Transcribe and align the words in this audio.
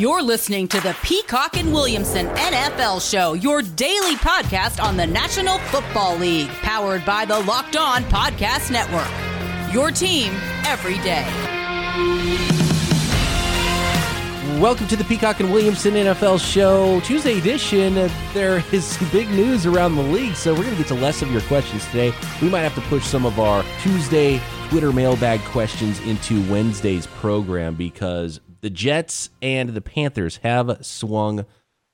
You're 0.00 0.22
listening 0.22 0.66
to 0.68 0.80
the 0.80 0.96
Peacock 1.02 1.58
and 1.58 1.74
Williamson 1.74 2.28
NFL 2.28 3.06
Show, 3.06 3.34
your 3.34 3.60
daily 3.60 4.14
podcast 4.14 4.82
on 4.82 4.96
the 4.96 5.06
National 5.06 5.58
Football 5.58 6.16
League, 6.16 6.48
powered 6.62 7.04
by 7.04 7.26
the 7.26 7.38
Locked 7.40 7.76
On 7.76 8.02
Podcast 8.04 8.70
Network. 8.70 9.74
Your 9.74 9.90
team 9.90 10.32
every 10.64 10.96
day. 11.00 11.26
Welcome 14.58 14.88
to 14.88 14.96
the 14.96 15.04
Peacock 15.04 15.40
and 15.40 15.52
Williamson 15.52 15.92
NFL 15.92 16.40
Show, 16.50 17.00
Tuesday 17.00 17.36
edition. 17.36 17.98
Uh, 17.98 18.08
there 18.32 18.64
is 18.72 18.86
some 18.86 19.06
big 19.10 19.28
news 19.28 19.66
around 19.66 19.96
the 19.96 20.02
league, 20.02 20.34
so 20.34 20.54
we're 20.54 20.62
going 20.62 20.76
to 20.76 20.82
get 20.82 20.88
to 20.88 20.94
less 20.94 21.20
of 21.20 21.30
your 21.30 21.42
questions 21.42 21.84
today. 21.88 22.14
We 22.40 22.48
might 22.48 22.62
have 22.62 22.74
to 22.76 22.88
push 22.88 23.04
some 23.04 23.26
of 23.26 23.38
our 23.38 23.62
Tuesday 23.82 24.40
Twitter 24.70 24.92
mailbag 24.92 25.40
questions 25.40 26.00
into 26.06 26.40
Wednesday's 26.50 27.06
program 27.06 27.74
because 27.74 28.40
the 28.60 28.70
Jets 28.70 29.30
and 29.40 29.70
the 29.70 29.80
Panthers 29.80 30.38
have 30.38 30.84
swung 30.84 31.44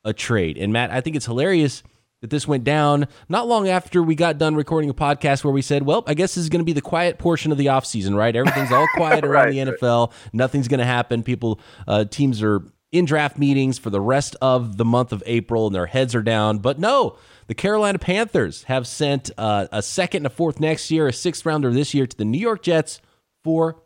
a 0.05 0.13
trade. 0.13 0.59
And 0.59 0.73
Matt, 0.73 0.91
I 0.91 1.01
think 1.01 1.17
it's 1.17 1.27
hilarious 1.27 1.83
that 2.23 2.31
this 2.31 2.49
went 2.49 2.65
down 2.65 3.09
not 3.29 3.47
long 3.47 3.69
after 3.69 4.03
we 4.03 4.15
got 4.15 4.39
done 4.39 4.55
recording 4.55 4.89
a 4.89 4.95
podcast 4.95 5.45
where 5.45 5.53
we 5.53 5.63
said, 5.63 5.83
well, 5.83 6.03
I 6.07 6.15
guess 6.15 6.35
this 6.35 6.45
is 6.45 6.49
going 6.49 6.61
to 6.61 6.65
be 6.65 6.73
the 6.73 6.81
quiet 6.81 7.19
portion 7.19 7.53
of 7.53 7.59
the 7.59 7.67
offseason, 7.67 8.17
right? 8.17 8.35
Everything's 8.35 8.73
all 8.73 8.89
quiet 8.95 9.25
around 9.25 9.47
right, 9.47 9.67
the 9.67 9.73
NFL. 9.73 10.13
Nothing's 10.33 10.69
going 10.69 10.81
to 10.81 10.87
happen. 10.87 11.23
People, 11.23 11.61
uh, 11.87 12.05
teams 12.05 12.43
are 12.43 12.63
in 12.93 13.05
draft 13.05 13.39
meetings 13.39 13.79
for 13.79 13.91
the 13.91 14.01
rest 14.01 14.37
of 14.41 14.77
the 14.77 14.85
month 14.85 15.13
of 15.13 15.23
April 15.27 15.67
and 15.67 15.75
their 15.75 15.87
heads 15.87 16.15
are 16.15 16.23
down. 16.23 16.59
But 16.59 16.79
no, 16.79 17.19
the 17.49 17.55
Carolina 17.55 17.99
Panthers 17.99 18.65
have 18.65 18.87
sent 18.87 19.31
uh, 19.37 19.67
a 19.71 19.83
second 19.83 20.19
and 20.19 20.27
a 20.27 20.31
fourth 20.31 20.61
next 20.61 20.91
year, 20.91 21.09
a 21.09 21.13
sixth 21.13 21.45
rounder 21.45 21.73
this 21.73 21.95
year 21.95 22.07
to 22.07 22.17
the 22.17 22.25
New 22.25 22.39
York 22.39 22.63
Jets 22.63 23.01
for 23.45 23.83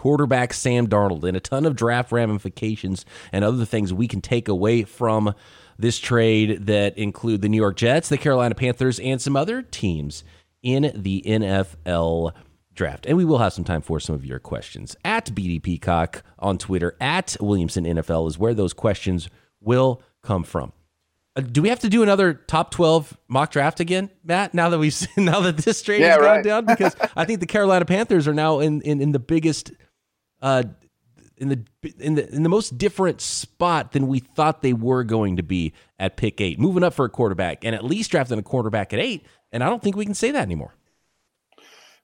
quarterback 0.00 0.54
Sam 0.54 0.88
Darnold 0.88 1.24
and 1.24 1.36
a 1.36 1.40
ton 1.40 1.66
of 1.66 1.76
draft 1.76 2.10
ramifications 2.10 3.04
and 3.32 3.44
other 3.44 3.66
things 3.66 3.92
we 3.92 4.08
can 4.08 4.22
take 4.22 4.48
away 4.48 4.82
from 4.82 5.34
this 5.78 5.98
trade 5.98 6.64
that 6.64 6.96
include 6.96 7.42
the 7.42 7.50
New 7.50 7.58
York 7.58 7.76
Jets, 7.76 8.08
the 8.08 8.16
Carolina 8.16 8.54
Panthers, 8.54 8.98
and 8.98 9.20
some 9.20 9.36
other 9.36 9.60
teams 9.60 10.24
in 10.62 10.90
the 10.94 11.22
NFL 11.26 12.32
draft. 12.72 13.04
And 13.04 13.18
we 13.18 13.26
will 13.26 13.40
have 13.40 13.52
some 13.52 13.62
time 13.62 13.82
for 13.82 14.00
some 14.00 14.14
of 14.14 14.24
your 14.24 14.38
questions. 14.38 14.96
At 15.04 15.26
BD 15.26 15.62
Peacock 15.62 16.22
on 16.38 16.56
Twitter, 16.56 16.96
at 16.98 17.36
Williamson 17.38 17.84
NFL 17.84 18.26
is 18.26 18.38
where 18.38 18.54
those 18.54 18.72
questions 18.72 19.28
will 19.60 20.00
come 20.22 20.44
from. 20.44 20.72
Uh, 21.36 21.42
do 21.42 21.60
we 21.60 21.68
have 21.68 21.80
to 21.80 21.90
do 21.90 22.02
another 22.02 22.32
top 22.32 22.70
12 22.70 23.18
mock 23.28 23.50
draft 23.50 23.80
again, 23.80 24.08
Matt? 24.24 24.54
Now 24.54 24.70
that 24.70 24.78
we've 24.78 24.96
now 25.18 25.40
that 25.40 25.58
this 25.58 25.82
trade 25.82 26.00
yeah, 26.00 26.12
has 26.14 26.20
right. 26.20 26.42
gone 26.42 26.64
down, 26.64 26.64
because 26.64 26.96
I 27.16 27.26
think 27.26 27.40
the 27.40 27.46
Carolina 27.46 27.84
Panthers 27.84 28.26
are 28.26 28.34
now 28.34 28.60
in, 28.60 28.80
in, 28.80 29.02
in 29.02 29.12
the 29.12 29.18
biggest 29.18 29.72
uh, 30.42 30.64
in 31.36 31.48
the 31.48 31.64
in 31.98 32.14
the 32.14 32.28
in 32.34 32.42
the 32.42 32.48
most 32.48 32.76
different 32.76 33.20
spot 33.20 33.92
than 33.92 34.06
we 34.06 34.20
thought 34.20 34.62
they 34.62 34.74
were 34.74 35.02
going 35.04 35.36
to 35.36 35.42
be 35.42 35.72
at 35.98 36.16
pick 36.16 36.40
eight, 36.40 36.58
moving 36.60 36.82
up 36.82 36.94
for 36.94 37.04
a 37.04 37.08
quarterback 37.08 37.64
and 37.64 37.74
at 37.74 37.84
least 37.84 38.10
drafting 38.10 38.38
a 38.38 38.42
quarterback 38.42 38.92
at 38.92 39.00
eight. 39.00 39.24
And 39.52 39.64
I 39.64 39.68
don't 39.68 39.82
think 39.82 39.96
we 39.96 40.04
can 40.04 40.14
say 40.14 40.30
that 40.30 40.42
anymore. 40.42 40.74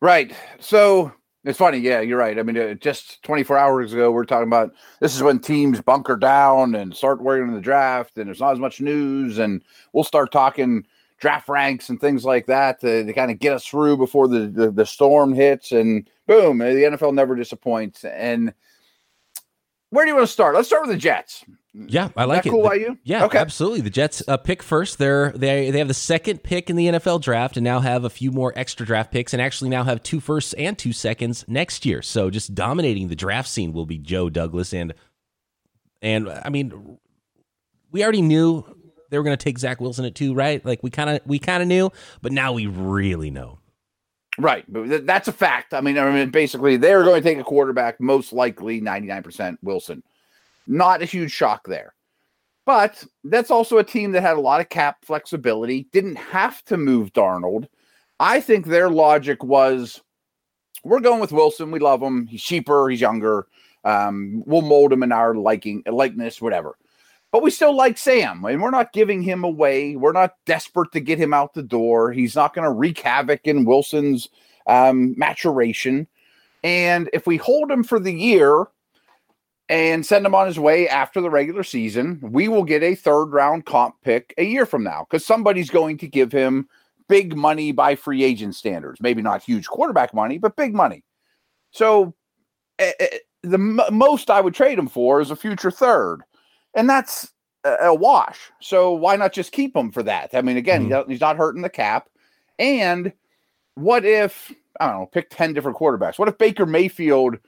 Right. 0.01 0.35
So 0.59 1.13
it's 1.45 1.59
funny. 1.59 1.79
Yeah, 1.79 2.01
you're 2.01 2.19
right. 2.19 2.39
I 2.39 2.43
mean, 2.43 2.59
uh, 2.59 2.75
just 2.75 3.23
24 3.23 3.57
hours 3.57 3.93
ago, 3.93 4.11
we 4.11 4.19
are 4.19 4.25
talking 4.25 4.49
about 4.49 4.75
this 5.01 5.15
is 5.15 5.23
when 5.23 5.39
teams 5.39 5.81
bunker 5.81 6.17
down 6.17 6.75
and 6.75 6.95
start 6.95 7.23
worrying 7.23 7.53
the 7.55 7.61
draft, 7.61 8.19
and 8.19 8.27
there's 8.27 8.41
not 8.41 8.53
as 8.53 8.59
much 8.59 8.81
news, 8.81 9.39
and 9.39 9.63
we'll 9.93 10.05
start 10.05 10.33
talking 10.33 10.85
draft 11.19 11.49
ranks 11.49 11.89
and 11.89 12.01
things 12.01 12.25
like 12.25 12.47
that 12.47 12.81
to, 12.81 13.05
to 13.05 13.13
kind 13.13 13.31
of 13.31 13.39
get 13.39 13.53
us 13.53 13.65
through 13.65 13.97
before 13.97 14.29
the, 14.29 14.49
the, 14.49 14.71
the 14.71 14.85
storm 14.85 15.33
hits. 15.33 15.73
And 15.73 16.11
boom, 16.27 16.59
the 16.59 16.65
NFL 16.65 17.15
never 17.15 17.35
disappoints. 17.35 18.05
And 18.05 18.53
where 19.91 20.05
do 20.05 20.11
you 20.11 20.17
want 20.17 20.27
to 20.27 20.33
start? 20.33 20.55
Let's 20.55 20.69
start 20.69 20.83
with 20.83 20.95
the 20.95 21.01
Jets. 21.01 21.45
Yeah, 21.73 22.09
I 22.17 22.25
like 22.25 22.47
it. 22.47 22.51
Cool 22.51 22.63
by 22.63 22.75
you? 22.75 22.99
Yeah, 23.05 23.27
okay. 23.27 23.39
absolutely. 23.39 23.83
The 23.83 23.91
Jets 23.91 24.23
uh, 24.27 24.39
pick 24.39 24.63
first. 24.63 24.99
They're 24.99 25.31
they 25.33 25.71
they 25.71 25.79
have 25.79 25.89
the 25.89 25.95
second 25.95 26.43
pick 26.43 26.71
in 26.71 26.77
the 26.77 26.87
NFL 26.87 27.21
draft, 27.21 27.57
and 27.59 27.65
now 27.65 27.81
have 27.81 28.05
a 28.05 28.11
few 28.11 28.33
more 28.33 28.53
extra 28.57 28.87
draft 28.87 29.13
picks, 29.13 29.35
and 29.35 29.43
actually 29.43 29.69
now 29.69 29.85
have 29.85 30.03
two 30.03 30.19
firsts 30.19 30.55
and 30.55 30.79
two 30.79 30.95
seconds 30.95 31.45
next 31.47 31.85
year. 31.85 32.01
So 32.01 32.31
just 32.31 32.55
dominating 32.55 33.09
the 33.09 33.17
draft 33.17 33.49
scene 33.49 33.75
will 33.75 33.85
be 33.85 33.99
Joe 33.99 34.31
Douglas, 34.31 34.73
and 34.73 34.95
and 36.01 36.31
I 36.31 36.49
mean, 36.49 36.99
we 37.91 38.03
already 38.03 38.23
knew 38.23 38.65
they 39.11 39.19
were 39.19 39.25
going 39.25 39.37
to 39.37 39.43
take 39.45 39.59
Zach 39.59 39.81
Wilson 39.81 40.07
at 40.07 40.15
two, 40.15 40.35
right? 40.35 40.65
Like 40.65 40.83
we 40.83 40.91
kind 40.91 41.11
of 41.11 41.21
we 41.27 41.39
kind 41.39 41.63
of 41.63 41.69
knew, 41.69 41.91
but 42.23 42.33
now 42.33 42.53
we 42.53 42.67
really 42.67 43.31
know. 43.31 43.59
Right, 44.39 44.65
that's 44.69 45.29
a 45.29 45.33
fact. 45.33 45.73
I 45.73 45.81
mean, 45.81 45.97
I 45.99 46.11
mean, 46.11 46.31
basically, 46.31 46.77
they're 46.77 47.05
going 47.05 47.23
to 47.23 47.29
take 47.29 47.39
a 47.39 47.45
quarterback, 47.45 47.99
most 48.01 48.35
likely 48.35 48.83
ninety 48.83 49.09
nine 49.09 49.23
percent 49.23 49.59
Wilson. 49.63 50.03
Not 50.67 51.01
a 51.01 51.07
huge 51.07 51.33
shock 51.33 51.67
there, 51.67 51.95
but 52.67 53.03
that's 53.25 53.51
also 53.51 53.79
a 53.79 53.85
team 53.85 54.13
that 54.13 54.21
had 54.21 54.37
a 54.37 54.41
lot 54.41 54.61
of 54.61 54.69
cap 54.69 54.99
flexibility. 55.05 55.89
Didn't 55.93 56.17
have 56.17 56.63
to 56.65 56.77
move 56.77 57.15
Darnold. 57.15 57.69
I 58.21 58.41
think 58.41 58.67
their 58.67 58.91
logic 58.91 59.43
was, 59.43 60.03
we're 60.85 61.01
going 61.01 61.21
with 61.21 61.33
Wilson. 61.33 61.71
We 61.71 61.79
love 61.79 62.03
him. 62.03 62.27
He's 62.27 62.43
cheaper. 62.43 62.89
He's 62.89 63.01
younger. 63.01 63.47
Um, 63.85 64.43
we'll 64.47 64.63
mold 64.63 64.93
him 64.93 65.03
in 65.03 65.13
our 65.13 65.35
liking, 65.35 65.83
likeness, 65.87 66.43
whatever 66.43 66.77
but 67.37 67.43
we 67.43 67.51
still 67.51 67.77
like 67.77 67.99
Sam, 67.99 68.43
and 68.47 68.63
we're 68.63 68.71
not 68.71 68.95
giving 68.95 69.21
him 69.21 69.45
away. 69.45 69.95
We're 69.95 70.13
not 70.13 70.37
desperate 70.47 70.91
to 70.93 71.01
get 71.01 71.19
him 71.19 71.35
out 71.35 71.53
the 71.53 71.63
door. 71.63 72.11
He's 72.11 72.35
not 72.35 72.55
going 72.55 72.65
to 72.65 72.73
wreak 72.73 72.99
havoc 72.99 73.43
in 73.45 73.67
Wilson's 73.67 74.31
um, 74.67 75.15
maturation. 75.19 76.07
And 76.65 77.11
if 77.13 77.27
we 77.27 77.37
hold 77.37 77.71
him 77.71 77.85
for 77.85 78.01
the 78.01 78.15
year 78.15 78.69
and 79.69 80.07
send 80.07 80.25
him 80.25 80.35
on 80.35 80.47
his 80.47 80.59
way 80.59 80.89
after 80.89 81.21
the 81.21 81.29
regular 81.29 81.63
season, 81.63 82.21
we 82.23 82.49
will 82.49 82.65
get 82.65 82.83
a 82.83 82.95
third 82.95 83.27
round 83.27 83.67
comp 83.67 83.97
pick 84.03 84.33
a 84.39 84.45
year 84.45 84.65
from 84.65 84.83
now 84.83 85.05
because 85.07 85.27
somebody's 85.27 85.69
going 85.69 85.99
to 85.99 86.09
give 86.09 86.33
him 86.33 86.67
big 87.07 87.37
money 87.37 87.71
by 87.71 87.97
free 87.97 88.25
agent 88.25 88.55
standards. 88.55 88.99
Maybe 89.03 89.21
not 89.21 89.43
huge 89.43 89.67
quarterback 89.67 90.15
money, 90.15 90.39
but 90.39 90.57
big 90.57 90.73
money. 90.73 91.05
So 91.71 92.15
uh, 92.79 92.93
the 93.43 93.59
m- 93.59 93.81
most 93.93 94.31
I 94.31 94.41
would 94.41 94.55
trade 94.55 94.79
him 94.79 94.89
for 94.89 95.21
is 95.21 95.31
a 95.31 95.37
future 95.37 95.71
third 95.71 96.23
and 96.77 96.89
that's 96.89 97.33
a, 97.65 97.93
wash. 97.95 98.39
So 98.61 98.93
why 98.93 99.17
not 99.17 99.33
just 99.33 99.53
keep 99.53 99.75
him 99.75 99.91
for 99.91 100.03
that? 100.05 100.31
I 100.35 100.43
mean, 100.43 100.57
again, 100.57 100.89
mm-hmm. 100.89 101.11
he's 101.11 101.21
not 101.21 101.37
hurting 101.37 101.63
the 101.63 101.69
cap. 101.69 102.09
And 102.59 103.13
what 103.75 104.05
if 104.05 104.53
I 104.79 104.87
don't 104.87 105.01
know, 105.01 105.07
pick 105.07 105.31
ten 105.31 105.53
different 105.53 105.77
quarterbacks? 105.77 106.19
What 106.19 106.29
if 106.29 106.39
Baker 106.39 106.67
Mayfield? 106.67 107.39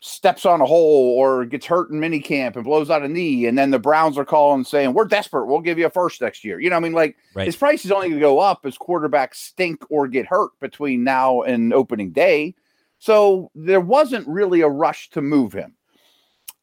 steps 0.00 0.44
on 0.44 0.60
a 0.60 0.66
hole 0.66 1.16
or 1.18 1.44
gets 1.44 1.66
hurt 1.66 1.90
in 1.90 1.98
minicamp 1.98 2.54
and 2.54 2.64
blows 2.64 2.90
out 2.90 3.02
a 3.02 3.08
knee, 3.08 3.46
and 3.46 3.56
then 3.56 3.70
the 3.70 3.78
Browns 3.78 4.18
are 4.18 4.24
calling 4.24 4.62
saying, 4.62 4.92
We're 4.92 5.06
desperate, 5.06 5.46
we'll 5.46 5.60
give 5.60 5.78
you 5.78 5.86
a 5.86 5.90
first 5.90 6.20
next 6.20 6.44
year. 6.44 6.60
You 6.60 6.70
know, 6.70 6.76
I 6.76 6.80
mean, 6.80 6.92
like 6.92 7.16
right. 7.34 7.46
his 7.46 7.56
price 7.56 7.84
is 7.84 7.90
only 7.90 8.10
gonna 8.10 8.20
go 8.20 8.38
up 8.38 8.64
as 8.64 8.76
quarterbacks 8.76 9.36
stink 9.36 9.82
or 9.90 10.06
get 10.06 10.26
hurt 10.26 10.50
between 10.60 11.02
now 11.02 11.42
and 11.42 11.72
opening 11.72 12.10
day. 12.10 12.54
So 12.98 13.50
there 13.54 13.80
wasn't 13.80 14.26
really 14.28 14.60
a 14.60 14.68
rush 14.68 15.10
to 15.10 15.20
move 15.20 15.52
him. 15.52 15.74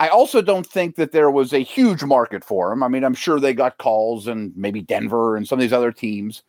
I 0.04 0.10
also 0.10 0.42
don't 0.42 0.68
think 0.68 0.98
that 0.98 1.14
there 1.14 1.32
was 1.32 1.54
a 1.54 1.60
huge 1.60 2.04
market 2.04 2.44
for 2.44 2.74
him. 2.74 2.84
I 2.84 2.90
mean, 2.90 3.06
I'm 3.06 3.14
sure 3.14 3.40
they 3.40 3.54
got 3.54 3.78
calls 3.78 4.28
and 4.28 4.52
maybe 4.54 4.82
Denver 4.82 5.38
and 5.38 5.48
some 5.48 5.60
of 5.60 5.62
these 5.62 5.72
other 5.72 5.94
teams. 5.94 6.44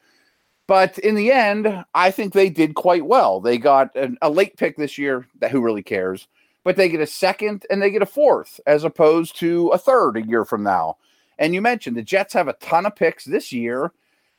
But 0.66 0.98
in 0.98 1.14
the 1.14 1.30
end, 1.30 1.84
I 1.94 2.10
think 2.10 2.32
they 2.32 2.50
did 2.50 2.74
quite 2.74 3.06
well. 3.06 3.40
They 3.40 3.58
got 3.58 3.94
an, 3.94 4.18
a 4.20 4.28
late 4.28 4.56
pick 4.56 4.76
this 4.76 4.98
year, 4.98 5.28
that 5.38 5.52
who 5.52 5.60
really 5.60 5.84
cares? 5.84 6.26
But 6.64 6.74
they 6.74 6.88
get 6.88 7.00
a 7.00 7.06
second 7.06 7.64
and 7.70 7.80
they 7.80 7.92
get 7.92 8.02
a 8.02 8.06
fourth 8.06 8.58
as 8.66 8.82
opposed 8.82 9.38
to 9.38 9.68
a 9.68 9.78
third 9.78 10.16
a 10.16 10.26
year 10.26 10.44
from 10.44 10.64
now. 10.64 10.96
And 11.38 11.54
you 11.54 11.62
mentioned 11.62 11.96
the 11.96 12.02
Jets 12.02 12.34
have 12.34 12.48
a 12.48 12.54
ton 12.54 12.86
of 12.86 12.96
picks 12.96 13.24
this 13.24 13.52
year, 13.52 13.92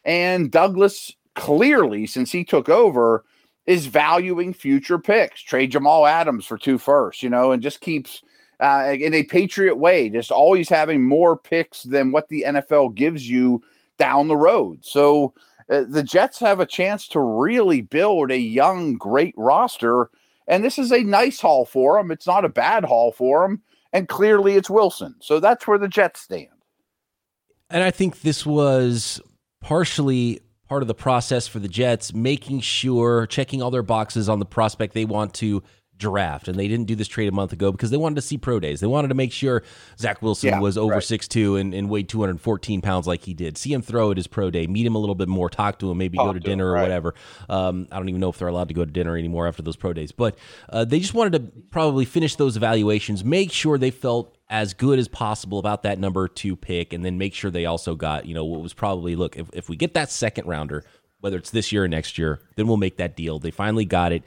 and 0.04 0.52
Douglas 0.52 1.16
clearly, 1.36 2.06
since 2.06 2.34
he 2.34 2.44
took 2.44 2.68
over, 2.68 3.24
is 3.66 3.86
valuing 3.86 4.54
future 4.54 5.00
picks. 5.00 5.40
Trade 5.42 5.72
Jamal 5.72 6.06
Adams 6.06 6.46
for 6.46 6.58
two 6.58 6.78
firsts, 6.78 7.24
you 7.24 7.30
know, 7.30 7.54
and 7.54 7.64
just 7.64 7.80
keeps– 7.80 8.22
uh, 8.60 8.96
in 8.98 9.14
a 9.14 9.24
Patriot 9.24 9.76
way, 9.76 10.10
just 10.10 10.32
always 10.32 10.70
having 10.70 11.04
more 11.04 11.38
picks 11.38 11.84
than 11.84 12.12
what 12.12 12.30
the 12.30 12.46
NFL 12.48 12.96
gives 12.96 13.30
you 13.30 13.62
down 13.98 14.28
the 14.28 14.38
road. 14.38 14.80
So 14.84 15.34
uh, 15.70 15.84
the 15.88 16.04
Jets 16.04 16.40
have 16.40 16.60
a 16.60 16.66
chance 16.66 17.08
to 17.10 17.20
really 17.20 17.82
build 17.82 18.32
a 18.32 18.38
young, 18.38 18.96
great 18.96 19.34
roster. 19.38 20.10
And 20.48 20.64
this 20.64 20.78
is 20.78 20.92
a 20.92 21.04
nice 21.04 21.40
haul 21.40 21.66
for 21.66 21.98
them. 21.98 22.12
It's 22.12 22.28
not 22.28 22.46
a 22.46 22.50
bad 22.50 22.86
haul 22.86 23.12
for 23.12 23.42
them. 23.42 23.62
And 23.94 24.08
clearly 24.08 24.56
it's 24.56 24.70
Wilson. 24.70 25.16
So 25.20 25.40
that's 25.40 25.68
where 25.68 25.78
the 25.78 25.88
Jets 25.88 26.22
stand. 26.22 26.50
And 27.70 27.84
I 27.84 27.92
think 27.92 28.22
this 28.22 28.46
was 28.46 29.22
partially 29.62 30.42
part 30.68 30.82
of 30.82 30.88
the 30.88 30.96
process 30.96 31.48
for 31.48 31.60
the 31.60 31.68
Jets, 31.68 32.14
making 32.14 32.60
sure, 32.60 33.26
checking 33.28 33.62
all 33.62 33.72
their 33.72 33.84
boxes 33.84 34.30
on 34.30 34.40
the 34.40 34.46
prospect 34.46 34.94
they 34.94 35.06
want 35.06 35.34
to 35.36 35.64
draft, 35.98 36.48
and 36.48 36.58
they 36.60 36.68
didn't 36.68 36.86
do 36.88 36.96
this 36.96 37.08
trade 37.08 37.28
a 37.28 37.32
month 37.32 37.54
ago 37.54 37.72
because 37.72 37.90
they 37.90 37.98
wanted 37.98 38.16
to 38.16 38.22
see 38.22 38.38
pro 38.38 38.60
days. 38.60 38.80
They 38.80 38.88
wanted 38.88 39.08
to 39.10 39.14
make 39.14 39.32
sure 39.32 39.64
Zach 39.98 40.22
Wilson 40.22 40.50
Yeah, 40.50 40.60
was 40.60 40.78
over 40.78 40.96
right. 40.96 41.04
six 41.04 41.28
two 41.28 41.56
and, 41.56 41.74
and 41.74 41.90
weighed 41.90 42.10
214 42.10 42.82
pounds 42.82 43.08
like 43.08 43.24
he 43.24 43.34
did. 43.34 43.58
See 43.58 43.72
him 43.74 43.82
throw 43.82 44.12
at 44.12 44.18
his 44.18 44.28
pro 44.28 44.50
day, 44.52 44.68
meet 44.68 44.86
him 44.86 44.96
a 44.96 45.00
little 45.00 45.16
bit 45.16 45.28
more, 45.28 45.50
talk 45.50 45.80
to 45.80 45.90
him, 45.92 45.98
maybe 45.98 46.18
Talk 46.18 46.28
go 46.28 46.34
to 46.34 46.40
to 46.40 46.46
him, 46.46 46.52
dinner 46.52 46.68
or 46.68 46.74
right. 46.74 46.82
whatever. 46.82 47.16
Um, 47.50 47.88
I 47.92 47.98
don't 47.98 48.10
even 48.10 48.22
know 48.22 48.30
if 48.30 48.38
they're 48.38 48.48
allowed 48.48 48.68
to 48.70 48.74
go 48.74 48.84
to 48.86 48.92
dinner 48.92 49.18
anymore 49.18 49.48
after 49.48 49.62
those 49.62 49.76
pro 49.78 49.94
days, 49.94 50.12
but 50.12 50.38
uh, 50.70 50.86
they 50.86 51.00
just 51.00 51.14
wanted 51.14 51.34
to 51.34 51.62
probably 51.72 52.06
finish 52.06 52.36
those 52.36 52.58
evaluations, 52.58 53.24
make 53.24 53.52
sure 53.52 53.78
they 53.78 53.92
felt 53.92 54.38
as 54.50 54.74
good 54.74 55.00
as 55.00 55.08
possible 55.08 55.58
about 55.60 55.84
that 55.84 55.98
number 55.98 56.28
two 56.28 56.56
pick, 56.56 56.94
and 56.94 57.04
then 57.04 57.18
make 57.18 57.34
sure 57.34 57.50
they 57.50 57.66
also 57.66 57.96
got, 57.96 58.26
you 58.26 58.36
know, 58.36 58.46
what 58.46 58.62
was 58.62 58.74
probably 58.74 59.16
look, 59.16 59.38
if, 59.38 59.50
if 59.54 59.70
we 59.70 59.76
get 59.76 59.94
that 59.96 60.12
second 60.12 60.46
rounder, 60.48 60.84
whether 61.22 61.38
it's 61.38 61.50
this 61.50 61.72
year 61.72 61.86
or 61.86 61.88
next 61.88 62.18
year, 62.20 62.40
then 62.56 62.68
we'll 62.68 62.78
make 62.78 62.98
that 62.98 63.16
deal. 63.16 63.40
They 63.40 63.50
finally 63.50 63.86
got 63.86 64.12
it 64.12 64.24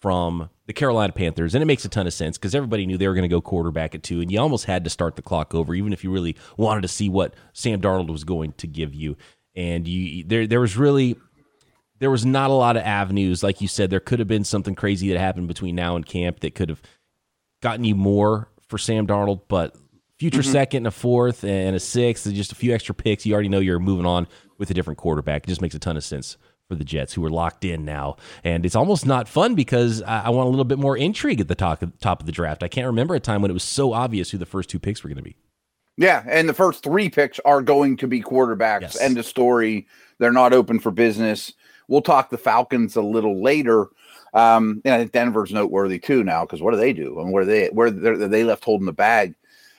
from 0.00 0.48
the 0.66 0.72
Carolina 0.72 1.12
Panthers, 1.12 1.54
and 1.54 1.62
it 1.62 1.66
makes 1.66 1.84
a 1.84 1.88
ton 1.88 2.06
of 2.06 2.12
sense 2.12 2.38
because 2.38 2.54
everybody 2.54 2.86
knew 2.86 2.96
they 2.96 3.08
were 3.08 3.14
going 3.14 3.22
to 3.22 3.28
go 3.28 3.40
quarterback 3.40 3.94
at 3.94 4.02
two, 4.02 4.20
and 4.20 4.30
you 4.30 4.38
almost 4.38 4.66
had 4.66 4.84
to 4.84 4.90
start 4.90 5.16
the 5.16 5.22
clock 5.22 5.54
over, 5.54 5.74
even 5.74 5.92
if 5.92 6.04
you 6.04 6.10
really 6.12 6.36
wanted 6.56 6.82
to 6.82 6.88
see 6.88 7.08
what 7.08 7.34
Sam 7.52 7.80
Darnold 7.80 8.10
was 8.10 8.24
going 8.24 8.52
to 8.58 8.66
give 8.66 8.94
you. 8.94 9.16
And 9.56 9.88
you 9.88 10.24
there 10.24 10.46
there 10.46 10.60
was 10.60 10.76
really 10.76 11.16
there 11.98 12.10
was 12.10 12.24
not 12.24 12.50
a 12.50 12.54
lot 12.54 12.76
of 12.76 12.84
avenues, 12.84 13.42
like 13.42 13.60
you 13.60 13.66
said. 13.66 13.90
There 13.90 14.00
could 14.00 14.20
have 14.20 14.28
been 14.28 14.44
something 14.44 14.74
crazy 14.74 15.08
that 15.12 15.18
happened 15.18 15.48
between 15.48 15.74
now 15.74 15.96
and 15.96 16.06
camp 16.06 16.40
that 16.40 16.54
could 16.54 16.68
have 16.68 16.82
gotten 17.60 17.84
you 17.84 17.96
more 17.96 18.48
for 18.68 18.78
Sam 18.78 19.06
Darnold, 19.06 19.42
but 19.48 19.74
future 20.18 20.42
mm-hmm. 20.42 20.52
second 20.52 20.76
and 20.78 20.86
a 20.88 20.90
fourth 20.92 21.42
and 21.42 21.74
a 21.74 21.80
sixth 21.80 22.26
and 22.26 22.34
just 22.34 22.52
a 22.52 22.54
few 22.54 22.72
extra 22.72 22.94
picks, 22.94 23.26
you 23.26 23.32
already 23.32 23.48
know 23.48 23.58
you're 23.58 23.80
moving 23.80 24.06
on 24.06 24.28
with 24.58 24.70
a 24.70 24.74
different 24.74 24.98
quarterback. 24.98 25.44
It 25.44 25.48
just 25.48 25.62
makes 25.62 25.74
a 25.74 25.78
ton 25.80 25.96
of 25.96 26.04
sense 26.04 26.36
for 26.68 26.74
the 26.74 26.84
Jets, 26.84 27.14
who 27.14 27.24
are 27.24 27.30
locked 27.30 27.64
in 27.64 27.84
now. 27.84 28.16
And 28.44 28.64
it's 28.66 28.76
almost 28.76 29.06
not 29.06 29.26
fun 29.26 29.54
because 29.54 30.02
I, 30.02 30.24
I 30.26 30.28
want 30.30 30.46
a 30.46 30.50
little 30.50 30.64
bit 30.66 30.78
more 30.78 30.96
intrigue 30.96 31.40
at 31.40 31.48
the 31.48 31.54
top, 31.54 31.82
top 32.00 32.20
of 32.20 32.26
the 32.26 32.32
draft. 32.32 32.62
I 32.62 32.68
can't 32.68 32.86
remember 32.86 33.14
a 33.14 33.20
time 33.20 33.40
when 33.42 33.50
it 33.50 33.54
was 33.54 33.62
so 33.64 33.92
obvious 33.94 34.30
who 34.30 34.38
the 34.38 34.46
first 34.46 34.68
two 34.68 34.78
picks 34.78 35.02
were 35.02 35.08
going 35.08 35.16
to 35.16 35.22
be. 35.22 35.36
Yeah, 35.96 36.22
and 36.28 36.48
the 36.48 36.54
first 36.54 36.84
three 36.84 37.08
picks 37.08 37.40
are 37.40 37.60
going 37.62 37.96
to 37.96 38.06
be 38.06 38.22
quarterbacks. 38.22 38.82
Yes. 38.82 39.00
End 39.00 39.18
of 39.18 39.24
story. 39.26 39.88
They're 40.18 40.30
not 40.32 40.52
open 40.52 40.78
for 40.78 40.92
business. 40.92 41.54
We'll 41.88 42.02
talk 42.02 42.30
the 42.30 42.38
Falcons 42.38 42.94
a 42.94 43.02
little 43.02 43.42
later. 43.42 43.88
Um, 44.34 44.82
and 44.84 44.94
I 44.94 44.98
think 44.98 45.12
Denver's 45.12 45.52
noteworthy 45.52 45.98
too 45.98 46.22
now 46.22 46.44
because 46.44 46.60
what 46.60 46.72
do 46.72 46.76
they 46.76 46.92
do 46.92 47.18
and 47.18 47.32
where 47.32 47.46
they 47.46 47.68
where 47.68 47.90
they're- 47.90 48.28
they 48.28 48.44
left 48.44 48.62
holding 48.62 48.84
the 48.84 48.92
bag. 48.92 49.34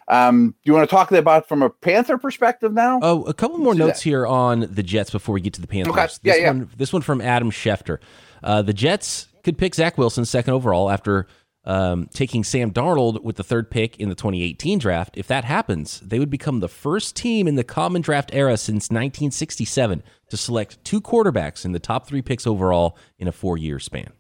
Um, 0.10 0.50
do 0.50 0.56
you 0.64 0.74
want 0.74 0.90
to 0.90 0.96
talk 0.96 1.12
about 1.12 1.48
from 1.48 1.62
a 1.62 1.70
Panther 1.70 2.18
perspective 2.18 2.74
now? 2.74 3.00
Oh, 3.02 3.24
a 3.24 3.34
couple 3.34 3.60
more 3.60 3.76
notes 3.76 4.00
that. 4.00 4.04
here 4.04 4.26
on 4.26 4.62
the 4.62 4.82
Jets 4.82 5.12
before 5.12 5.34
we 5.34 5.42
get 5.42 5.54
to 5.54 5.62
the 5.62 5.68
Panthers. 5.68 5.94
Okay. 5.94 6.08
Yeah, 6.24 6.34
this 6.34 6.42
yeah. 6.42 6.48
one, 6.48 6.70
this 6.76 6.94
one 6.94 7.02
from 7.04 7.22
Adam 7.22 7.52
Schefter. 7.52 8.00
Uh, 8.44 8.64
the 8.64 8.74
Jets 8.74 9.28
could 9.44 9.58
pick 9.58 9.76
Zach 9.76 9.98
Wilson 9.98 10.26
second 10.26 10.54
overall 10.54 10.90
after 10.90 11.28
um, 11.66 12.10
taking 12.14 12.44
Sam 12.44 12.72
Darnold 12.72 13.22
with 13.22 13.36
the 13.36 13.44
third 13.44 13.70
pick 13.70 13.98
in 13.98 14.10
the 14.10 14.16
2018 14.16 14.80
draft. 14.80 15.16
If 15.16 15.28
that 15.28 15.44
happens, 15.44 16.00
they 16.00 16.18
would 16.18 16.30
become 16.30 16.60
the 16.60 16.68
first 16.68 17.16
team 17.16 17.48
in 17.48 17.56
the 17.56 17.64
common 17.64 18.02
draft 18.02 18.32
era 18.34 18.58
since 18.58 18.90
1967 18.90 20.02
to 20.30 20.38
select 20.38 20.84
two 20.84 21.02
quarterbacks 21.02 21.66
in 21.66 21.72
the 21.72 21.80
top 21.80 22.08
three 22.08 22.24
picks 22.24 22.48
overall 22.48 22.98
in 23.20 23.28
a 23.28 23.32
four-year 23.32 23.80
span. 23.80 24.12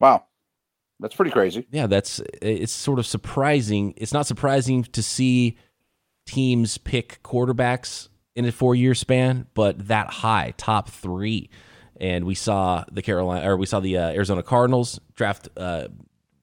wow, 0.00 0.24
that's 1.00 1.14
pretty 1.14 1.30
crazy. 1.30 1.66
Yeah, 1.70 1.86
that's 1.86 2.20
it's 2.42 2.72
sort 2.72 2.98
of 2.98 3.06
surprising. 3.06 3.94
It's 3.96 4.12
not 4.12 4.26
surprising 4.26 4.84
to 4.84 5.02
see 5.02 5.58
teams 6.26 6.78
pick 6.78 7.22
quarterbacks 7.22 8.08
in 8.34 8.44
a 8.44 8.52
four 8.52 8.74
year 8.74 8.94
span, 8.94 9.46
but 9.54 9.88
that 9.88 10.08
high, 10.08 10.54
top 10.56 10.88
three. 10.88 11.50
And 11.98 12.26
we 12.26 12.34
saw 12.34 12.84
the 12.92 13.00
Carolina, 13.00 13.48
or 13.50 13.56
we 13.56 13.66
saw 13.66 13.80
the 13.80 13.96
uh, 13.96 14.10
Arizona 14.10 14.42
Cardinals 14.42 15.00
draft 15.14 15.48
uh, 15.56 15.88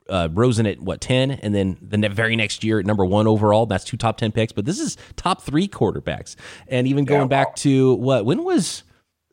uh, 0.10 0.30
Rosen 0.32 0.66
at 0.66 0.80
what 0.82 1.00
ten, 1.00 1.30
and 1.32 1.54
then 1.54 1.78
the 1.82 1.98
ne- 1.98 2.08
very 2.08 2.36
next 2.36 2.64
year 2.64 2.80
at 2.80 2.86
number 2.86 3.06
one 3.06 3.28
overall. 3.28 3.68
That's 3.68 3.84
two 3.84 3.98
top 3.98 4.18
ten 4.18 4.32
picks, 4.32 4.52
but 4.52 4.66
this 4.66 4.80
is 4.80 4.98
top 5.16 5.44
three 5.44 5.68
quarterbacks. 5.68 6.36
And 6.68 6.88
even 6.88 7.06
going 7.06 7.22
Yeah, 7.22 7.28
back 7.28 7.56
to 7.58 7.94
what? 7.96 8.26
When 8.26 8.44
was 8.44 8.84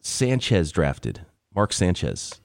Sanchez 0.03 0.73
drafted? 0.73 1.25
Mark 1.55 1.73
Sanchez. 1.73 2.41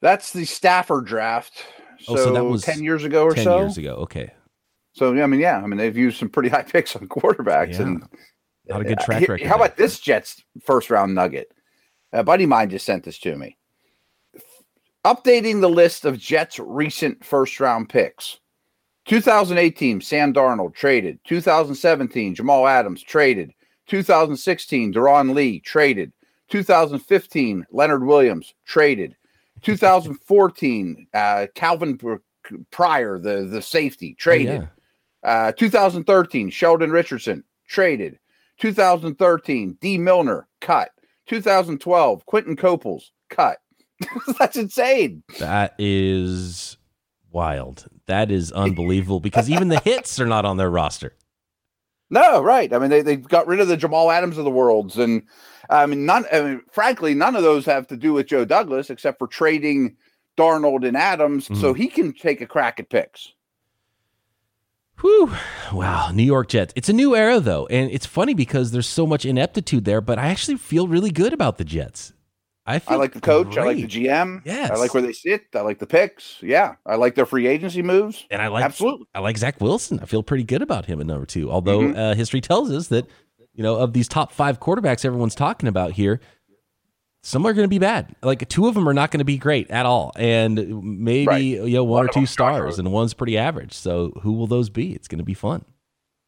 That's 0.00 0.32
the 0.32 0.44
Stafford 0.44 1.06
draft. 1.06 1.64
So, 2.02 2.14
Oh, 2.14 2.16
so 2.16 2.32
that 2.32 2.44
was 2.44 2.62
ten 2.62 2.82
years 2.82 3.04
ago 3.04 3.24
or 3.24 3.34
Ten 3.34 3.44
so. 3.44 3.58
years 3.60 3.78
ago. 3.78 3.94
Okay, 3.96 4.32
So 4.94 5.12
yeah, 5.12 5.24
I 5.24 5.26
mean, 5.26 5.40
yeah, 5.40 5.58
I 5.62 5.66
mean 5.66 5.78
they've 5.78 5.96
used 5.96 6.18
some 6.18 6.28
pretty 6.28 6.48
high 6.56 6.62
picks 6.62 6.94
on 6.96 7.08
quarterbacks, 7.08 7.74
Yeah. 7.74 7.82
and 7.82 8.04
not 8.68 8.80
a 8.82 8.84
good 8.84 8.98
Uh, 9.00 9.04
track 9.04 9.18
here- 9.20 9.28
record. 9.34 9.46
How 9.46 9.56
about 9.56 9.76
this 9.76 9.98
Jets 10.00 10.42
first 10.64 10.90
round 10.90 11.14
nugget? 11.14 11.52
A 12.12 12.22
buddy 12.22 12.44
of 12.44 12.50
mine 12.50 12.70
just 12.70 12.84
sent 12.86 13.04
this 13.04 13.18
to 13.20 13.36
me. 13.36 13.56
Updating 15.04 15.60
the 15.60 15.68
list 15.70 16.04
of 16.04 16.18
Jets' 16.18 16.58
recent 16.60 17.24
first 17.24 17.58
round 17.58 17.88
picks. 17.88 18.38
2018, 19.06 20.00
Sam 20.00 20.32
Darnold 20.32 20.74
traded. 20.74 21.18
2017, 21.24 22.34
Jamal 22.36 22.68
Adams 22.68 23.02
traded. 23.02 23.52
2016, 23.88 24.92
Darron 24.94 25.34
Lee 25.34 25.58
traded. 25.58 26.12
2015, 26.50 27.66
Leonard 27.72 28.04
Williams 28.04 28.54
traded. 28.64 29.16
2014, 29.60 31.06
uh, 31.14 31.46
Calvin 31.54 31.98
Pryor, 32.70 33.18
the, 33.18 33.42
the 33.42 33.62
safety, 33.62 34.14
traded. 34.14 34.68
Yeah. 35.24 35.48
Uh, 35.48 35.52
2013, 35.52 36.50
Sheldon 36.50 36.90
Richardson 36.90 37.44
traded. 37.68 38.18
2013, 38.58 39.78
Dee 39.80 39.98
Milner 39.98 40.48
cut. 40.60 40.90
2012, 41.26 42.26
Quinton 42.26 42.56
Coples 42.56 43.12
cut. 43.30 43.58
That's 44.38 44.56
insane. 44.56 45.22
That 45.38 45.74
is 45.78 46.76
wild. 47.30 47.86
That 48.06 48.30
is 48.30 48.52
unbelievable 48.52 49.20
because 49.20 49.48
even 49.48 49.68
the 49.68 49.80
hits 49.80 50.20
are 50.20 50.26
not 50.26 50.44
on 50.44 50.56
their 50.56 50.70
roster. 50.70 51.14
No, 52.10 52.42
right. 52.42 52.70
I 52.74 52.78
mean, 52.78 52.90
they, 52.90 53.00
they 53.00 53.16
got 53.16 53.46
rid 53.46 53.58
of 53.58 53.68
the 53.68 53.76
Jamal 53.78 54.10
Adams 54.10 54.36
of 54.36 54.44
the 54.44 54.50
worlds, 54.50 54.98
and 54.98 55.22
I 55.70 55.86
mean, 55.86 56.06
none. 56.06 56.24
I 56.32 56.40
mean, 56.42 56.62
frankly, 56.70 57.14
none 57.14 57.36
of 57.36 57.42
those 57.42 57.64
have 57.66 57.86
to 57.88 57.96
do 57.96 58.12
with 58.12 58.26
Joe 58.26 58.44
Douglas, 58.44 58.90
except 58.90 59.18
for 59.18 59.26
trading 59.26 59.96
Darnold 60.36 60.86
and 60.86 60.96
Adams, 60.96 61.46
so 61.60 61.72
he 61.74 61.88
can 61.88 62.12
take 62.12 62.40
a 62.40 62.46
crack 62.46 62.80
at 62.80 62.88
picks. 62.88 63.32
Whew. 65.00 65.32
Wow. 65.72 66.10
New 66.12 66.22
York 66.22 66.48
Jets. 66.48 66.72
It's 66.76 66.88
a 66.88 66.92
new 66.92 67.16
era, 67.16 67.40
though. 67.40 67.66
And 67.66 67.90
it's 67.90 68.06
funny 68.06 68.34
because 68.34 68.70
there's 68.70 68.86
so 68.86 69.06
much 69.06 69.24
ineptitude 69.24 69.84
there, 69.84 70.00
but 70.00 70.18
I 70.18 70.28
actually 70.28 70.58
feel 70.58 70.86
really 70.86 71.10
good 71.10 71.32
about 71.32 71.58
the 71.58 71.64
Jets. 71.64 72.12
I, 72.64 72.78
feel 72.78 72.94
I 72.94 73.00
like 73.00 73.12
the 73.12 73.20
coach. 73.20 73.56
I 73.58 73.64
like 73.64 73.78
the. 73.78 73.88
GM. 73.88 74.42
Yes. 74.44 74.70
I 74.70 74.76
like 74.76 74.94
where 74.94 75.02
they 75.02 75.12
sit. 75.12 75.46
I 75.54 75.62
like 75.62 75.80
the 75.80 75.86
picks. 75.86 76.36
Yeah, 76.40 76.76
I 76.86 76.94
like 76.94 77.16
their 77.16 77.26
free 77.26 77.48
agency 77.48 77.82
moves. 77.82 78.24
And 78.30 78.40
I 78.40 78.46
like 78.46 78.64
Absolutely. 78.64 79.06
I 79.12 79.18
like 79.18 79.36
Zach 79.36 79.60
Wilson. 79.60 79.98
I 80.00 80.04
feel 80.06 80.22
pretty 80.22 80.44
good 80.44 80.62
about 80.62 80.84
him 80.86 81.00
at 81.00 81.06
number 81.06 81.26
two. 81.26 81.50
Although 81.50 81.80
Mhm. 81.80 81.98
uh, 81.98 82.14
history 82.14 82.40
tells 82.40 82.70
us 82.70 82.86
that, 82.88 83.06
you 83.54 83.62
know, 83.62 83.76
of 83.76 83.92
these 83.92 84.08
top 84.08 84.32
five 84.32 84.60
quarterbacks 84.60 85.04
everyone's 85.04 85.34
talking 85.34 85.68
about 85.68 85.92
here, 85.92 86.20
some 87.22 87.46
are 87.46 87.52
going 87.52 87.64
to 87.64 87.68
be 87.68 87.78
bad. 87.78 88.14
Like 88.22 88.48
two 88.48 88.66
of 88.66 88.74
them 88.74 88.88
are 88.88 88.94
not 88.94 89.10
going 89.10 89.18
to 89.18 89.24
be 89.24 89.38
great 89.38 89.70
at 89.70 89.86
all, 89.86 90.12
and 90.16 90.82
maybe 90.82 91.26
Right. 91.26 91.38
you 91.42 91.74
know 91.74 91.84
one 91.84 91.98
One 92.00 92.06
or 92.06 92.12
two 92.12 92.26
stars, 92.26 92.78
and 92.78 92.90
one's 92.92 93.14
pretty 93.14 93.38
average. 93.38 93.72
So 93.74 94.10
who 94.22 94.32
will 94.32 94.46
those 94.48 94.70
be? 94.70 94.92
It's 94.92 95.06
going 95.08 95.18
to 95.18 95.24
be 95.24 95.34
fun. 95.34 95.64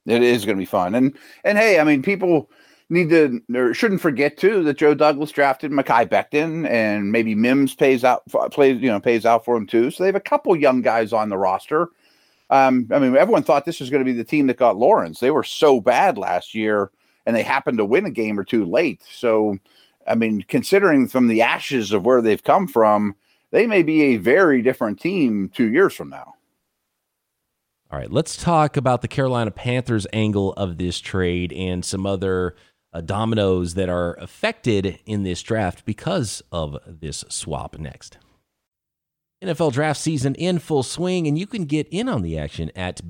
It 0.06 0.22
is 0.22 0.44
going 0.44 0.56
to 0.56 0.60
be 0.60 0.66
fun, 0.66 0.94
and 0.94 1.16
and 1.44 1.58
hey, 1.58 1.80
I 1.80 1.84
mean, 1.84 2.02
people 2.02 2.50
need 2.90 3.08
to 3.08 3.40
or 3.56 3.72
shouldn't 3.75 4.02
forget 4.02 4.37
too 4.37 4.62
that 4.62 4.76
Joe 4.76 4.94
Douglas 4.94 5.32
drafted 5.32 5.72
Mekhi 5.72 6.06
Becton, 6.06 6.68
and 6.68 7.10
maybe 7.10 7.34
Mims 7.34 7.75
pays 7.75 8.04
out 8.04 8.22
plays 8.52 8.80
you 8.80 8.88
know 8.88 9.00
pays 9.00 9.25
out 9.26 9.44
for 9.44 9.56
him 9.56 9.66
too. 9.66 9.90
So 9.90 10.02
they 10.04 10.08
have 10.08 10.14
a 10.14 10.20
couple 10.20 10.54
young 10.54 10.82
guys 10.82 11.12
on 11.12 11.28
the 11.30 11.38
roster. 11.38 11.88
Um, 12.50 12.87
I 12.92 12.99
mean, 13.00 13.16
everyone 13.16 13.42
thought 13.42 13.64
this 13.64 13.80
was 13.80 13.88
going 13.90 14.04
to 14.04 14.12
be 14.12 14.16
the 14.16 14.22
team 14.22 14.46
that 14.46 14.58
got 14.58 14.76
Lawrence. 14.76 15.18
They 15.18 15.30
were 15.30 15.42
so 15.42 15.80
bad 15.80 16.18
last 16.18 16.54
year, 16.54 16.90
and 17.26 17.35
they 17.35 17.43
happen 17.43 17.76
to 17.76 17.85
win 17.85 18.07
a 18.07 18.11
game 18.11 18.38
or 18.38 18.45
two 18.45 18.64
late. 18.64 19.02
So, 19.11 19.59
I 20.07 20.14
mean, 20.14 20.45
considering 20.49 21.09
from 21.09 21.28
the 21.28 21.43
ashes 21.43 21.93
of 21.93 22.04
where 22.04 22.23
they've 22.23 22.43
come 22.43 22.66
from, 22.66 23.14
they 23.50 23.66
may 23.66 23.83
be 23.83 24.02
a 24.02 24.16
very 24.16 24.62
different 24.62 25.00
team 25.00 25.50
two 25.54 25.71
years 25.71 25.95
from 25.95 26.11
now. 26.11 26.35
All 27.90 27.99
right, 27.99 28.11
let's 28.11 28.37
talk 28.37 28.76
about 28.76 29.02
the 29.02 29.09
Carolina 29.09 29.52
Panthers 29.52 30.07
angle 30.12 30.52
of 30.54 30.78
this 30.78 30.99
trade 30.99 31.52
and 31.52 31.85
some 31.85 32.07
other 32.07 32.57
uh, 32.93 33.00
dominoes 33.00 33.75
that 33.75 33.88
are 33.88 34.14
affected 34.14 34.99
in 35.07 35.23
this 35.23 35.43
draft 35.43 35.85
because 35.85 36.43
of 36.50 36.78
this 36.87 37.25
swap 37.28 37.78
next. 37.78 38.19
NFL 39.43 39.73
draft 39.73 40.00
season 40.00 40.35
in 40.37 40.59
full 40.59 40.83
swing, 40.83 41.26
and 41.26 41.38
you 41.38 41.47
can 41.47 41.66
get 41.66 41.87
in 41.88 42.09
on 42.09 42.23
the 42.23 42.38
action 42.38 42.71
at 42.75 43.09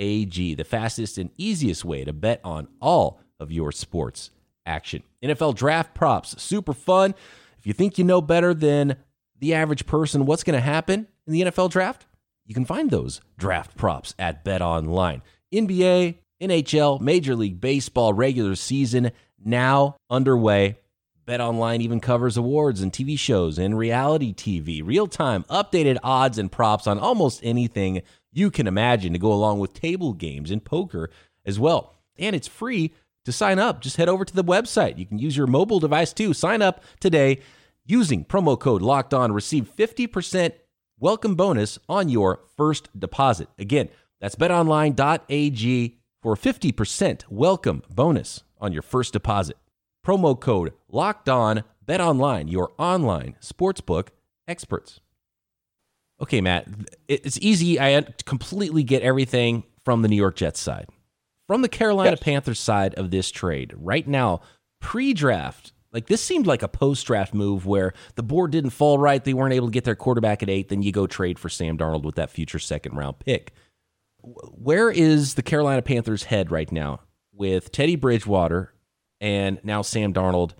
betonline.ag, 0.00 0.54
the 0.54 0.64
fastest 0.64 1.18
and 1.18 1.30
easiest 1.36 1.84
way 1.84 2.04
to 2.04 2.12
bet 2.12 2.40
on 2.44 2.68
all 2.80 3.20
of 3.38 3.52
your 3.52 3.72
sports 3.72 4.30
action. 4.66 5.02
NFL 5.22 5.54
draft 5.56 5.94
props, 5.94 6.40
super 6.42 6.72
fun. 6.72 7.14
If 7.58 7.66
you 7.66 7.72
think 7.72 7.98
you 7.98 8.04
know 8.04 8.20
better 8.20 8.54
than 8.54 8.96
the 9.38 9.54
average 9.54 9.86
person 9.86 10.26
what's 10.26 10.44
going 10.44 10.56
to 10.56 10.60
happen 10.60 11.06
in 11.26 11.32
the 11.32 11.42
NFL 11.42 11.70
draft, 11.70 12.06
you 12.46 12.54
can 12.54 12.64
find 12.64 12.90
those 12.90 13.20
draft 13.38 13.76
props 13.76 14.14
at 14.18 14.44
BetOnline. 14.44 15.22
NBA, 15.52 16.16
NHL, 16.40 17.00
Major 17.00 17.34
League 17.36 17.60
Baseball 17.60 18.12
regular 18.12 18.54
season 18.54 19.12
now 19.42 19.96
underway. 20.08 20.78
BetOnline 21.26 21.80
even 21.80 22.00
covers 22.00 22.36
awards 22.36 22.80
and 22.80 22.92
TV 22.92 23.16
shows 23.16 23.56
and 23.56 23.78
reality 23.78 24.34
TV, 24.34 24.82
real 24.84 25.06
time, 25.06 25.44
updated 25.44 25.98
odds 26.02 26.38
and 26.38 26.50
props 26.50 26.88
on 26.88 26.98
almost 26.98 27.40
anything 27.44 28.02
you 28.32 28.50
can 28.50 28.66
imagine 28.66 29.12
to 29.12 29.18
go 29.18 29.32
along 29.32 29.58
with 29.58 29.72
table 29.72 30.12
games 30.12 30.50
and 30.50 30.64
poker 30.64 31.10
as 31.44 31.58
well. 31.58 31.94
And 32.18 32.36
it's 32.36 32.48
free 32.48 32.92
to 33.24 33.32
sign 33.32 33.58
up. 33.58 33.80
Just 33.80 33.96
head 33.96 34.08
over 34.08 34.24
to 34.24 34.34
the 34.34 34.44
website. 34.44 34.98
You 34.98 35.06
can 35.06 35.18
use 35.18 35.36
your 35.36 35.46
mobile 35.46 35.80
device 35.80 36.12
too. 36.12 36.32
Sign 36.32 36.62
up 36.62 36.82
today 37.00 37.40
using 37.84 38.24
promo 38.24 38.58
code 38.58 38.82
locked 38.82 39.14
on. 39.14 39.32
Receive 39.32 39.70
50% 39.76 40.52
welcome 40.98 41.34
bonus 41.34 41.78
on 41.88 42.08
your 42.08 42.40
first 42.56 42.88
deposit. 42.98 43.48
Again, 43.58 43.88
that's 44.20 44.36
betonline.ag 44.36 45.98
for 46.22 46.36
50% 46.36 47.22
welcome 47.30 47.82
bonus 47.90 48.42
on 48.60 48.72
your 48.72 48.82
first 48.82 49.12
deposit. 49.12 49.56
Promo 50.06 50.38
code 50.38 50.72
locked 50.90 51.28
on 51.28 51.64
betonline, 51.86 52.50
your 52.50 52.72
online 52.78 53.36
sportsbook 53.40 54.08
experts. 54.46 55.00
Okay, 56.20 56.40
Matt, 56.40 56.66
it's 57.08 57.38
easy. 57.38 57.80
I 57.80 58.02
completely 58.26 58.82
get 58.82 59.02
everything 59.02 59.64
from 59.84 60.02
the 60.02 60.08
New 60.08 60.16
York 60.16 60.36
Jets 60.36 60.60
side. 60.60 60.86
From 61.46 61.62
the 61.62 61.68
Carolina 61.68 62.10
yes. 62.10 62.20
Panthers 62.20 62.60
side 62.60 62.94
of 62.94 63.10
this 63.10 63.30
trade, 63.30 63.74
right 63.76 64.06
now, 64.06 64.42
pre 64.80 65.14
draft, 65.14 65.72
like 65.92 66.06
this 66.06 66.22
seemed 66.22 66.46
like 66.46 66.62
a 66.62 66.68
post 66.68 67.06
draft 67.06 67.34
move 67.34 67.66
where 67.66 67.92
the 68.14 68.22
board 68.22 68.52
didn't 68.52 68.70
fall 68.70 68.98
right. 68.98 69.24
They 69.24 69.34
weren't 69.34 69.54
able 69.54 69.66
to 69.68 69.72
get 69.72 69.84
their 69.84 69.96
quarterback 69.96 70.42
at 70.42 70.50
eight. 70.50 70.68
Then 70.68 70.82
you 70.82 70.92
go 70.92 71.06
trade 71.06 71.38
for 71.38 71.48
Sam 71.48 71.76
Darnold 71.76 72.02
with 72.02 72.14
that 72.16 72.30
future 72.30 72.58
second 72.58 72.96
round 72.96 73.18
pick. 73.18 73.52
Where 74.22 74.90
is 74.90 75.34
the 75.34 75.42
Carolina 75.42 75.82
Panthers' 75.82 76.24
head 76.24 76.50
right 76.50 76.70
now 76.70 77.00
with 77.32 77.72
Teddy 77.72 77.96
Bridgewater 77.96 78.72
and 79.20 79.58
now 79.64 79.82
Sam 79.82 80.12
Darnold 80.12 80.52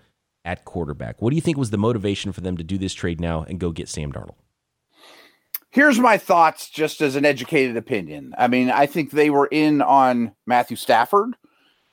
at 0.45 0.65
quarterback? 0.65 1.21
What 1.21 1.31
do 1.31 1.37
you 1.37 1.43
think 1.43 1.59
was 1.59 1.71
the 1.71 1.79
motivation 1.79 2.33
for 2.33 2.41
them 2.41 2.57
to 2.57 2.65
do 2.65 2.79
this 2.79 2.95
trade 2.95 3.21
now 3.21 3.43
and 3.43 3.61
go 3.61 3.71
get 3.71 3.89
Sam 3.89 4.13
Darnold? 4.13 4.37
Here's 5.71 5.99
my 5.99 6.19
thoughts 6.19 6.69
just 6.69 7.01
as 7.01 7.17
an 7.17 7.25
educated 7.25 7.77
opinion. 7.77 8.35
I 8.37 8.49
mean, 8.49 8.71
I 8.71 8.87
think 8.87 9.11
they 9.11 9.31
were 9.31 9.47
in 9.47 9.83
on 9.83 10.33
Matthew 10.47 10.77
Stafford. 10.77 11.35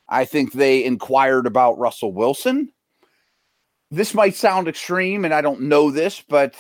I 0.10 0.26
think 0.26 0.54
they 0.54 0.84
inquired 0.84 1.46
about 1.46 1.78
Russell 1.78 2.14
Wilson. 2.14 2.72
This 3.92 4.14
might 4.14 4.36
sound 4.36 4.68
extreme, 4.68 5.26
and 5.26 5.34
I 5.34 5.42
don't 5.42 5.62
know 5.62 5.92
this, 5.92 6.24
but 6.28 6.56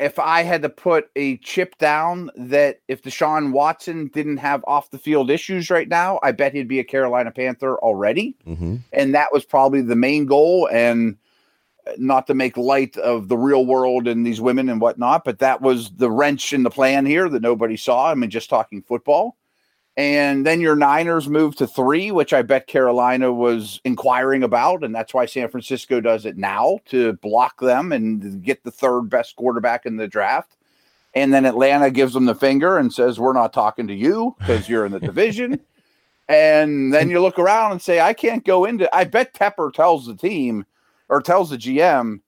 if 0.00 0.18
I 0.18 0.42
had 0.42 0.62
to 0.62 0.70
put 0.70 1.08
a 1.14 1.36
chip 1.38 1.76
down 1.78 2.30
that 2.34 2.80
if 2.88 3.02
Deshaun 3.02 3.52
Watson 3.52 4.08
didn't 4.08 4.38
have 4.38 4.64
off 4.66 4.90
the 4.90 4.98
field 4.98 5.30
issues 5.30 5.70
right 5.70 5.88
now, 5.88 6.18
I 6.22 6.32
bet 6.32 6.54
he'd 6.54 6.68
be 6.68 6.80
a 6.80 6.84
Carolina 6.84 7.30
Panther 7.30 7.78
already. 7.78 8.34
Mm-hmm. 8.46 8.76
And 8.94 9.14
that 9.14 9.30
was 9.30 9.44
probably 9.44 9.82
the 9.82 9.96
main 9.96 10.24
goal. 10.24 10.68
And 10.72 11.18
not 11.98 12.26
to 12.26 12.34
make 12.34 12.56
light 12.56 12.96
of 12.96 13.28
the 13.28 13.36
real 13.36 13.66
world 13.66 14.06
and 14.06 14.26
these 14.26 14.40
women 14.40 14.68
and 14.68 14.80
whatnot, 14.80 15.24
but 15.24 15.38
that 15.38 15.60
was 15.60 15.90
the 15.90 16.10
wrench 16.10 16.52
in 16.52 16.62
the 16.62 16.70
plan 16.70 17.06
here 17.06 17.28
that 17.28 17.42
nobody 17.42 17.76
saw. 17.76 18.10
I 18.10 18.14
mean, 18.14 18.30
just 18.30 18.50
talking 18.50 18.82
football. 18.82 19.36
And 19.96 20.46
then 20.46 20.60
your 20.60 20.76
Niners 20.76 21.28
moved 21.28 21.58
to 21.58 21.66
three, 21.66 22.10
which 22.10 22.32
I 22.32 22.42
bet 22.42 22.66
Carolina 22.66 23.32
was 23.32 23.80
inquiring 23.84 24.42
about. 24.42 24.84
And 24.84 24.94
that's 24.94 25.12
why 25.12 25.26
San 25.26 25.48
Francisco 25.48 26.00
does 26.00 26.24
it 26.24 26.36
now 26.38 26.78
to 26.86 27.14
block 27.14 27.60
them 27.60 27.92
and 27.92 28.42
get 28.42 28.62
the 28.64 28.70
third 28.70 29.10
best 29.10 29.36
quarterback 29.36 29.84
in 29.86 29.96
the 29.96 30.08
draft. 30.08 30.56
And 31.12 31.34
then 31.34 31.44
Atlanta 31.44 31.90
gives 31.90 32.14
them 32.14 32.24
the 32.24 32.36
finger 32.36 32.78
and 32.78 32.92
says, 32.92 33.18
We're 33.18 33.32
not 33.32 33.52
talking 33.52 33.88
to 33.88 33.94
you 33.94 34.36
because 34.38 34.68
you're 34.68 34.86
in 34.86 34.92
the 34.92 35.00
division. 35.00 35.60
and 36.28 36.94
then 36.94 37.10
you 37.10 37.20
look 37.20 37.38
around 37.38 37.72
and 37.72 37.82
say, 37.82 38.00
I 38.00 38.14
can't 38.14 38.44
go 38.44 38.64
into 38.64 38.88
I 38.94 39.04
bet 39.04 39.34
Tepper 39.34 39.72
tells 39.72 40.06
the 40.06 40.14
team, 40.14 40.64
or 41.10 41.20
tells 41.20 41.50
the 41.50 41.58
GM, 41.58 42.20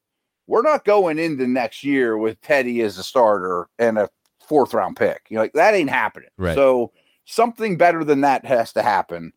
we're 0.46 0.62
not 0.62 0.84
going 0.84 1.18
into 1.18 1.46
next 1.46 1.82
year 1.84 2.18
with 2.18 2.40
Teddy 2.42 2.82
as 2.82 2.98
a 2.98 3.02
starter 3.02 3.68
and 3.78 3.96
a 3.96 4.10
fourth 4.46 4.74
round 4.74 4.96
pick. 4.96 5.22
You 5.30 5.36
know, 5.36 5.42
like 5.42 5.54
that 5.54 5.74
ain't 5.74 5.88
happening. 5.88 6.28
Right. 6.36 6.54
So 6.54 6.92
something 7.24 7.78
better 7.78 8.04
than 8.04 8.20
that 8.22 8.44
has 8.44 8.72
to 8.74 8.82
happen. 8.82 9.32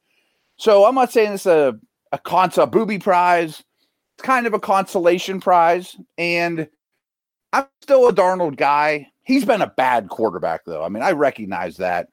So 0.58 0.86
I'm 0.86 0.96
not 0.96 1.14
saying 1.14 1.34
it's 1.34 1.46
a 1.46 1.80
a 2.12 2.18
consa 2.18 2.70
booby 2.70 2.98
prize. 2.98 3.64
It's 4.18 4.26
kind 4.26 4.48
of 4.48 4.54
a 4.54 4.60
consolation 4.60 5.40
prize. 5.40 5.96
And 6.18 6.68
I'm 7.54 7.68
still 7.82 8.08
a 8.08 8.14
Darnold 8.14 8.56
guy. 8.56 9.08
He's 9.24 9.46
been 9.46 9.62
a 9.62 9.74
bad 9.76 10.10
quarterback, 10.10 10.66
though. 10.66 10.84
I 10.84 10.90
mean, 10.90 11.04
I 11.04 11.12
recognize 11.12 11.78
that. 11.78 12.10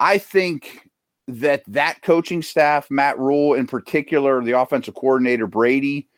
I 0.00 0.18
think 0.18 0.88
that 1.28 1.62
that 1.68 2.02
coaching 2.02 2.42
staff, 2.42 2.90
Matt 2.90 3.18
Rhule 3.18 3.54
in 3.54 3.66
particular, 3.66 4.42
the 4.42 4.58
offensive 4.58 4.94
coordinator 4.94 5.46
Brady, 5.46 6.08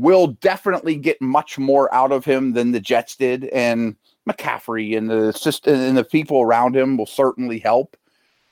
will 0.00 0.28
definitely 0.28 0.96
get 0.96 1.20
much 1.20 1.58
more 1.58 1.92
out 1.94 2.12
of 2.12 2.24
him 2.24 2.54
than 2.54 2.72
the 2.72 2.80
Jets 2.80 3.16
did, 3.16 3.44
and 3.46 3.96
McCaffrey 4.28 4.96
and 4.96 5.10
the 5.10 5.32
system 5.32 5.74
and 5.74 5.96
the 5.96 6.04
people 6.04 6.40
around 6.40 6.76
him 6.76 6.96
will 6.96 7.06
certainly 7.06 7.58
help. 7.58 7.96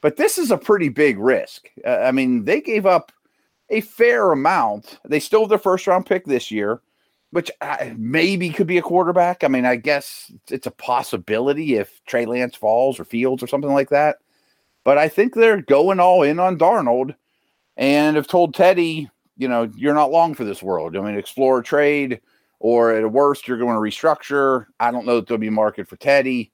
But 0.01 0.17
this 0.17 0.39
is 0.39 0.51
a 0.51 0.59
pretty 0.59 0.91
big 0.91 1.19
risk. 1.19 1.69
Uh, 1.85 1.99
I 1.99 2.13
mean, 2.13 2.45
they 2.45 2.61
gave 2.61 2.87
up 2.87 3.13
a 3.71 3.81
fair 3.81 4.33
amount. 4.33 4.99
They 5.09 5.21
still 5.21 5.41
have 5.41 5.49
their 5.49 5.59
first 5.59 5.87
round 5.87 6.07
pick 6.07 6.25
this 6.25 6.51
year, 6.51 6.81
which 7.31 7.51
uh, 7.61 7.91
maybe 7.97 8.51
could 8.51 8.67
be 8.67 8.79
a 8.79 8.83
quarterback. 8.83 9.43
I 9.43 9.49
mean, 9.49 9.65
I 9.65 9.77
guess 9.77 10.31
it's 10.51 10.67
a 10.67 10.73
possibility 10.73 11.77
if 11.77 12.01
Trey 12.07 12.27
Lance 12.27 12.57
falls 12.57 13.01
or 13.01 13.05
Fields 13.05 13.43
or 13.43 13.47
something 13.47 13.73
like 13.73 13.91
that. 13.91 14.19
But 14.85 14.99
I 14.99 15.09
think 15.09 15.35
they're 15.35 15.63
going 15.63 16.01
all 16.01 16.23
in 16.23 16.39
on 16.39 16.59
Darnold 16.59 17.15
and 17.77 18.17
have 18.17 18.27
told 18.27 18.55
Teddy, 18.55 19.11
you 19.39 19.49
know, 19.49 19.71
you're 19.77 19.95
not 19.95 20.11
long 20.11 20.35
for 20.35 20.45
this 20.45 20.63
world. 20.63 20.97
I 20.97 21.01
mean, 21.01 21.17
explore 21.17 21.63
trade, 21.63 22.21
or 22.59 22.93
at 22.93 23.11
worst, 23.11 23.49
you're 23.49 23.57
going 23.57 23.75
to 23.75 23.81
restructure. 23.81 24.67
I 24.81 24.91
don't 24.91 25.07
know 25.07 25.17
that 25.17 25.29
there'll 25.29 25.39
be 25.39 25.47
a 25.47 25.53
market 25.53 25.89
for 25.89 25.97
Teddy. 25.97 26.53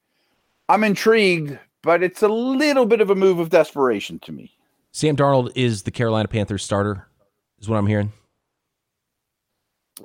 I'm 0.68 0.84
intrigued, 0.84 1.58
but 1.82 2.02
it's 2.02 2.22
a 2.22 2.28
little 2.28 2.86
bit 2.86 3.00
of 3.00 3.10
a 3.10 3.14
move 3.14 3.38
of 3.38 3.48
desperation 3.48 4.18
to 4.20 4.32
me. 4.32 4.52
Sam 4.92 5.16
Darnold 5.16 5.50
is 5.56 5.82
the 5.82 5.90
Carolina 5.90 6.28
Panthers 6.28 6.62
starter, 6.62 7.08
is 7.58 7.68
what 7.68 7.76
I'm 7.76 7.86
hearing. 7.86 8.12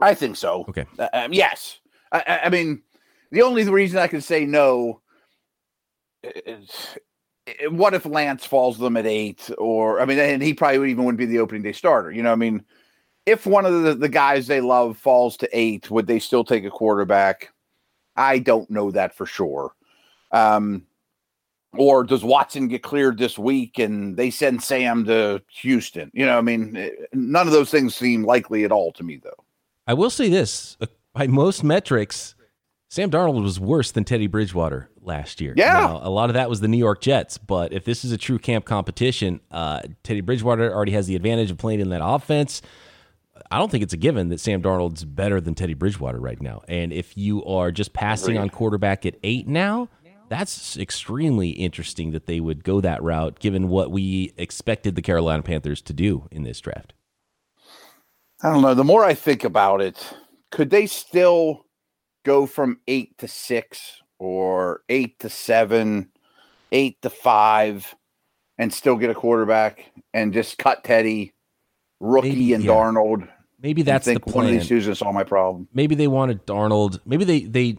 I 0.02 0.14
think 0.14 0.38
so. 0.38 0.66
Okay. 0.70 0.86
Uh, 0.98 1.10
um, 1.14 1.34
yes. 1.34 1.80
I, 2.12 2.42
I, 2.46 2.50
mean, 2.50 2.82
the 3.32 3.42
only 3.42 3.64
reason 3.70 4.00
I 4.00 4.08
can 4.08 4.22
say 4.22 4.46
no 4.46 5.02
is 6.24 6.98
what 7.70 7.94
if 7.94 8.06
Lance 8.06 8.46
falls 8.46 8.78
them 8.78 8.98
at 8.98 9.06
eight, 9.06 9.50
or 9.58 10.02
I 10.02 10.06
mean, 10.06 10.20
and 10.20 10.42
he 10.42 10.54
probably 10.54 10.92
even 10.92 11.06
wouldn't 11.06 11.20
be 11.20 11.26
the 11.26 11.40
opening 11.40 11.64
day 11.64 11.72
starter. 11.72 12.12
You 12.12 12.24
know, 12.24 12.32
I 12.32 12.36
mean, 12.36 12.64
if 13.26 13.46
one 13.46 13.66
of 13.66 13.84
the, 13.84 13.96
the 13.96 14.10
guys 14.10 14.48
they 14.48 14.62
love 14.62 14.98
falls 14.98 15.38
to 15.38 15.50
eight, 15.52 15.90
would 15.92 16.08
they 16.08 16.20
still 16.20 16.44
take 16.44 16.66
a 16.66 16.70
quarterback? 16.70 17.54
I 18.16 18.40
don't 18.40 18.70
know 18.70 18.92
that 18.92 19.16
for 19.16 19.26
sure. 19.26 19.74
Um, 20.32 20.86
or 21.78 22.04
does 22.04 22.24
Watson 22.24 22.68
get 22.68 22.82
cleared 22.82 23.18
this 23.18 23.38
week 23.38 23.78
and 23.78 24.18
they 24.18 24.32
send 24.32 24.64
Sam 24.64 25.06
to 25.06 25.42
Houston? 25.62 26.10
You 26.14 26.26
know, 26.26 26.38
I 26.38 26.42
mean, 26.42 26.76
eh, 26.76 26.90
none 27.14 27.48
of 27.48 27.54
those 27.54 27.70
things 27.70 27.96
seem 27.96 28.24
likely 28.24 28.64
at 28.64 28.72
all 28.72 28.92
to 28.94 29.04
me, 29.04 29.18
though. 29.18 29.44
I 29.86 29.94
will 29.94 30.10
say 30.10 30.30
this 30.30 30.78
uh, 30.82 30.88
by 31.14 31.28
most 31.28 31.64
metrics, 31.64 32.36
Sam 32.90 33.12
Darnold 33.12 33.44
was 33.44 33.60
worse 33.60 33.92
than 33.92 34.04
Teddy 34.04 34.26
Bridgewater 34.26 34.90
last 35.04 35.40
year. 35.40 35.54
Yeah. 35.56 35.74
Now, 35.74 36.00
a 36.02 36.10
lot 36.10 36.32
of 36.32 36.34
that 36.34 36.50
was 36.50 36.60
the 36.60 36.68
New 36.68 36.78
York 36.78 37.02
Jets, 37.02 37.38
but 37.38 37.72
if 37.72 37.86
this 37.86 38.04
is 38.04 38.12
a 38.12 38.18
true 38.18 38.40
camp 38.40 38.66
competition, 38.66 39.42
uh, 39.52 39.82
Teddy 40.04 40.22
Bridgewater 40.22 40.74
already 40.74 40.94
has 40.94 41.06
the 41.06 41.16
advantage 41.16 41.52
of 41.52 41.58
playing 41.58 41.82
in 41.82 41.90
that 41.90 42.04
offense. 42.04 42.64
I 43.52 43.60
don't 43.60 43.70
think 43.70 43.84
it's 43.84 43.94
a 43.94 43.98
given 43.98 44.30
that 44.30 44.40
Sam 44.40 44.64
Darnold's 44.64 45.06
better 45.06 45.40
than 45.40 45.54
Teddy 45.54 45.76
Bridgewater 45.76 46.20
right 46.20 46.42
now. 46.42 46.64
And 46.68 46.92
if 46.92 47.16
you 47.16 47.46
are 47.46 47.72
just 47.72 47.94
passing 47.94 48.38
on 48.40 48.50
quarterback 48.50 49.06
at 49.06 49.16
eight 49.24 49.48
now, 49.48 49.88
that's 50.28 50.76
extremely 50.78 51.50
interesting 51.50 52.12
that 52.12 52.26
they 52.26 52.40
would 52.40 52.64
go 52.64 52.82
that 52.82 53.02
route 53.04 53.40
given 53.40 53.70
what 53.70 53.92
we 53.92 54.34
expected 54.36 54.96
the 54.96 55.02
Carolina 55.02 55.44
Panthers 55.44 55.82
to 55.84 55.94
do 55.94 56.28
in 56.32 56.44
this 56.44 56.60
draft. 56.60 56.94
I 58.42 58.52
don't 58.52 58.62
know. 58.62 58.74
The 58.74 58.84
more 58.84 59.04
I 59.04 59.14
think 59.14 59.44
about 59.44 59.82
it, 59.82 60.14
could 60.52 60.70
they 60.70 60.86
still 60.86 61.66
go 62.24 62.46
from 62.46 62.80
eight 62.88 63.18
to 63.20 63.28
six 63.28 64.02
or 64.20 64.82
eight 64.90 65.20
to 65.20 65.30
seven, 65.30 66.12
eight 66.72 67.02
to 67.02 67.10
five, 67.10 67.96
and 68.58 68.74
still 68.74 68.96
get 68.96 69.10
a 69.10 69.16
quarterback 69.16 69.92
and 70.14 70.34
just 70.34 70.58
cut 70.58 70.84
Teddy, 70.84 71.34
rookie 72.00 72.30
maybe, 72.30 72.54
and 72.54 72.64
yeah. 72.64 72.72
Darnold. 72.72 73.28
Maybe 73.62 73.82
that's 73.82 74.06
the 74.06 74.20
plan. 74.20 74.36
One 74.36 74.46
of 74.46 74.52
these 74.52 74.68
two 74.68 74.78
is 74.78 75.02
all 75.02 75.14
my 75.14 75.24
problem. 75.24 75.68
Maybe 75.74 75.96
they 75.96 76.08
wanted 76.08 76.46
Darnold. 76.46 77.00
Maybe 77.06 77.26
they 77.26 77.42
they 77.42 77.78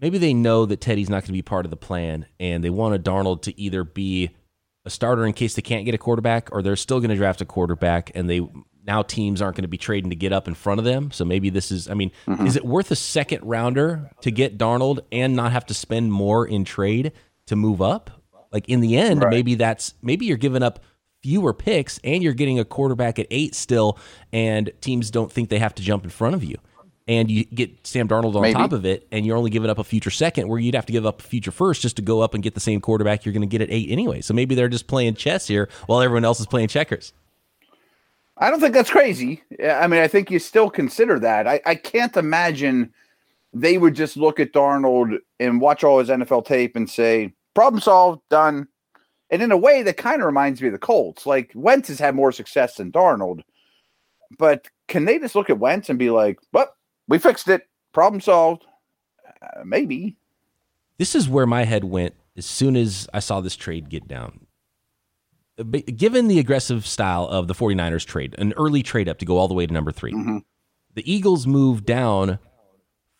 maybe 0.00 0.18
they 0.18 0.34
know 0.34 0.66
that 0.66 0.80
Teddy's 0.80 1.08
not 1.08 1.22
going 1.22 1.26
to 1.26 1.32
be 1.32 1.42
part 1.42 1.64
of 1.64 1.70
the 1.70 1.76
plan, 1.76 2.26
and 2.38 2.64
they 2.64 2.70
wanted 2.70 3.04
Darnold 3.04 3.42
to 3.42 3.60
either 3.60 3.84
be 3.84 4.30
a 4.84 4.90
starter 4.90 5.26
in 5.26 5.32
case 5.32 5.54
they 5.54 5.62
can't 5.62 5.84
get 5.84 5.94
a 5.94 5.98
quarterback, 5.98 6.48
or 6.52 6.62
they're 6.62 6.76
still 6.76 7.00
going 7.00 7.10
to 7.10 7.16
draft 7.16 7.40
a 7.40 7.44
quarterback, 7.44 8.10
and 8.14 8.28
they 8.28 8.40
now 8.90 9.02
teams 9.02 9.40
aren't 9.40 9.54
going 9.54 9.62
to 9.62 9.68
be 9.68 9.78
trading 9.78 10.10
to 10.10 10.16
get 10.16 10.32
up 10.32 10.48
in 10.48 10.54
front 10.54 10.80
of 10.80 10.84
them. 10.84 11.12
So 11.12 11.24
maybe 11.24 11.48
this 11.48 11.70
is, 11.70 11.88
I 11.88 11.94
mean, 11.94 12.10
mm-hmm. 12.26 12.44
is 12.44 12.56
it 12.56 12.64
worth 12.64 12.90
a 12.90 12.96
second 12.96 13.44
rounder 13.44 14.10
to 14.22 14.32
get 14.32 14.58
Darnold 14.58 14.98
and 15.12 15.36
not 15.36 15.52
have 15.52 15.64
to 15.66 15.74
spend 15.74 16.12
more 16.12 16.44
in 16.44 16.64
trade 16.64 17.12
to 17.46 17.54
move 17.54 17.80
up? 17.80 18.10
Like 18.50 18.68
in 18.68 18.80
the 18.80 18.96
end, 18.96 19.22
right. 19.22 19.30
maybe 19.30 19.54
that's 19.54 19.94
maybe 20.02 20.26
you're 20.26 20.36
giving 20.36 20.64
up 20.64 20.80
fewer 21.22 21.54
picks 21.54 22.00
and 22.02 22.20
you're 22.20 22.32
getting 22.32 22.58
a 22.58 22.64
quarterback 22.64 23.20
at 23.20 23.28
eight 23.30 23.54
still, 23.54 23.96
and 24.32 24.72
teams 24.80 25.12
don't 25.12 25.30
think 25.30 25.50
they 25.50 25.60
have 25.60 25.74
to 25.76 25.82
jump 25.82 26.02
in 26.02 26.10
front 26.10 26.34
of 26.34 26.42
you. 26.42 26.56
And 27.06 27.30
you 27.30 27.44
get 27.44 27.86
Sam 27.86 28.08
Darnold 28.08 28.34
on 28.34 28.42
Maybe. 28.42 28.54
top 28.54 28.72
of 28.72 28.84
it, 28.84 29.06
and 29.12 29.24
you're 29.24 29.36
only 29.36 29.50
giving 29.50 29.70
up 29.70 29.78
a 29.78 29.84
future 29.84 30.10
second 30.10 30.48
where 30.48 30.58
you'd 30.58 30.74
have 30.74 30.86
to 30.86 30.92
give 30.92 31.06
up 31.06 31.20
a 31.20 31.24
future 31.24 31.52
first 31.52 31.80
just 31.82 31.96
to 31.96 32.02
go 32.02 32.20
up 32.20 32.34
and 32.34 32.42
get 32.42 32.54
the 32.54 32.60
same 32.60 32.80
quarterback 32.80 33.24
you're 33.24 33.32
going 33.32 33.48
to 33.48 33.58
get 33.58 33.60
at 33.60 33.70
eight 33.70 33.88
anyway. 33.90 34.20
So 34.20 34.34
maybe 34.34 34.56
they're 34.56 34.68
just 34.68 34.88
playing 34.88 35.14
chess 35.14 35.46
here 35.46 35.68
while 35.86 36.00
everyone 36.00 36.24
else 36.24 36.40
is 36.40 36.46
playing 36.46 36.68
checkers. 36.68 37.12
I 38.40 38.50
don't 38.50 38.58
think 38.58 38.72
that's 38.72 38.90
crazy. 38.90 39.42
I 39.62 39.86
mean, 39.86 40.00
I 40.00 40.08
think 40.08 40.30
you 40.30 40.38
still 40.38 40.70
consider 40.70 41.18
that. 41.20 41.46
I, 41.46 41.60
I 41.66 41.74
can't 41.74 42.16
imagine 42.16 42.92
they 43.52 43.76
would 43.76 43.94
just 43.94 44.16
look 44.16 44.40
at 44.40 44.52
Darnold 44.52 45.18
and 45.38 45.60
watch 45.60 45.84
all 45.84 45.98
his 45.98 46.08
NFL 46.08 46.46
tape 46.46 46.74
and 46.74 46.88
say, 46.88 47.34
problem 47.54 47.80
solved, 47.80 48.22
done. 48.30 48.66
And 49.30 49.42
in 49.42 49.52
a 49.52 49.56
way, 49.56 49.82
that 49.82 49.98
kind 49.98 50.22
of 50.22 50.26
reminds 50.26 50.60
me 50.60 50.68
of 50.68 50.72
the 50.72 50.78
Colts. 50.78 51.26
Like 51.26 51.52
Wentz 51.54 51.88
has 51.88 51.98
had 51.98 52.14
more 52.14 52.32
success 52.32 52.76
than 52.76 52.90
Darnold, 52.90 53.42
but 54.38 54.66
can 54.88 55.04
they 55.04 55.18
just 55.18 55.34
look 55.34 55.50
at 55.50 55.58
Wentz 55.58 55.88
and 55.88 55.98
be 55.98 56.10
like, 56.10 56.38
"Well, 56.52 56.74
we 57.06 57.18
fixed 57.18 57.48
it, 57.48 57.68
problem 57.92 58.20
solved"? 58.20 58.64
Uh, 59.40 59.62
maybe. 59.64 60.16
This 60.98 61.14
is 61.14 61.28
where 61.28 61.46
my 61.46 61.64
head 61.64 61.84
went 61.84 62.14
as 62.36 62.44
soon 62.44 62.76
as 62.76 63.08
I 63.14 63.20
saw 63.20 63.40
this 63.40 63.56
trade 63.56 63.88
get 63.88 64.08
down. 64.08 64.46
Given 65.62 66.28
the 66.28 66.38
aggressive 66.38 66.86
style 66.86 67.26
of 67.26 67.48
the 67.48 67.54
49ers 67.54 68.04
trade, 68.04 68.34
an 68.38 68.52
early 68.56 68.82
trade 68.82 69.08
up 69.08 69.18
to 69.18 69.24
go 69.24 69.36
all 69.38 69.48
the 69.48 69.54
way 69.54 69.66
to 69.66 69.72
number 69.72 69.92
3 69.92 70.12
mm-hmm. 70.12 70.38
the 70.94 71.12
Eagles 71.12 71.46
moved 71.46 71.84
down 71.86 72.38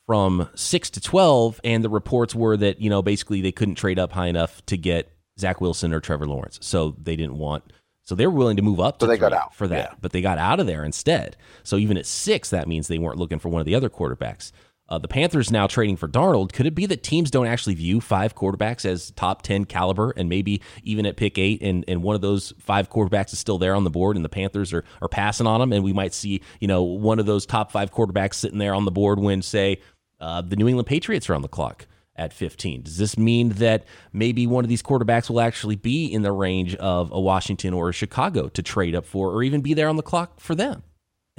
from 0.07 0.49
six 0.57 0.91
to 0.91 1.01
12, 1.01 1.61
and 1.63 1.85
the 1.85 1.89
reports 1.89 2.35
were 2.35 2.57
that, 2.57 2.81
you 2.81 2.91
know, 2.91 3.01
basically 3.01 3.41
they 3.41 3.53
couldn't 3.53 3.77
trade 3.77 3.97
up 3.99 4.11
high 4.11 4.27
enough 4.27 4.65
to 4.67 4.77
get 4.77 5.13
Zach 5.39 5.61
Wilson 5.61 5.93
or 5.93 6.01
Trevor 6.01 6.27
Lawrence. 6.27 6.59
So 6.63 6.97
they 7.01 7.15
didn't 7.15 7.39
want. 7.39 7.73
So 8.03 8.17
they 8.17 8.27
were 8.27 8.33
willing 8.33 8.57
to 8.57 8.63
move 8.63 8.81
up. 8.81 9.01
So 9.01 9.07
they 9.07 9.17
got 9.17 9.33
out 9.33 9.55
for 9.55 9.69
that, 9.69 9.91
yeah. 9.91 9.95
but 10.01 10.11
they 10.11 10.21
got 10.21 10.37
out 10.37 10.59
of 10.59 10.67
there 10.67 10.85
instead. 10.85 11.37
So 11.63 11.77
even 11.77 11.97
at 11.97 12.07
six, 12.07 12.51
that 12.51 12.67
means 12.67 12.89
they 12.89 12.99
weren't 12.99 13.19
looking 13.19 13.39
for 13.39 13.51
one 13.51 13.61
of 13.61 13.67
the 13.67 13.77
other 13.77 13.89
quarterbacks. 13.89 14.51
Uh, 14.91 14.99
the 14.99 15.07
Panthers 15.07 15.53
now 15.53 15.69
trading 15.69 15.97
for 15.97 16.09
Darnold. 16.09 16.53
Could 16.53 16.67
it 16.67 16.75
be 16.75 16.85
that 16.87 17.05
teams 17.05 17.31
don't 17.31 17.47
actually 17.47 17.75
view 17.75 18.01
five 18.01 18.35
quarterbacks 18.35 18.85
as 18.85 19.13
top 19.13 19.43
10 19.43 19.67
caliber 19.67 20.13
and 20.17 20.29
maybe 20.29 20.61
even 20.83 21.07
at 21.07 21.17
pick 21.17 21.39
eight 21.39 21.63
and, 21.63 21.85
and 21.87 22.03
one 22.03 22.17
of 22.17 22.21
those 22.21 22.53
five 22.59 22.91
quarterbacks 22.91 23.33
is 23.33 23.39
still 23.39 23.59
there 23.59 23.77
on 23.77 23.85
the 23.85 23.91
board 23.91 24.17
and 24.17 24.25
the 24.25 24.29
Panthers 24.29 24.73
are, 24.73 24.85
are 25.01 25.09
passing 25.09 25.47
on 25.47 25.61
them 25.61 25.73
and 25.73 25.85
we 25.85 25.93
might 25.93 26.13
see, 26.13 26.43
you 26.59 26.67
know, 26.67 26.83
one 26.83 27.21
of 27.21 27.27
those 27.27 27.47
top 27.47 27.71
five 27.71 27.93
quarterbacks 27.93 28.35
sitting 28.35 28.59
there 28.59 28.75
on 28.75 28.85
the 28.85 28.91
board 28.91 29.21
when, 29.21 29.43
say, 29.43 29.81
uh, 30.19 30.41
the 30.43 30.57
New 30.57 30.67
England 30.67 30.89
Patriots 30.89 31.31
are 31.31 31.35
on 31.35 31.43
the 31.43 31.49
clock 31.49 31.87
at 32.17 32.33
15. 32.33 32.83
Does 32.83 32.99
this 32.99 33.17
mean 33.17 33.51
that 33.51 33.85
maybe 34.13 34.47
one 34.47 34.65
of 34.65 34.69
these 34.69 34.83
quarterbacks 34.83 35.31
will 35.31 35.41
actually 35.41 35.77
be 35.77 36.07
in 36.07 36.23
the 36.23 36.33
range 36.33 36.75
of 36.77 37.13
a 37.13 37.21
Washington 37.21 37.73
or 37.73 37.89
a 37.89 37.93
Chicago 37.93 38.49
to 38.49 38.63
trade 38.63 38.97
up 38.97 39.07
for, 39.07 39.31
or 39.31 39.43
even 39.45 39.61
be 39.61 39.73
there 39.73 39.89
on 39.89 39.97
the 39.97 40.03
clock 40.03 40.41
for 40.41 40.55
them? 40.55 40.83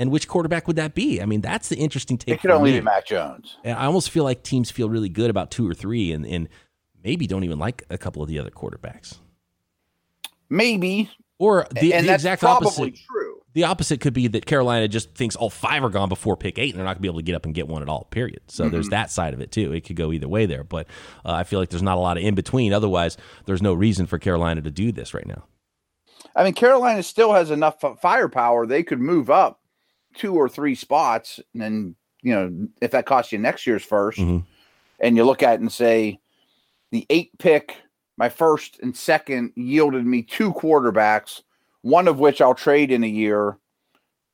And 0.01 0.12
which 0.12 0.27
quarterback 0.27 0.65
would 0.65 0.77
that 0.77 0.96
be? 0.96 1.22
I 1.22 1.25
mean, 1.25 1.41
that's 1.41 1.70
the 1.70 1.75
interesting 1.75 2.17
take. 2.17 2.36
It 2.36 2.41
could 2.41 2.50
only 2.50 2.72
me. 2.72 2.79
be 2.79 2.84
Mac 2.84 3.05
Jones. 3.05 3.58
And 3.63 3.77
I 3.77 3.86
almost 3.86 4.10
feel 4.10 4.24
like 4.24 4.41
teams 4.41 4.72
feel 4.72 4.89
really 4.89 5.10
good 5.10 5.29
about 5.29 5.51
two 5.51 5.70
or 5.70 5.75
three, 5.75 6.12
and, 6.12 6.25
and 6.25 6.50
maybe 7.03 7.27
don't 7.27 7.43
even 7.43 7.60
like 7.60 7.84
a 7.91 8.00
couple 8.00 8.24
of 8.24 8.27
the 8.27 8.39
other 8.39 8.50
quarterbacks. 8.50 9.20
Maybe, 10.50 11.12
or 11.38 11.67
the, 11.79 11.93
and 11.93 12.08
the 12.08 12.13
exact 12.15 12.43
opposite. 12.43 12.96
True 12.96 13.31
the 13.53 13.65
opposite 13.65 14.00
could 14.00 14.13
be 14.13 14.27
that 14.27 14.46
Carolina 14.46 14.88
just 14.88 15.13
thinks 15.13 15.36
all 15.36 15.50
five 15.50 15.84
are 15.84 15.89
gone 15.89 16.10
before 16.10 16.38
pick 16.38 16.58
eight, 16.58 16.72
and 16.72 16.79
they're 16.79 16.86
not 16.86 16.93
going 16.93 17.00
to 17.00 17.01
be 17.01 17.08
able 17.10 17.20
to 17.20 17.24
get 17.24 17.36
up 17.36 17.46
and 17.46 17.53
get 17.53 17.67
one 17.67 17.81
at 17.81 17.89
all. 17.89 18.05
Period. 18.05 18.41
So 18.48 18.63
mm-hmm. 18.63 18.72
there's 18.72 18.89
that 18.89 19.12
side 19.12 19.34
of 19.34 19.41
it 19.41 19.51
too. 19.51 19.74
It 19.74 19.81
could 19.81 19.96
go 19.96 20.12
either 20.12 20.27
way 20.27 20.46
there, 20.46 20.63
but 20.63 20.88
uh, 21.25 21.34
I 21.34 21.43
feel 21.43 21.60
like 21.60 21.70
there's 21.70 21.84
not 21.84 21.98
a 21.98 22.01
lot 22.01 22.17
of 22.17 22.24
in 22.24 22.36
between. 22.36 22.74
Otherwise, 22.74 23.17
there's 23.46 23.62
no 23.62 23.74
reason 23.74 24.05
for 24.08 24.17
Carolina 24.17 24.62
to 24.62 24.72
do 24.72 24.91
this 24.91 25.13
right 25.13 25.27
now. 25.27 25.43
I 26.36 26.43
mean, 26.43 26.53
Carolina 26.53 27.03
still 27.03 27.34
has 27.34 27.51
enough 27.51 27.84
firepower; 28.01 28.65
they 28.65 28.84
could 28.84 29.00
move 29.00 29.29
up 29.29 29.61
two 30.15 30.36
or 30.36 30.50
three 30.50 30.75
spots, 30.75 31.39
and 31.53 31.62
then 31.62 31.96
you 32.22 32.34
know 32.34 32.68
if 32.82 32.91
that 32.91 33.06
costs 33.06 33.32
you 33.32 33.38
next 33.39 33.65
year's 33.65 33.86
1st 33.86 34.18
mm-hmm. 34.18 34.38
and 35.00 35.18
you 35.18 35.24
look 35.24 35.44
at 35.44 35.56
it 35.56 35.62
and 35.62 35.72
say 35.72 36.20
the 36.91 37.06
eight 37.10 37.32
pick, 37.39 37.77
my 38.18 38.30
first 38.30 38.80
and 38.82 38.96
second 38.96 39.53
yielded 39.56 40.06
me 40.06 40.22
two 40.22 40.53
quarterbacks 40.53 41.41
one 41.82 42.08
of 42.08 42.20
which 42.20 42.41
I'll 42.41 42.56
trade 42.56 42.91
in 42.91 43.03
a 43.03 43.08
year 43.08 43.58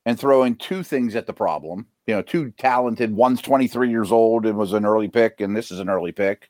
and 0.05 0.19
throw 0.19 0.43
in 0.43 0.55
two 0.55 0.83
things 0.83 1.15
at 1.15 1.27
the 1.27 1.33
problem. 1.33 1.87
You 2.05 2.15
know, 2.15 2.21
two 2.21 2.51
talented, 2.51 3.13
one's 3.13 3.41
23 3.41 3.89
years 3.89 4.11
old 4.11 4.45
and 4.45 4.57
was 4.57 4.73
an 4.73 4.85
early 4.85 5.07
pick, 5.07 5.41
and 5.41 5.55
this 5.55 5.71
is 5.71 5.79
an 5.79 5.89
early 5.89 6.11
pick. 6.11 6.49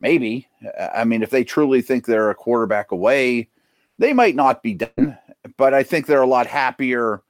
Maybe. 0.00 0.48
I 0.94 1.04
mean, 1.04 1.22
if 1.22 1.30
they 1.30 1.44
truly 1.44 1.82
think 1.82 2.06
they're 2.06 2.30
a 2.30 2.34
quarterback 2.34 2.92
away, 2.92 3.48
they 3.98 4.12
might 4.12 4.34
not 4.34 4.62
be 4.62 4.74
done, 4.74 5.18
but 5.56 5.74
I 5.74 5.82
think 5.82 6.06
they're 6.06 6.22
a 6.22 6.26
lot 6.26 6.46
happier 6.46 7.22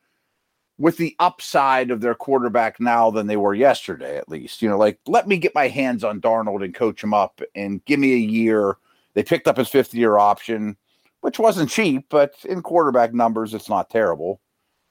with 0.80 0.96
the 0.96 1.14
upside 1.20 1.92
of 1.92 2.00
their 2.00 2.16
quarterback 2.16 2.80
now 2.80 3.12
than 3.12 3.28
they 3.28 3.36
were 3.36 3.54
yesterday, 3.54 4.16
at 4.16 4.28
least. 4.28 4.62
You 4.62 4.68
know, 4.68 4.78
like 4.78 4.98
let 5.06 5.28
me 5.28 5.36
get 5.36 5.54
my 5.54 5.68
hands 5.68 6.02
on 6.02 6.20
Darnold 6.20 6.64
and 6.64 6.74
coach 6.74 7.04
him 7.04 7.14
up 7.14 7.40
and 7.54 7.84
give 7.84 8.00
me 8.00 8.14
a 8.14 8.16
year. 8.16 8.78
They 9.14 9.22
picked 9.22 9.46
up 9.46 9.56
his 9.56 9.68
fifth 9.68 9.94
year 9.94 10.18
option 10.18 10.76
which 11.20 11.38
wasn't 11.38 11.70
cheap, 11.70 12.06
but 12.08 12.34
in 12.44 12.62
quarterback 12.62 13.12
numbers, 13.12 13.54
it's 13.54 13.68
not 13.68 13.90
terrible. 13.90 14.40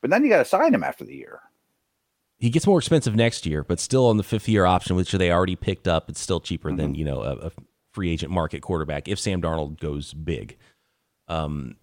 But 0.01 0.11
then 0.11 0.23
you 0.23 0.29
got 0.29 0.39
to 0.39 0.45
sign 0.45 0.73
him 0.73 0.83
after 0.83 1.03
the 1.03 1.15
year. 1.15 1.41
He 2.37 2.49
gets 2.49 2.65
more 2.65 2.79
expensive 2.79 3.15
next 3.15 3.45
year, 3.45 3.63
but 3.63 3.79
still 3.79 4.07
on 4.07 4.17
the 4.17 4.23
fifth 4.23 4.47
year 4.47 4.65
option, 4.65 4.95
which 4.95 5.11
they 5.11 5.31
already 5.31 5.57
picked 5.57 5.87
up. 5.87 6.09
It's 6.09 6.21
still 6.21 6.39
cheaper 6.39 6.69
mm-hmm. 6.69 6.77
than 6.77 6.95
you 6.95 7.03
know 7.03 7.21
a, 7.21 7.47
a, 7.47 7.51
free 7.91 8.11
agent 8.11 8.31
market 8.31 8.61
quarterback 8.61 9.07
if 9.07 9.19
Sam 9.19 9.41
Darnold 9.41 9.79
goes 9.79 10.13
big. 10.13 10.57
Um, 11.27 11.75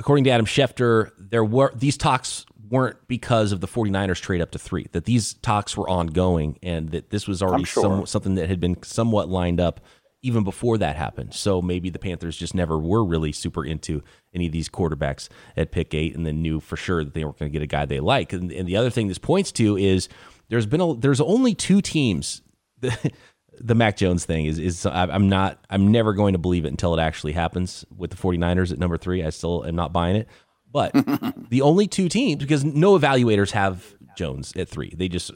according 0.00 0.24
to 0.24 0.30
Adam 0.30 0.46
Schefter, 0.46 1.10
there 1.18 1.44
were 1.44 1.72
these 1.76 1.96
talks 1.96 2.46
weren't 2.70 2.96
because 3.08 3.52
of 3.52 3.60
the 3.60 3.68
49ers 3.68 4.20
trade 4.20 4.40
up 4.40 4.52
to 4.52 4.58
three. 4.58 4.86
That 4.92 5.04
these 5.04 5.34
talks 5.34 5.76
were 5.76 5.88
ongoing, 5.88 6.58
and 6.62 6.90
that 6.90 7.10
this 7.10 7.28
was 7.28 7.42
already 7.42 7.64
sure. 7.64 7.82
some, 7.82 8.06
something 8.06 8.34
that 8.36 8.48
had 8.48 8.60
been 8.60 8.82
somewhat 8.82 9.28
lined 9.28 9.60
up 9.60 9.80
even 10.22 10.44
before 10.44 10.78
that 10.78 10.96
happened. 10.96 11.34
So 11.34 11.62
maybe 11.62 11.88
the 11.88 11.98
Panthers 11.98 12.36
just 12.36 12.54
never 12.54 12.78
were 12.78 13.04
really 13.04 13.32
super 13.32 13.64
into 13.64 14.02
any 14.34 14.46
of 14.46 14.52
these 14.52 14.68
quarterbacks 14.68 15.28
at 15.56 15.72
pick 15.72 15.94
eight, 15.94 16.16
and 16.16 16.26
then 16.26 16.42
knew 16.42 16.60
for 16.60 16.76
sure 16.76 17.04
that 17.04 17.14
they 17.14 17.24
weren't 17.24 17.38
going 17.38 17.50
to 17.50 17.52
get 17.52 17.62
a 17.62 17.66
guy 17.66 17.86
they 17.86 18.00
like. 18.00 18.32
And, 18.32 18.50
and, 18.52 18.68
the 18.68 18.76
other 18.76 18.90
thing 18.90 19.08
this 19.08 19.18
points 19.18 19.52
to 19.52 19.76
is 19.76 20.08
there's 20.48 20.66
been 20.66 20.80
a, 20.80 20.94
there's 20.94 21.20
only 21.20 21.54
two 21.54 21.80
teams. 21.80 22.42
The, 22.82 23.12
the 23.60 23.74
Mac 23.74 23.96
Jones 23.96 24.24
thing 24.24 24.46
is 24.46 24.58
is 24.58 24.86
I'm 24.86 25.28
not 25.28 25.58
I'm 25.68 25.92
never 25.92 26.12
going 26.12 26.32
to 26.32 26.38
believe 26.38 26.64
it 26.64 26.68
until 26.68 26.94
it 26.94 27.00
actually 27.00 27.32
happens 27.32 27.84
with 27.96 28.10
the 28.10 28.16
49ers 28.16 28.72
at 28.72 28.78
number 28.78 28.96
three. 28.96 29.22
I 29.24 29.30
still 29.30 29.64
am 29.66 29.76
not 29.76 29.92
buying 29.92 30.16
it. 30.16 30.28
But 30.72 30.92
the 31.50 31.62
only 31.62 31.86
two 31.86 32.08
teams 32.08 32.40
because 32.40 32.64
no 32.64 32.98
evaluators 32.98 33.50
have 33.50 33.94
Jones 34.16 34.52
at 34.56 34.68
three. 34.68 34.94
They 34.96 35.08
just 35.08 35.30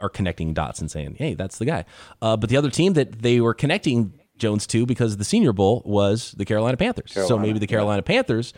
are 0.00 0.08
connecting 0.08 0.54
dots 0.54 0.80
and 0.80 0.90
saying, 0.90 1.16
"Hey, 1.18 1.34
that's 1.34 1.58
the 1.58 1.64
guy." 1.64 1.84
Uh, 2.22 2.36
but 2.36 2.48
the 2.48 2.56
other 2.56 2.70
team 2.70 2.92
that 2.94 3.20
they 3.22 3.40
were 3.40 3.54
connecting 3.54 4.18
Jones 4.38 4.66
to 4.68 4.86
because 4.86 5.16
the 5.16 5.24
Senior 5.24 5.52
Bowl 5.52 5.82
was 5.84 6.32
the 6.32 6.44
Carolina 6.44 6.76
Panthers. 6.76 7.12
Carolina, 7.12 7.28
so 7.28 7.38
maybe 7.38 7.58
the 7.58 7.66
Carolina 7.66 8.02
yeah. 8.04 8.14
Panthers 8.14 8.54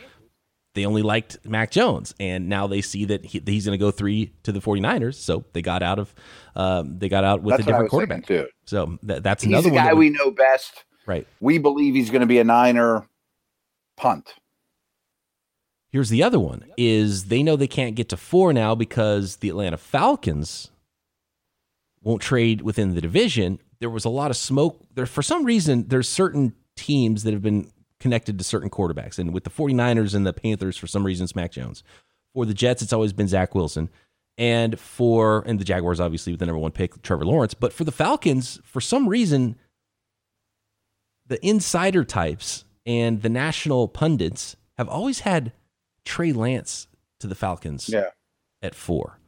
they 0.75 0.87
only 0.87 1.03
liked 1.03 1.39
Mac 1.45 1.71
Jones, 1.71 2.15
and 2.21 2.49
now 2.49 2.67
they 2.67 2.81
see 2.81 3.05
that 3.07 3.25
he, 3.25 3.43
he's 3.45 3.67
going 3.67 3.79
to 3.79 3.83
go 3.83 3.91
three 3.91 4.33
to 4.45 4.53
the 4.53 4.61
49ers. 4.61 5.15
So 5.15 5.45
they 5.53 5.63
got 5.63 5.83
out 5.83 5.99
of 5.99 6.15
um, 6.55 6.99
they 6.99 7.09
got 7.09 7.25
out 7.25 7.43
with 7.43 7.53
that's 7.53 7.63
a 7.63 7.67
different 7.67 7.91
quarterback. 7.91 8.27
Too. 8.27 8.47
So 8.67 8.99
that, 9.03 9.23
that's 9.23 9.43
he's 9.43 9.53
another 9.53 9.71
the 9.71 9.77
guy 9.77 9.93
we, 9.95 10.11
we 10.11 10.17
know 10.17 10.31
best. 10.31 10.85
Right. 11.07 11.27
We 11.41 11.59
believe 11.59 11.95
he's 11.95 12.11
going 12.11 12.21
to 12.21 12.27
be 12.27 12.39
a 12.39 12.45
Niner 12.45 13.07
punt. 13.97 14.35
Here's 15.91 16.09
the 16.09 16.23
other 16.23 16.39
one: 16.39 16.65
is 16.77 17.25
they 17.25 17.43
know 17.43 17.57
they 17.57 17.67
can't 17.67 17.97
get 17.97 18.09
to 18.11 18.17
four 18.17 18.53
now 18.53 18.77
because 18.77 19.37
the 19.37 19.49
Atlanta 19.49 19.77
Falcons 19.77 20.71
won't 22.01 22.23
trade 22.23 22.63
within 22.63 22.95
the 22.95 23.01
division. 23.01 23.59
There 23.81 23.91
was 23.91 24.05
a 24.05 24.11
lot 24.11 24.31
of 24.31 24.37
smoke 24.37 24.81
there. 24.95 25.07
For 25.07 25.23
some 25.23 25.45
reason, 25.45 25.89
there's 25.89 26.09
certain 26.09 26.55
teams 26.77 27.25
that 27.25 27.33
have 27.33 27.43
been 27.43 27.73
connected 28.01 28.39
to 28.39 28.45
certain 28.45 28.71
quarterbacks. 28.71 29.19
And 29.19 29.33
with 29.33 29.45
the 29.45 29.51
49ers 29.51 30.15
and 30.15 30.27
the 30.27 30.33
Panthers, 30.33 30.77
for 30.77 30.87
some 30.87 31.05
reason, 31.05 31.25
it's 31.25 31.37
Mac 31.37 31.53
Jones. 31.53 31.83
For 32.35 32.47
the 32.47 32.55
Jets, 32.55 32.83
it's 32.83 32.93
always 32.93 33.13
been 33.13 33.29
Zach 33.29 33.55
Wilson. 33.55 33.91
And 34.39 34.81
for 34.81 35.45
and 35.47 35.61
the 35.61 35.65
Jaguars, 35.65 36.01
obviously, 36.01 36.33
with 36.33 36.41
the 36.41 36.47
number 36.47 36.59
one 36.59 36.71
pick, 36.71 37.03
Trevor 37.03 37.27
Lawrence. 37.27 37.55
But 37.55 37.73
for 37.73 37.85
the 37.85 37.93
Falcons, 37.93 38.59
for 38.65 38.81
some 38.81 39.09
reason, 39.09 39.57
the 41.27 41.45
insider 41.47 42.05
types 42.05 42.65
and 42.87 43.23
the 43.23 43.29
national 43.29 43.89
pundits 43.89 44.57
have 44.79 44.89
always 44.89 45.21
had 45.21 45.53
Trey 46.05 46.33
Lance 46.33 46.89
to 47.21 47.27
the 47.27 47.35
Falcons 47.35 47.89
yeah. 47.89 48.11
at 48.63 48.75
four. 48.75 49.19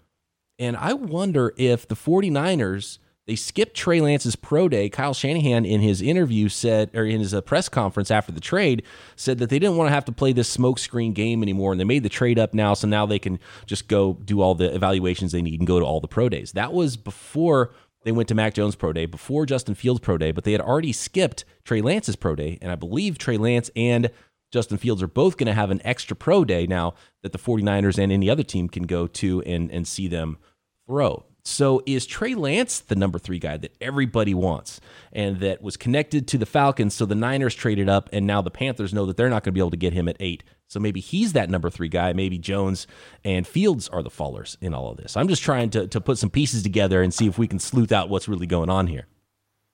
And 0.58 0.76
I 0.76 0.94
wonder 0.94 1.52
if 1.56 1.87
the 1.87 1.94
49ers 1.94 2.98
they 3.26 3.37
skipped 3.37 3.76
Trey 3.76 4.00
Lance's 4.00 4.35
pro 4.35 4.68
day. 4.68 4.88
Kyle 4.88 5.14
Shanahan, 5.14 5.64
in 5.64 5.80
his 5.80 6.02
interview, 6.02 6.48
said, 6.48 6.90
or 6.94 7.04
in 7.04 7.20
his 7.20 7.32
uh, 7.32 7.40
press 7.40 7.68
conference 7.68 8.11
after 8.11 8.32
the 8.32 8.40
trade, 8.40 8.82
said 9.14 9.38
that 9.38 9.48
they 9.48 9.58
didn't 9.58 9.76
want 9.76 9.88
to 9.88 9.94
have 9.94 10.04
to 10.06 10.12
play 10.12 10.32
this 10.32 10.54
smokescreen 10.54 11.14
game 11.14 11.42
anymore, 11.42 11.72
and 11.72 11.80
they 11.80 11.85
made 11.85 12.02
the 12.02 12.08
trade 12.08 12.38
up 12.38 12.52
now, 12.52 12.74
so 12.74 12.88
now 12.88 13.06
they 13.06 13.20
can 13.20 13.38
just 13.66 13.87
go 13.87 14.14
do 14.24 14.40
all 14.40 14.54
the 14.54 14.74
evaluations 14.74 15.32
they 15.32 15.42
need 15.42 15.61
and 15.61 15.66
go 15.66 15.78
to 15.78 15.87
all 15.87 16.00
the 16.00 16.08
pro 16.08 16.28
days. 16.28 16.52
That 16.52 16.72
was 16.72 16.96
before 16.96 17.72
they 18.04 18.12
went 18.12 18.28
to 18.28 18.35
Mac 18.35 18.54
Jones 18.54 18.74
pro 18.74 18.92
day, 18.92 19.06
before 19.06 19.46
Justin 19.46 19.76
Fields 19.76 20.00
pro 20.00 20.18
day, 20.18 20.32
but 20.32 20.42
they 20.42 20.52
had 20.52 20.61
already 20.61 20.92
skipped 20.92 21.44
Trey 21.64 21.80
Lance's 21.80 22.16
pro 22.16 22.35
day, 22.35 22.58
and 22.61 22.72
I 22.72 22.74
believe 22.74 23.18
Trey 23.18 23.37
Lance 23.37 23.70
and 23.76 24.11
Justin 24.50 24.78
Fields 24.78 25.02
are 25.02 25.08
both 25.08 25.37
going 25.37 25.46
to 25.46 25.54
have 25.54 25.70
an 25.70 25.80
extra 25.85 26.16
pro 26.16 26.44
day 26.44 26.66
now 26.66 26.94
that 27.22 27.32
the 27.32 27.38
49ers 27.38 27.98
and 27.98 28.12
any 28.12 28.28
other 28.28 28.42
team 28.42 28.68
can 28.68 28.82
go 28.82 29.06
to 29.06 29.42
and, 29.42 29.70
and 29.70 29.87
see 29.87 30.08
them 30.08 30.38
throw. 30.87 31.24
So 31.44 31.83
is 31.87 32.07
Trey 32.07 32.35
Lance 32.35 32.81
the 32.81 32.94
number 32.94 33.18
three 33.18 33.40
guy 33.40 33.57
that 33.57 33.74
everybody 33.81 34.33
wants 34.33 34.81
and 35.12 35.40
that 35.40 35.61
was 35.61 35.76
connected 35.76 36.28
to 36.28 36.38
the 36.38 36.46
Falcons? 36.46 36.94
So 36.94 37.05
the 37.05 37.16
Niners 37.16 37.55
traded 37.55 37.88
up, 37.88 38.09
and 38.12 38.26
now 38.26 38.42
the 38.42 38.50
Panthers 38.50 38.94
know 38.94 39.07
that 39.07 39.16
they're 39.16 39.28
not 39.28 39.42
going 39.42 39.52
to 39.52 39.52
be 39.52 39.61
able 39.61 39.70
to 39.72 39.76
get 39.76 39.92
him 39.92 40.09
at 40.09 40.16
eight. 40.20 40.44
So 40.68 40.78
maybe 40.78 41.00
he's 41.00 41.33
that 41.33 41.50
number 41.50 41.68
three 41.68 41.88
guy. 41.88 42.12
Maybe 42.12 42.38
Jones 42.38 42.87
and 43.24 43.46
Fields 43.46 43.88
are 43.88 44.02
the 44.02 44.11
fallers 44.11 44.57
in 44.61 44.72
all 44.72 44.90
of 44.90 44.96
this. 44.98 45.16
I'm 45.16 45.28
just 45.28 45.42
trying 45.42 45.70
to, 45.70 45.87
to 45.88 46.00
put 46.00 46.16
some 46.16 46.31
pieces 46.31 46.62
together 46.62 47.02
and 47.02 47.12
see 47.12 47.26
if 47.26 47.38
we 47.38 47.48
can 47.48 47.59
sleuth 47.59 47.92
out 47.92 48.09
what's 48.09 48.28
really 48.28 48.46
going 48.46 48.70
on 48.70 48.87
here. 48.87 49.07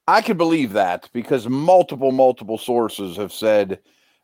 I 0.09 0.22
can 0.22 0.38
believe 0.38 0.72
that 0.72 1.11
because 1.12 1.46
multiple, 1.48 2.12
multiple 2.12 2.57
sources 2.57 3.16
have 3.18 3.33
said 3.33 3.78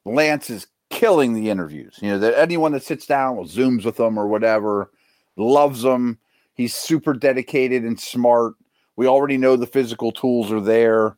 Lance 0.06 0.48
is 0.48 0.66
killing 0.88 1.34
the 1.34 1.50
interviews. 1.50 1.98
You 2.00 2.12
know, 2.12 2.18
that 2.20 2.38
anyone 2.38 2.72
that 2.72 2.82
sits 2.82 3.06
down 3.06 3.36
Zooms 3.36 3.84
with 3.84 3.98
them 3.98 4.18
or 4.18 4.26
whatever 4.26 4.90
loves 5.36 5.82
them 5.82 6.18
He's 6.54 6.74
super 6.74 7.12
dedicated 7.12 7.82
and 7.84 7.98
smart. 7.98 8.54
We 8.96 9.06
already 9.06 9.36
know 9.36 9.56
the 9.56 9.66
physical 9.66 10.12
tools 10.12 10.52
are 10.52 10.60
there. 10.60 11.16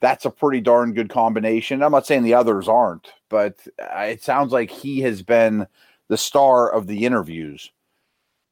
That's 0.00 0.24
a 0.24 0.30
pretty 0.30 0.60
darn 0.60 0.94
good 0.94 1.10
combination. 1.10 1.82
I'm 1.82 1.92
not 1.92 2.06
saying 2.06 2.22
the 2.22 2.34
others 2.34 2.68
aren't, 2.68 3.12
but 3.28 3.56
uh, 3.80 4.00
it 4.00 4.22
sounds 4.22 4.52
like 4.52 4.70
he 4.70 5.00
has 5.00 5.22
been 5.22 5.66
the 6.08 6.16
star 6.16 6.70
of 6.70 6.86
the 6.86 7.04
interviews. 7.04 7.70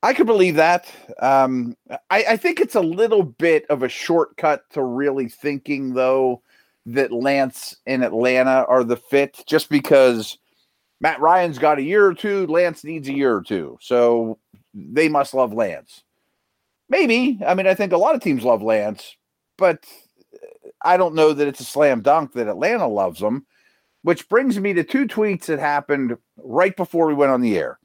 I 0.03 0.13
could 0.13 0.27
believe 0.27 0.57
that. 0.57 0.93
Um, 1.21 1.77
I, 2.11 2.25
I 2.31 2.37
think 2.37 2.61
it's 2.61 2.75
a 2.75 2.81
little 2.81 3.23
bit 3.23 3.65
of 3.71 3.83
a 3.83 3.89
shortcut 3.89 4.69
to 4.71 4.83
really 4.83 5.29
thinking, 5.29 5.95
though, 5.95 6.43
that 6.85 7.13
Lance 7.13 7.77
and 7.87 8.05
Atlanta 8.05 8.65
are 8.69 8.85
the 8.85 8.97
fit 8.97 9.43
just 9.47 9.69
because 9.69 10.39
Matt 11.01 11.21
Ryan's 11.21 11.59
got 11.59 11.79
a 11.79 11.83
year 11.83 12.07
or 12.07 12.15
two. 12.15 12.47
Lance 12.47 12.85
needs 12.85 13.09
a 13.09 13.15
year 13.15 13.35
or 13.35 13.43
two. 13.43 13.79
So 13.81 14.39
they 14.75 15.09
must 15.09 15.35
love 15.35 15.53
Lance. 15.53 16.03
Maybe. 16.89 17.39
I 17.47 17.55
mean, 17.55 17.67
I 17.67 17.75
think 17.75 17.93
a 17.93 17.99
lot 17.99 18.15
of 18.15 18.21
teams 18.21 18.45
love 18.45 18.63
Lance, 18.63 19.17
but 19.59 19.85
uh, 20.35 20.71
I 20.83 20.97
don't 20.97 21.15
know 21.15 21.33
that 21.33 21.49
it's 21.49 21.61
a 21.61 21.65
slam 21.65 22.01
dunk 22.01 22.33
that 22.33 22.49
Atlanta 22.49 22.87
loves 22.87 23.21
him. 23.21 23.47
Which 24.03 24.29
brings 24.29 24.61
me 24.61 24.73
to 24.75 24.85
two 24.85 25.09
tweets 25.09 25.47
that 25.47 25.59
happened 25.59 26.17
right 26.37 26.77
before 26.77 27.07
we 27.07 27.15
went 27.15 27.33
on 27.33 27.41
the 27.41 27.59
air. 27.59 27.81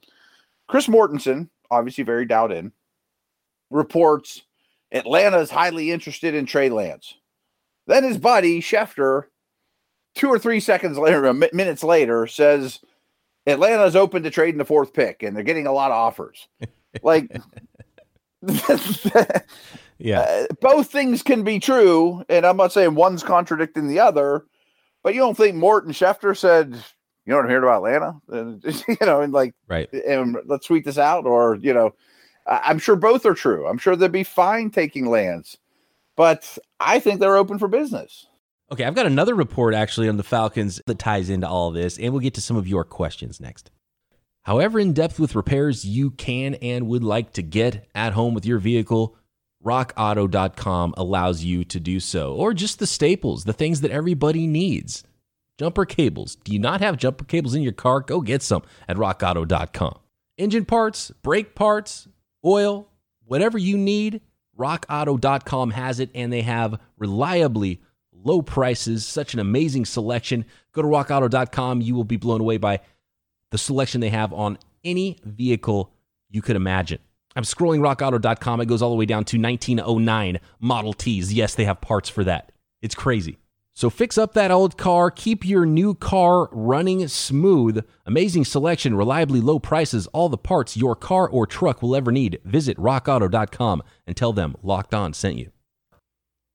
Chris 0.68 0.86
Mortensen, 0.86 1.48
obviously 1.68 2.04
very 2.04 2.26
dialed 2.26 2.52
in, 2.52 2.70
reports 3.70 4.42
Atlanta 4.92 5.38
is 5.38 5.50
highly 5.50 5.90
interested 5.90 6.34
in 6.34 6.46
Trey 6.46 6.68
Lance. 6.68 7.14
Then 7.86 8.04
his 8.04 8.18
buddy 8.18 8.60
Schefter, 8.60 9.24
two 10.14 10.28
or 10.28 10.38
three 10.38 10.60
seconds 10.60 10.96
later, 10.96 11.32
minutes 11.32 11.82
later, 11.82 12.26
says 12.28 12.80
Atlanta 13.46 13.84
is 13.84 13.96
open 13.96 14.22
to 14.22 14.30
trading 14.30 14.58
the 14.58 14.64
fourth 14.64 14.92
pick, 14.92 15.22
and 15.22 15.34
they're 15.34 15.42
getting 15.42 15.66
a 15.66 15.72
lot 15.72 15.90
of 15.90 15.96
offers. 15.96 16.46
like 17.02 17.36
yeah. 19.98 20.20
Uh, 20.20 20.46
both 20.60 20.90
things 20.90 21.22
can 21.22 21.42
be 21.44 21.58
true, 21.58 22.24
and 22.28 22.44
I'm 22.44 22.56
not 22.56 22.72
saying 22.72 22.94
one's 22.94 23.22
contradicting 23.22 23.88
the 23.88 24.00
other, 24.00 24.44
but 25.02 25.14
you 25.14 25.20
don't 25.20 25.36
think 25.36 25.56
Morton 25.56 25.92
Schefter 25.92 26.36
said, 26.36 26.74
you 27.24 27.30
know 27.30 27.36
what 27.36 27.44
I'm 27.44 27.50
hearing 27.50 27.64
about 27.64 27.84
Atlanta? 27.84 28.20
And, 28.28 28.64
you 28.88 29.06
know, 29.06 29.20
and 29.20 29.32
like, 29.32 29.54
right. 29.68 29.92
And 29.92 30.36
let's 30.46 30.66
tweet 30.66 30.84
this 30.84 30.98
out, 30.98 31.26
or, 31.26 31.56
you 31.56 31.72
know, 31.72 31.94
I'm 32.46 32.78
sure 32.78 32.96
both 32.96 33.24
are 33.26 33.34
true. 33.34 33.66
I'm 33.66 33.78
sure 33.78 33.94
they'd 33.94 34.10
be 34.10 34.24
fine 34.24 34.70
taking 34.70 35.06
Lance, 35.06 35.56
but 36.16 36.58
I 36.80 36.98
think 36.98 37.20
they're 37.20 37.36
open 37.36 37.58
for 37.58 37.68
business. 37.68 38.26
Okay, 38.72 38.84
I've 38.84 38.94
got 38.94 39.06
another 39.06 39.34
report 39.34 39.74
actually 39.74 40.08
on 40.08 40.16
the 40.16 40.22
Falcons 40.22 40.80
that 40.86 40.98
ties 40.98 41.28
into 41.28 41.46
all 41.46 41.70
this, 41.70 41.98
and 41.98 42.12
we'll 42.12 42.20
get 42.20 42.34
to 42.34 42.40
some 42.40 42.56
of 42.56 42.66
your 42.66 42.84
questions 42.84 43.40
next. 43.40 43.70
However, 44.42 44.78
in 44.78 44.92
depth 44.92 45.20
with 45.20 45.34
repairs 45.34 45.84
you 45.84 46.10
can 46.10 46.54
and 46.56 46.88
would 46.88 47.04
like 47.04 47.32
to 47.34 47.42
get 47.42 47.88
at 47.94 48.12
home 48.12 48.34
with 48.34 48.44
your 48.44 48.58
vehicle, 48.58 49.16
rockauto.com 49.64 50.94
allows 50.96 51.44
you 51.44 51.64
to 51.64 51.78
do 51.78 52.00
so. 52.00 52.34
Or 52.34 52.52
just 52.52 52.78
the 52.78 52.86
staples, 52.86 53.44
the 53.44 53.52
things 53.52 53.80
that 53.82 53.92
everybody 53.92 54.46
needs. 54.46 55.04
Jumper 55.58 55.84
cables. 55.84 56.36
Do 56.36 56.52
you 56.52 56.58
not 56.58 56.80
have 56.80 56.96
jumper 56.96 57.24
cables 57.24 57.54
in 57.54 57.62
your 57.62 57.72
car? 57.72 58.00
Go 58.00 58.20
get 58.20 58.42
some 58.42 58.62
at 58.88 58.96
rockauto.com. 58.96 59.98
Engine 60.38 60.64
parts, 60.64 61.12
brake 61.22 61.54
parts, 61.54 62.08
oil, 62.44 62.88
whatever 63.24 63.58
you 63.58 63.76
need, 63.76 64.22
rockauto.com 64.58 65.70
has 65.70 66.00
it, 66.00 66.10
and 66.14 66.32
they 66.32 66.42
have 66.42 66.80
reliably 66.98 67.80
low 68.12 68.42
prices, 68.42 69.06
such 69.06 69.34
an 69.34 69.40
amazing 69.40 69.84
selection. 69.84 70.44
Go 70.72 70.82
to 70.82 70.88
rockauto.com. 70.88 71.80
You 71.80 71.94
will 71.94 72.04
be 72.04 72.16
blown 72.16 72.40
away 72.40 72.56
by 72.56 72.80
the 73.52 73.58
selection 73.58 74.00
they 74.00 74.10
have 74.10 74.32
on 74.32 74.58
any 74.82 75.18
vehicle 75.24 75.92
you 76.28 76.42
could 76.42 76.56
imagine. 76.56 76.98
I'm 77.36 77.44
scrolling 77.44 77.80
rockauto.com. 77.80 78.60
It 78.60 78.66
goes 78.66 78.82
all 78.82 78.90
the 78.90 78.96
way 78.96 79.06
down 79.06 79.24
to 79.26 79.38
1909 79.38 80.40
Model 80.58 80.92
Ts. 80.92 81.32
Yes, 81.32 81.54
they 81.54 81.64
have 81.64 81.80
parts 81.80 82.08
for 82.08 82.24
that. 82.24 82.50
It's 82.80 82.94
crazy. 82.94 83.38
So 83.74 83.88
fix 83.88 84.18
up 84.18 84.34
that 84.34 84.50
old 84.50 84.76
car, 84.76 85.10
keep 85.10 85.46
your 85.46 85.64
new 85.64 85.94
car 85.94 86.48
running 86.52 87.08
smooth. 87.08 87.84
Amazing 88.04 88.44
selection, 88.44 88.94
reliably 88.94 89.40
low 89.40 89.58
prices, 89.58 90.06
all 90.08 90.28
the 90.28 90.36
parts 90.36 90.76
your 90.76 90.94
car 90.94 91.26
or 91.28 91.46
truck 91.46 91.80
will 91.80 91.96
ever 91.96 92.12
need. 92.12 92.38
Visit 92.44 92.76
rockauto.com 92.76 93.82
and 94.06 94.16
tell 94.16 94.34
them 94.34 94.56
Locked 94.62 94.92
On 94.92 95.14
sent 95.14 95.36
you. 95.36 95.52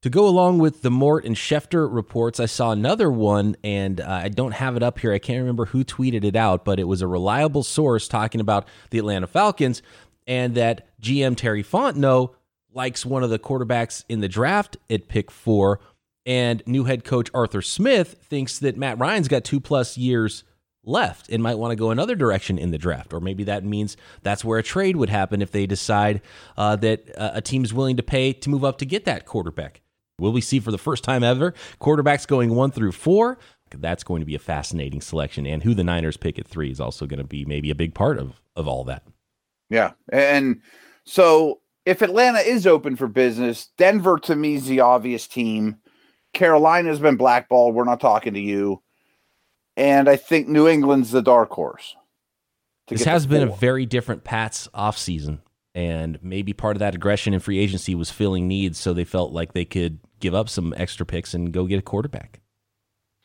To 0.04 0.12
go 0.12 0.28
along 0.28 0.60
with 0.60 0.84
the 0.84 0.92
Mort 0.92 1.26
and 1.26 1.36
Schefter 1.36 1.92
reports, 1.92 2.40
I 2.40 2.46
saw 2.46 2.72
another 2.72 3.10
one, 3.10 3.56
and 3.64 4.00
uh, 4.00 4.22
I 4.24 4.30
don't 4.30 4.52
have 4.52 4.76
it 4.76 4.84
up 4.84 5.00
here. 5.00 5.12
I 5.12 5.18
can't 5.18 5.40
remember 5.40 5.66
who 5.66 5.84
tweeted 5.84 6.24
it 6.24 6.36
out, 6.36 6.64
but 6.64 6.80
it 6.80 6.84
was 6.84 7.02
a 7.02 7.08
reliable 7.08 7.64
source 7.64 8.08
talking 8.08 8.40
about 8.40 8.68
the 8.92 9.00
Atlanta 9.00 9.26
Falcons 9.26 9.82
and 10.28 10.54
that 10.56 10.88
GM 11.02 11.36
Terry 11.36 11.64
Fontenot 11.64 12.36
likes 12.74 13.06
one 13.06 13.24
of 13.24 13.32
the 13.32 13.40
quarterbacks 13.40 14.04
in 14.08 14.20
the 14.20 14.28
draft 14.28 14.78
at 14.90 15.08
pick 15.08 15.32
four, 15.32 15.80
and 16.28 16.62
new 16.68 16.84
head 16.84 17.04
coach 17.04 17.32
Arthur 17.34 17.64
Smith 17.64 18.18
thinks 18.22 18.60
that 18.60 18.78
Matt 18.78 19.00
Ryan's 19.00 19.28
got 19.28 19.44
two 19.44 19.60
plus 19.60 19.98
years 19.98 20.44
left 20.84 21.28
and 21.30 21.42
might 21.42 21.58
want 21.58 21.72
to 21.72 21.76
go 21.76 21.90
another 21.90 22.16
direction 22.16 22.60
in 22.60 22.70
the 22.70 22.78
draft. 22.78 23.14
Or 23.14 23.20
maybe 23.20 23.46
that 23.46 23.64
means 23.64 23.98
that's 24.22 24.46
where 24.46 24.60
a 24.60 24.64
trade 24.64 24.96
would 24.96 25.10
happen 25.10 25.42
if 25.42 25.52
they 25.52 25.66
decide 25.66 26.22
uh, 26.56 26.76
that 26.78 27.18
uh, 27.18 27.42
a 27.44 27.56
is 27.58 27.74
willing 27.74 27.98
to 27.98 28.04
pay 28.04 28.32
to 28.32 28.50
move 28.50 28.64
up 28.64 28.78
to 28.78 28.86
get 28.86 29.06
that 29.06 29.26
quarterback. 29.26 29.82
Will 30.20 30.32
we 30.32 30.42
see 30.42 30.60
for 30.60 30.72
the 30.72 30.80
first 30.80 31.04
time 31.04 31.24
ever 31.24 31.54
quarterbacks 31.80 32.28
going 32.28 32.56
one 32.56 32.72
through 32.72 32.92
four? 32.92 33.38
That's 33.70 34.04
going 34.04 34.22
to 34.22 34.26
be 34.26 34.34
a 34.34 34.40
fascinating 34.40 35.02
selection. 35.02 35.46
And 35.46 35.62
who 35.62 35.76
the 35.76 35.84
Niners 35.84 36.18
pick 36.18 36.40
at 36.40 36.48
three 36.48 36.72
is 36.72 36.80
also 36.80 37.06
going 37.06 37.20
to 37.20 37.28
be 37.28 37.46
maybe 37.46 37.70
a 37.70 37.76
big 37.76 37.94
part 37.94 38.18
of, 38.18 38.42
of 38.56 38.68
all 38.68 38.84
that. 38.86 39.04
Yeah. 39.70 39.92
And 40.12 40.62
so 41.04 41.60
if 41.86 42.02
Atlanta 42.02 42.40
is 42.40 42.66
open 42.66 42.96
for 42.96 43.08
business, 43.08 43.70
Denver 43.78 44.18
to 44.20 44.36
me 44.36 44.56
is 44.56 44.66
the 44.66 44.80
obvious 44.80 45.28
team. 45.28 45.78
Carolina's 46.34 47.00
been 47.00 47.18
blackballed. 47.18 47.76
We're 47.76 47.84
not 47.84 48.00
talking 48.00 48.34
to 48.34 48.40
you. 48.40 48.82
And 49.76 50.10
I 50.10 50.16
think 50.16 50.48
New 50.48 50.68
England's 50.68 51.12
the 51.12 51.22
dark 51.22 51.52
horse. 51.52 51.96
This 52.88 53.04
has 53.04 53.28
been 53.28 53.44
a 53.44 53.56
very 53.56 53.86
different 53.86 54.24
Pats 54.24 54.68
offseason. 54.74 55.40
And 55.76 56.18
maybe 56.24 56.54
part 56.54 56.76
of 56.76 56.80
that 56.80 56.96
aggression 56.96 57.36
in 57.36 57.40
free 57.40 57.60
agency 57.60 57.94
was 57.94 58.10
filling 58.10 58.48
needs, 58.48 58.80
so 58.80 58.94
they 58.94 59.04
felt 59.04 59.32
like 59.32 59.54
they 59.54 59.66
could 59.66 60.00
give 60.20 60.34
up 60.34 60.50
some 60.50 60.74
extra 60.78 61.06
picks 61.06 61.34
and 61.34 61.52
go 61.52 61.66
get 61.66 61.80
a 61.80 61.84
quarterback. 61.84 62.42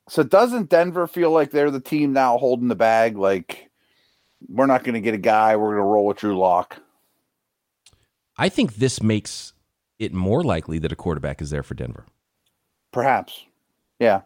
So 0.08 0.22
doesn't 0.22 0.68
Denver 0.68 1.06
feel 1.06 1.30
like 1.30 1.50
they're 1.50 1.70
the 1.70 1.80
team 1.80 2.12
now 2.12 2.38
holding 2.38 2.68
the 2.68 2.74
bag? 2.74 3.16
Like 3.16 3.70
we're 4.48 4.66
not 4.66 4.84
going 4.84 4.94
to 4.94 5.00
get 5.00 5.14
a 5.14 5.18
guy, 5.18 5.56
we're 5.56 5.74
going 5.74 5.78
to 5.78 5.82
roll 5.84 6.06
with 6.06 6.18
Drew 6.18 6.36
Lock. 6.36 6.78
I 8.36 8.48
think 8.48 8.74
this 8.74 9.02
makes 9.02 9.52
it 9.98 10.12
more 10.12 10.42
likely 10.42 10.78
that 10.80 10.92
a 10.92 10.96
quarterback 10.96 11.40
is 11.40 11.50
there 11.50 11.62
for 11.62 11.74
Denver. 11.74 12.06
Perhaps, 12.92 13.44
yeah, 13.98 14.22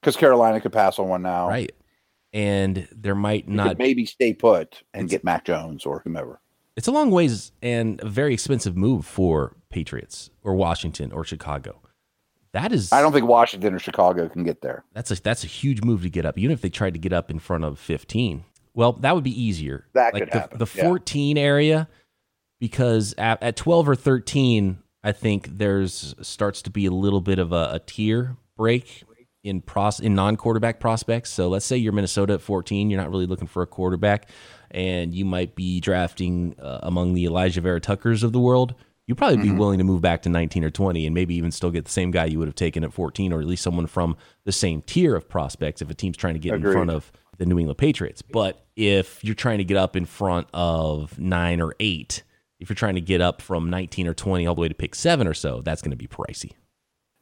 because 0.00 0.16
Carolina 0.16 0.60
could 0.60 0.72
pass 0.72 0.98
on 0.98 1.08
one 1.08 1.22
now, 1.22 1.48
right? 1.48 1.72
And 2.32 2.88
there 2.90 3.14
might 3.14 3.46
you 3.46 3.54
not 3.54 3.78
maybe 3.78 4.04
stay 4.06 4.34
put 4.34 4.82
and 4.92 5.08
get 5.08 5.24
Mac 5.24 5.44
Jones 5.44 5.86
or 5.86 6.00
whomever. 6.00 6.40
It's 6.76 6.88
a 6.88 6.92
long 6.92 7.12
ways 7.12 7.52
and 7.62 8.00
a 8.02 8.08
very 8.08 8.34
expensive 8.34 8.76
move 8.76 9.06
for 9.06 9.54
Patriots 9.70 10.30
or 10.42 10.56
Washington 10.56 11.12
or 11.12 11.22
Chicago. 11.22 11.80
That 12.54 12.72
is, 12.72 12.92
I 12.92 13.02
don't 13.02 13.12
think 13.12 13.26
Washington 13.26 13.74
or 13.74 13.80
Chicago 13.80 14.28
can 14.28 14.44
get 14.44 14.62
there. 14.62 14.84
That's 14.92 15.10
a 15.10 15.20
that's 15.20 15.42
a 15.42 15.48
huge 15.48 15.82
move 15.82 16.02
to 16.02 16.08
get 16.08 16.24
up, 16.24 16.38
even 16.38 16.52
if 16.52 16.60
they 16.60 16.70
tried 16.70 16.94
to 16.94 17.00
get 17.00 17.12
up 17.12 17.28
in 17.28 17.40
front 17.40 17.64
of 17.64 17.80
15. 17.80 18.44
Well, 18.74 18.92
that 18.92 19.14
would 19.14 19.24
be 19.24 19.42
easier. 19.42 19.86
That 19.94 20.14
like 20.14 20.22
could 20.22 20.32
the, 20.32 20.38
happen. 20.38 20.58
The 20.58 20.66
14 20.66 21.36
yeah. 21.36 21.42
area, 21.42 21.88
because 22.60 23.12
at, 23.18 23.42
at 23.42 23.56
12 23.56 23.88
or 23.88 23.96
13, 23.96 24.78
I 25.02 25.10
think 25.10 25.58
there's 25.58 26.14
starts 26.22 26.62
to 26.62 26.70
be 26.70 26.86
a 26.86 26.92
little 26.92 27.20
bit 27.20 27.40
of 27.40 27.52
a, 27.52 27.70
a 27.72 27.80
tier 27.84 28.36
break 28.56 29.02
in 29.42 29.60
pros 29.60 29.98
in 29.98 30.14
non 30.14 30.36
quarterback 30.36 30.78
prospects. 30.78 31.30
So 31.30 31.48
let's 31.48 31.66
say 31.66 31.76
you're 31.76 31.92
Minnesota 31.92 32.34
at 32.34 32.40
14, 32.40 32.88
you're 32.88 33.00
not 33.00 33.10
really 33.10 33.26
looking 33.26 33.48
for 33.48 33.62
a 33.62 33.66
quarterback 33.66 34.28
and 34.70 35.12
you 35.12 35.24
might 35.24 35.56
be 35.56 35.80
drafting 35.80 36.54
uh, 36.60 36.80
among 36.82 37.14
the 37.14 37.24
Alijah 37.24 37.62
Vera-Tuckers 37.62 38.22
of 38.22 38.32
the 38.32 38.40
world, 38.40 38.74
you'd 39.06 39.18
probably 39.18 39.36
be 39.36 39.48
mm-hmm. 39.48 39.58
willing 39.58 39.78
to 39.78 39.84
move 39.84 40.00
back 40.00 40.22
to 40.22 40.28
19 40.28 40.64
or 40.64 40.70
20 40.70 41.06
and 41.06 41.14
maybe 41.14 41.34
even 41.34 41.50
still 41.50 41.70
get 41.70 41.84
the 41.84 41.90
same 41.90 42.10
guy 42.10 42.24
you 42.24 42.38
would 42.38 42.48
have 42.48 42.54
taken 42.54 42.84
at 42.84 42.92
14 42.92 43.32
or 43.32 43.40
at 43.40 43.46
least 43.46 43.62
someone 43.62 43.86
from 43.86 44.16
the 44.44 44.52
same 44.52 44.82
tier 44.82 45.14
of 45.14 45.28
prospects 45.28 45.82
if 45.82 45.90
a 45.90 45.94
team's 45.94 46.16
trying 46.16 46.34
to 46.34 46.40
get 46.40 46.54
Agreed. 46.54 46.70
in 46.70 46.74
front 46.74 46.90
of 46.90 47.12
the 47.38 47.46
New 47.46 47.58
England 47.58 47.78
Patriots. 47.78 48.22
But 48.22 48.64
if 48.76 49.22
you're 49.24 49.34
trying 49.34 49.58
to 49.58 49.64
get 49.64 49.76
up 49.76 49.96
in 49.96 50.06
front 50.06 50.48
of 50.54 51.18
nine 51.18 51.60
or 51.60 51.74
eight, 51.80 52.22
if 52.60 52.68
you're 52.68 52.76
trying 52.76 52.94
to 52.94 53.00
get 53.00 53.20
up 53.20 53.42
from 53.42 53.68
19 53.68 54.06
or 54.06 54.14
20 54.14 54.46
all 54.46 54.54
the 54.54 54.60
way 54.60 54.68
to 54.68 54.74
pick 54.74 54.94
seven 54.94 55.26
or 55.26 55.34
so, 55.34 55.60
that's 55.60 55.82
going 55.82 55.90
to 55.90 55.96
be 55.96 56.06
pricey. 56.06 56.52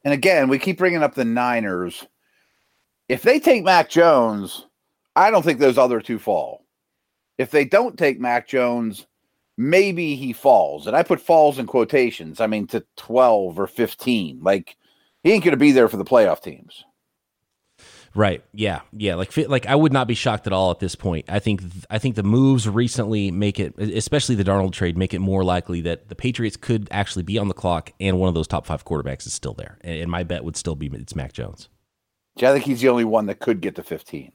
And 0.05 0.13
again, 0.15 0.49
we 0.49 0.59
keep 0.59 0.79
bringing 0.79 1.03
up 1.03 1.15
the 1.15 1.25
Niners. 1.25 2.07
If 3.09 3.23
they 3.23 3.41
take 3.41 3.65
Mac 3.65 3.89
Jones, 3.89 4.67
I 5.17 5.31
don't 5.31 5.43
think 5.43 5.59
those 5.59 5.79
other 5.79 6.01
two 6.01 6.19
fall. 6.19 6.65
If 7.39 7.51
they 7.51 7.65
don't 7.65 7.99
take 7.99 8.21
Mac 8.21 8.47
Jones, 8.47 9.07
maybe 9.57 10.17
he 10.17 10.33
falls. 10.33 10.87
And 10.87 10.97
I 10.97 11.03
put 11.03 11.21
falls 11.21 11.59
in 11.59 11.67
quotations. 11.67 12.41
I 12.41 12.47
mean, 12.47 12.67
to 12.69 12.85
12 12.97 13.59
or 13.59 13.67
15. 13.67 14.41
Like, 14.43 14.77
he 15.23 15.33
ain't 15.33 15.45
going 15.45 15.53
to 15.53 15.59
be 15.59 15.73
there 15.73 15.89
for 15.89 15.97
the 15.97 16.05
playoff 16.05 16.43
teams. 16.43 16.85
Right. 18.15 18.45
Yeah. 18.53 18.81
Yeah. 18.93 19.15
Like, 19.15 19.35
like 19.49 19.67
I 19.67 19.75
would 19.75 19.93
not 19.93 20.07
be 20.07 20.15
shocked 20.15 20.47
at 20.47 20.53
all 20.53 20.71
at 20.71 20.81
this 20.81 20.95
point. 20.95 21.27
I 21.29 21.39
think, 21.39 21.63
I 21.89 21.99
think 21.99 22.15
the 22.15 22.23
moves 22.23 22.69
recently 22.69 23.31
make 23.31 23.59
it, 23.59 23.79
especially 23.79 24.35
the 24.35 24.45
Darnold 24.45 24.73
trade, 24.73 24.99
make 24.99 25.15
it 25.15 25.21
more 25.21 25.43
likely 25.43 25.81
that 25.83 26.09
the 26.09 26.15
Patriots 26.15 26.57
could 26.57 26.89
actually 26.91 27.23
be 27.23 27.39
on 27.39 27.49
the 27.49 27.55
clock 27.55 27.91
and 28.01 28.19
one 28.19 28.29
of 28.29 28.35
those 28.35 28.47
top 28.47 28.67
five 28.67 28.85
quarterbacks 28.85 29.27
is 29.27 29.33
still 29.33 29.55
there. 29.55 29.79
And 29.81 30.11
my 30.11 30.25
bet 30.25 30.45
would 30.45 30.57
still 30.57 30.77
be 30.77 30.91
it's 30.93 31.17
Mac 31.17 31.33
Jones. 31.33 31.71
Yeah, 32.37 32.51
I 32.51 32.53
think 32.53 32.67
he's 32.67 32.83
the 32.83 32.89
only 32.89 33.05
one 33.05 33.27
that 33.27 33.41
could 33.41 33.61
get 33.61 33.77
to 33.77 33.83
15. 33.83 34.33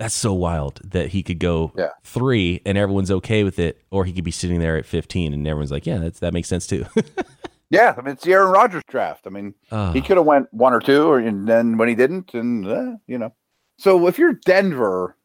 That's 0.00 0.14
so 0.14 0.32
wild 0.32 0.80
that 0.82 1.10
he 1.10 1.22
could 1.22 1.38
go 1.38 1.72
yeah. 1.76 1.90
three 2.04 2.62
and 2.64 2.78
everyone's 2.78 3.10
okay 3.10 3.44
with 3.44 3.58
it, 3.58 3.82
or 3.90 4.06
he 4.06 4.14
could 4.14 4.24
be 4.24 4.30
sitting 4.30 4.58
there 4.58 4.78
at 4.78 4.86
15 4.86 5.34
and 5.34 5.46
everyone's 5.46 5.70
like, 5.70 5.84
yeah, 5.84 5.98
that's, 5.98 6.20
that 6.20 6.32
makes 6.32 6.48
sense 6.48 6.66
too. 6.66 6.86
yeah, 7.70 7.94
I 7.98 8.00
mean, 8.00 8.14
it's 8.14 8.24
the 8.24 8.32
Aaron 8.32 8.50
Rodgers 8.50 8.82
draft. 8.88 9.26
I 9.26 9.30
mean, 9.30 9.54
uh, 9.70 9.92
he 9.92 10.00
could 10.00 10.16
have 10.16 10.24
went 10.24 10.52
one 10.54 10.72
or 10.72 10.80
two, 10.80 11.02
or 11.02 11.18
and 11.18 11.46
then 11.46 11.76
when 11.76 11.90
he 11.90 11.94
didn't, 11.94 12.32
and 12.32 12.66
uh, 12.66 12.92
you 13.06 13.18
know. 13.18 13.34
So 13.78 14.06
if 14.06 14.18
you're 14.18 14.32
Denver, 14.32 15.18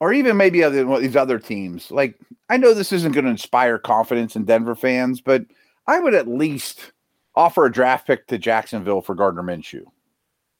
or 0.00 0.14
even 0.14 0.38
maybe 0.38 0.64
other 0.64 0.98
these 0.98 1.14
other 1.14 1.38
teams, 1.38 1.90
like 1.90 2.18
I 2.48 2.56
know 2.56 2.72
this 2.72 2.90
isn't 2.90 3.12
going 3.12 3.26
to 3.26 3.30
inspire 3.30 3.78
confidence 3.78 4.34
in 4.34 4.46
Denver 4.46 4.74
fans, 4.74 5.20
but 5.20 5.44
I 5.86 6.00
would 6.00 6.14
at 6.14 6.26
least 6.26 6.92
offer 7.34 7.66
a 7.66 7.72
draft 7.72 8.06
pick 8.06 8.28
to 8.28 8.38
Jacksonville 8.38 9.02
for 9.02 9.14
Gardner 9.14 9.42
Minshew. 9.42 9.84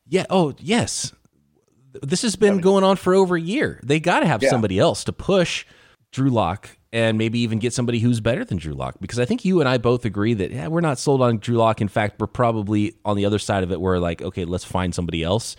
Yeah. 0.07 0.27
Oh, 0.29 0.55
yes. 0.59 1.13
This 2.03 2.23
has 2.23 2.37
been 2.37 2.59
going 2.59 2.85
on 2.85 2.97
for 2.97 3.15
over 3.15 3.37
a 3.37 3.41
year. 3.41 3.81
They 3.83 4.01
got 4.01 4.21
to 4.21 4.27
have 4.27 4.43
yeah. 4.43 4.51
somebody 4.51 4.79
else 4.79 5.05
to 5.05 5.13
push 5.13 5.67
Drew 6.11 6.31
Lock 6.31 6.71
and 6.93 7.17
maybe 7.17 7.41
even 7.41 7.59
get 7.59 7.73
somebody 7.73 7.99
who's 7.99 8.21
better 8.21 8.45
than 8.45 8.59
Drew 8.59 8.75
Lock 8.75 8.97
because 9.01 9.19
I 9.19 9.25
think 9.25 9.45
you 9.45 9.61
and 9.61 9.69
I 9.69 9.79
both 9.79 10.05
agree 10.05 10.35
that 10.35 10.51
yeah, 10.51 10.69
we're 10.69 10.81
not 10.81 10.99
sold 10.99 11.23
on 11.23 11.39
Drew 11.39 11.57
Lock. 11.57 11.81
In 11.81 11.89
fact, 11.89 12.21
we're 12.21 12.27
probably 12.27 12.95
on 13.05 13.17
the 13.17 13.25
other 13.25 13.39
side 13.39 13.63
of 13.63 13.73
it. 13.73 13.81
We're 13.81 13.99
like, 13.99 14.23
okay, 14.23 14.45
let's 14.45 14.65
find 14.65 14.95
somebody 14.95 15.23
else. 15.23 15.57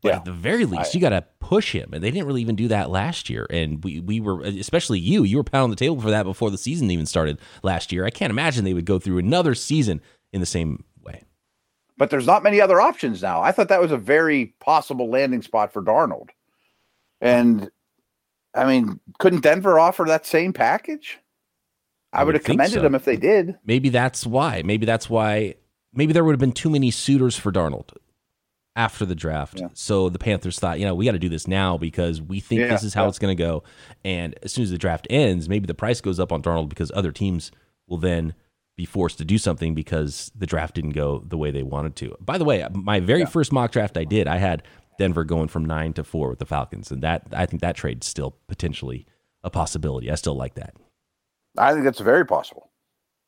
But 0.00 0.10
yeah. 0.10 0.16
at 0.16 0.24
the 0.24 0.32
very 0.32 0.64
least, 0.64 0.94
I, 0.94 0.96
you 0.96 1.00
got 1.00 1.08
to 1.08 1.24
push 1.40 1.72
him, 1.72 1.90
and 1.92 2.04
they 2.04 2.12
didn't 2.12 2.28
really 2.28 2.40
even 2.40 2.54
do 2.54 2.68
that 2.68 2.88
last 2.88 3.28
year. 3.28 3.48
And 3.50 3.82
we 3.82 3.98
we 3.98 4.20
were, 4.20 4.42
especially 4.42 5.00
you, 5.00 5.24
you 5.24 5.36
were 5.36 5.44
pounding 5.44 5.70
the 5.70 5.76
table 5.76 6.00
for 6.00 6.10
that 6.10 6.22
before 6.22 6.52
the 6.52 6.58
season 6.58 6.88
even 6.92 7.06
started 7.06 7.40
last 7.64 7.90
year. 7.90 8.04
I 8.04 8.10
can't 8.10 8.30
imagine 8.30 8.64
they 8.64 8.74
would 8.74 8.84
go 8.84 9.00
through 9.00 9.18
another 9.18 9.56
season 9.56 10.00
in 10.32 10.38
the 10.40 10.46
same 10.46 10.84
but 11.98 12.10
there's 12.10 12.26
not 12.26 12.42
many 12.42 12.60
other 12.60 12.80
options 12.80 13.20
now. 13.20 13.42
I 13.42 13.52
thought 13.52 13.68
that 13.68 13.80
was 13.80 13.92
a 13.92 13.98
very 13.98 14.54
possible 14.60 15.10
landing 15.10 15.42
spot 15.42 15.72
for 15.72 15.82
Darnold. 15.82 16.30
And 17.20 17.70
I 18.54 18.64
mean, 18.64 19.00
couldn't 19.18 19.42
Denver 19.42 19.78
offer 19.78 20.04
that 20.06 20.24
same 20.24 20.52
package? 20.52 21.18
I, 22.12 22.20
I 22.20 22.24
would 22.24 22.34
have 22.34 22.44
commended 22.44 22.74
so. 22.74 22.82
them 22.82 22.94
if 22.94 23.04
they 23.04 23.16
did. 23.16 23.58
Maybe 23.66 23.88
that's 23.90 24.24
why. 24.24 24.62
Maybe 24.64 24.86
that's 24.86 25.10
why. 25.10 25.56
Maybe 25.92 26.12
there 26.12 26.24
would 26.24 26.32
have 26.32 26.40
been 26.40 26.52
too 26.52 26.70
many 26.70 26.90
suitors 26.90 27.36
for 27.36 27.50
Darnold 27.52 27.90
after 28.76 29.04
the 29.04 29.16
draft. 29.16 29.58
Yeah. 29.58 29.68
So 29.74 30.08
the 30.08 30.20
Panthers 30.20 30.58
thought, 30.58 30.78
you 30.78 30.86
know, 30.86 30.94
we 30.94 31.04
got 31.04 31.12
to 31.12 31.18
do 31.18 31.28
this 31.28 31.48
now 31.48 31.76
because 31.76 32.22
we 32.22 32.38
think 32.38 32.60
yeah, 32.60 32.68
this 32.68 32.84
is 32.84 32.94
how 32.94 33.02
yeah. 33.02 33.08
it's 33.08 33.18
going 33.18 33.36
to 33.36 33.42
go. 33.42 33.64
And 34.04 34.38
as 34.42 34.52
soon 34.52 34.62
as 34.62 34.70
the 34.70 34.78
draft 34.78 35.06
ends, 35.10 35.48
maybe 35.48 35.66
the 35.66 35.74
price 35.74 36.00
goes 36.00 36.20
up 36.20 36.32
on 36.32 36.42
Darnold 36.42 36.68
because 36.68 36.92
other 36.94 37.10
teams 37.10 37.50
will 37.88 37.98
then 37.98 38.34
be 38.78 38.84
forced 38.84 39.18
to 39.18 39.24
do 39.24 39.38
something 39.38 39.74
because 39.74 40.30
the 40.36 40.46
draft 40.46 40.76
didn't 40.76 40.92
go 40.92 41.24
the 41.26 41.36
way 41.36 41.50
they 41.50 41.64
wanted 41.64 41.96
to. 41.96 42.16
By 42.20 42.38
the 42.38 42.44
way, 42.44 42.64
my 42.72 43.00
very 43.00 43.20
yeah. 43.20 43.26
first 43.26 43.52
mock 43.52 43.72
draft 43.72 43.98
I 43.98 44.04
did, 44.04 44.28
I 44.28 44.36
had 44.36 44.62
Denver 44.98 45.24
going 45.24 45.48
from 45.48 45.64
nine 45.64 45.92
to 45.94 46.04
four 46.04 46.30
with 46.30 46.38
the 46.38 46.46
Falcons, 46.46 46.92
and 46.92 47.02
that 47.02 47.26
I 47.32 47.44
think 47.44 47.60
that 47.60 47.74
trade's 47.74 48.06
still 48.06 48.36
potentially 48.46 49.04
a 49.42 49.50
possibility. 49.50 50.12
I 50.12 50.14
still 50.14 50.36
like 50.36 50.54
that. 50.54 50.76
I 51.58 51.72
think 51.72 51.84
that's 51.84 51.98
very 51.98 52.24
possible. 52.24 52.70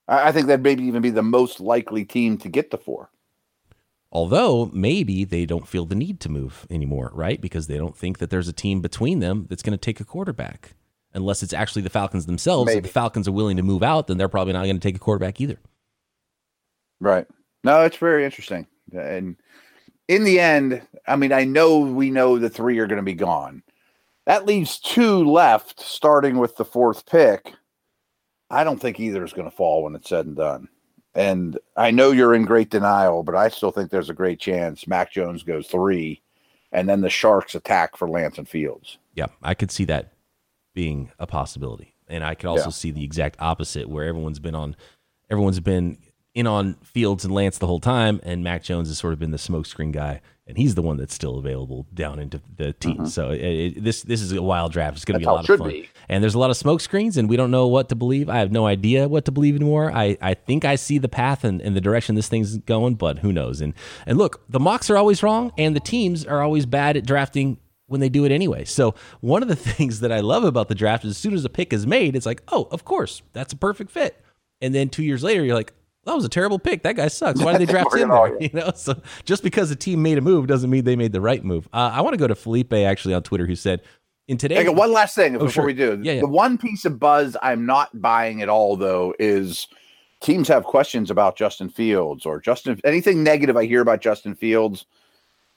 I 0.07 0.31
think 0.31 0.47
that 0.47 0.61
maybe 0.61 0.85
even 0.85 1.03
be 1.03 1.11
the 1.11 1.23
most 1.23 1.61
likely 1.61 2.05
team 2.05 2.39
to 2.39 2.49
get 2.49 2.71
the 2.71 2.79
four. 2.79 3.11
Although 4.13 4.71
maybe 4.73 5.25
they 5.25 5.47
don't 5.47 5.67
feel 5.67 5.85
the 5.85 5.97
need 5.97 6.21
to 6.21 6.29
move 6.29 6.65
anymore, 6.71 7.11
right? 7.13 7.41
Because 7.41 7.67
they 7.67 7.77
don't 7.77 7.97
think 7.97 8.19
that 8.19 8.31
there's 8.31 8.49
a 8.49 8.53
team 8.53 8.81
between 8.81 9.19
them 9.19 9.47
that's 9.49 9.63
going 9.63 9.77
to 9.77 9.79
take 9.79 10.01
a 10.01 10.05
quarterback 10.05 10.75
unless 11.15 11.43
it's 11.43 11.53
actually 11.53 11.83
the 11.83 11.91
Falcons 11.91 12.27
themselves. 12.27 12.67
Maybe. 12.67 12.79
If 12.79 12.85
the 12.85 12.91
Falcons 12.91 13.29
are 13.29 13.33
willing 13.33 13.57
to 13.57 13.63
move 13.63 13.83
out, 13.83 14.07
then 14.07 14.17
they're 14.17 14.29
probably 14.29 14.53
not 14.53 14.65
going 14.65 14.79
to 14.79 14.81
take 14.81 14.97
a 14.97 15.01
quarterback 15.01 15.41
either. 15.41 15.59
Right. 17.01 17.27
No, 17.65 17.83
it's 17.83 17.97
very 17.97 18.25
interesting. 18.25 18.67
And 18.93 19.37
in 20.09 20.25
the 20.25 20.41
end, 20.41 20.83
I 21.07 21.17
mean, 21.17 21.33
I 21.33 21.45
know 21.45 21.79
we 21.79 22.11
know 22.11 22.39
the 22.39 22.51
three 22.51 22.79
are 22.79 22.87
going 22.87 22.99
to 22.99 23.03
be 23.03 23.15
gone. 23.15 23.63
That 24.27 24.47
leaves 24.47 24.79
two 24.79 25.25
left, 25.25 25.81
starting 25.81 26.39
with 26.39 26.57
the 26.57 26.65
fourth 26.65 27.07
pick. 27.07 27.53
I 28.51 28.65
don't 28.65 28.81
think 28.81 29.01
either 29.01 29.25
is 29.25 29.33
going 29.33 29.51
to 29.51 29.57
fall 29.57 29.85
when 29.85 29.95
it's 29.95 30.09
said 30.09 30.27
and 30.27 30.37
done. 30.37 30.69
And 31.15 31.59
I 31.77 31.91
know 31.91 32.13
you're 32.13 32.35
in 32.35 32.45
great 32.45 32.71
denial, 32.71 33.23
but 33.23 33.35
I 33.35 33.49
still 33.49 33.73
think 33.73 33.91
there's 33.91 34.11
a 34.11 34.15
great 34.15 34.39
chance 34.39 34.87
Mac 34.87 35.13
Jones 35.13 35.43
goes 35.43 35.67
three, 35.67 36.23
and 36.71 36.89
then 36.89 37.01
the 37.01 37.11
Sharks 37.11 37.55
attack 37.55 37.97
for 37.97 38.09
Lance 38.09 38.39
and 38.39 38.49
Fields. 38.49 38.99
Yeah, 39.15 39.27
I 39.43 39.55
could 39.55 39.71
see 39.71 39.85
that 39.87 40.13
being 40.81 41.13
a 41.19 41.27
possibility. 41.27 41.95
And 42.09 42.25
I 42.25 42.35
could 42.35 42.47
also 42.47 42.71
yeah. 42.71 42.71
see 42.71 42.91
the 42.91 43.05
exact 43.05 43.37
opposite 43.39 43.87
where 43.87 44.07
everyone's 44.07 44.39
been 44.39 44.55
on 44.55 44.77
everyone's 45.29 45.61
been 45.61 45.99
in 46.35 46.47
on 46.47 46.73
Fields 46.83 47.23
and 47.23 47.35
Lance 47.35 47.59
the 47.59 47.67
whole 47.67 47.81
time, 47.81 48.19
and 48.23 48.43
Mac 48.43 48.63
Jones 48.63 48.89
has 48.89 48.97
sort 48.97 49.13
of 49.13 49.19
been 49.19 49.31
the 49.31 49.37
smokescreen 49.37 49.93
guy, 49.93 50.23
and 50.47 50.57
he's 50.57 50.77
the 50.77 50.81
one 50.81 50.97
that's 50.97 51.13
still 51.13 51.37
available 51.37 51.87
down 51.93 52.19
into 52.19 52.41
the 52.57 52.73
team. 52.73 52.95
Mm-hmm. 52.95 53.07
So 53.07 53.29
it, 53.29 53.43
it, 53.43 53.85
this 53.85 54.01
this 54.05 54.23
is 54.23 54.33
a 54.33 54.41
wild 54.41 54.73
draft. 54.73 54.97
It's 54.97 55.05
going 55.05 55.17
to 55.17 55.19
be 55.19 55.29
a 55.29 55.31
lot 55.31 55.47
of 55.47 55.59
fun, 55.59 55.69
be. 55.69 55.91
and 56.09 56.23
there's 56.23 56.35
a 56.35 56.39
lot 56.39 56.49
of 56.49 56.57
smoke 56.57 56.81
screens, 56.81 57.19
and 57.19 57.29
we 57.29 57.37
don't 57.37 57.51
know 57.51 57.67
what 57.67 57.91
to 57.91 57.95
believe. 57.95 58.31
I 58.31 58.39
have 58.39 58.51
no 58.51 58.65
idea 58.65 59.07
what 59.07 59.27
to 59.27 59.33
believe 59.33 59.55
anymore. 59.55 59.93
I, 59.93 60.17
I 60.23 60.33
think 60.33 60.65
I 60.65 60.77
see 60.77 60.97
the 60.97 61.11
path 61.11 61.45
and, 61.45 61.61
and 61.61 61.77
the 61.77 61.83
direction 61.83 62.15
this 62.15 62.29
thing's 62.29 62.57
going, 62.57 62.95
but 62.95 63.19
who 63.19 63.35
knows? 63.35 63.61
And 63.61 63.75
and 64.07 64.17
look, 64.17 64.43
the 64.49 64.61
mocks 64.61 64.89
are 64.89 64.97
always 64.97 65.23
wrong, 65.23 65.53
and 65.59 65.77
the 65.77 65.81
teams 65.81 66.25
are 66.25 66.41
always 66.41 66.65
bad 66.65 66.97
at 66.97 67.05
drafting 67.05 67.59
when 67.91 68.01
they 68.01 68.09
do 68.09 68.25
it 68.25 68.31
anyway. 68.31 68.65
So 68.65 68.95
one 69.21 69.43
of 69.43 69.49
the 69.49 69.57
things 69.77 70.01
that 70.01 70.13
I 70.13 70.21
love 70.21 70.45
about 70.45 70.69
the 70.69 70.75
draft 70.77 71.05
is 71.05 71.11
as 71.11 71.19
soon 71.19 71.35
as 71.35 71.45
a 71.45 71.49
pick 71.49 71.73
is 71.73 71.87
made, 71.87 72.15
it's 72.15 72.27
like, 72.27 72.43
oh, 72.49 72.69
of 72.71 72.85
course, 72.85 73.23
that's 73.33 73.53
a 73.53 73.57
perfect 73.57 73.91
fit. 73.91 74.25
And 74.61 74.75
then 74.75 74.89
two 74.89 75.03
years 75.03 75.25
later, 75.25 75.45
you're 75.45 75.57
like, 75.57 75.73
that 76.05 76.15
was 76.15 76.25
a 76.25 76.29
terrible 76.29 76.59
pick. 76.59 76.85
That 76.85 76.97
guy 76.97 77.09
sucks. 77.09 77.43
Why 77.43 77.53
did 77.53 77.67
they 77.67 77.73
draft 77.73 77.95
him 77.95 78.09
there? 78.09 78.37
You 78.41 78.51
know, 78.53 78.71
so 78.75 79.01
just 79.25 79.43
because 79.43 79.71
a 79.71 79.77
team 79.77 80.03
made 80.03 80.19
a 80.19 80.21
move 80.21 80.47
doesn't 80.47 80.71
mean 80.71 80.85
they 80.85 80.97
made 80.97 81.13
the 81.13 81.21
right 81.21 81.45
move. 81.45 81.69
Uh, 81.73 81.91
I 81.93 82.01
want 82.01 82.15
to 82.15 82.19
go 82.19 82.29
to 82.29 82.35
Felipe 82.35 82.73
actually 82.73 83.13
on 83.13 83.23
Twitter 83.23 83.47
who 83.47 83.57
said, 83.57 83.83
in 84.29 84.39
today, 84.39 84.69
one 84.69 84.93
last 84.93 85.17
thing 85.17 85.35
oh, 85.35 85.41
before 85.41 85.51
sure. 85.51 85.67
we 85.67 85.75
do. 85.75 85.99
Yeah, 86.03 86.13
yeah. 86.13 86.21
The 86.21 86.29
one 86.29 86.57
piece 86.57 86.85
of 86.85 87.01
buzz 87.01 87.37
I'm 87.43 87.67
not 87.67 88.01
buying 88.01 88.43
at 88.43 88.49
all 88.49 88.77
though 88.77 89.13
is 89.19 89.67
teams 90.21 90.47
have 90.47 90.63
questions 90.63 91.11
about 91.11 91.37
Justin 91.37 91.69
Fields 91.69 92.25
or 92.25 92.39
Justin 92.39 92.81
anything 92.85 93.25
negative 93.25 93.57
I 93.57 93.65
hear 93.65 93.81
about 93.81 94.01
Justin 94.01 94.37
Fields. 94.37 94.87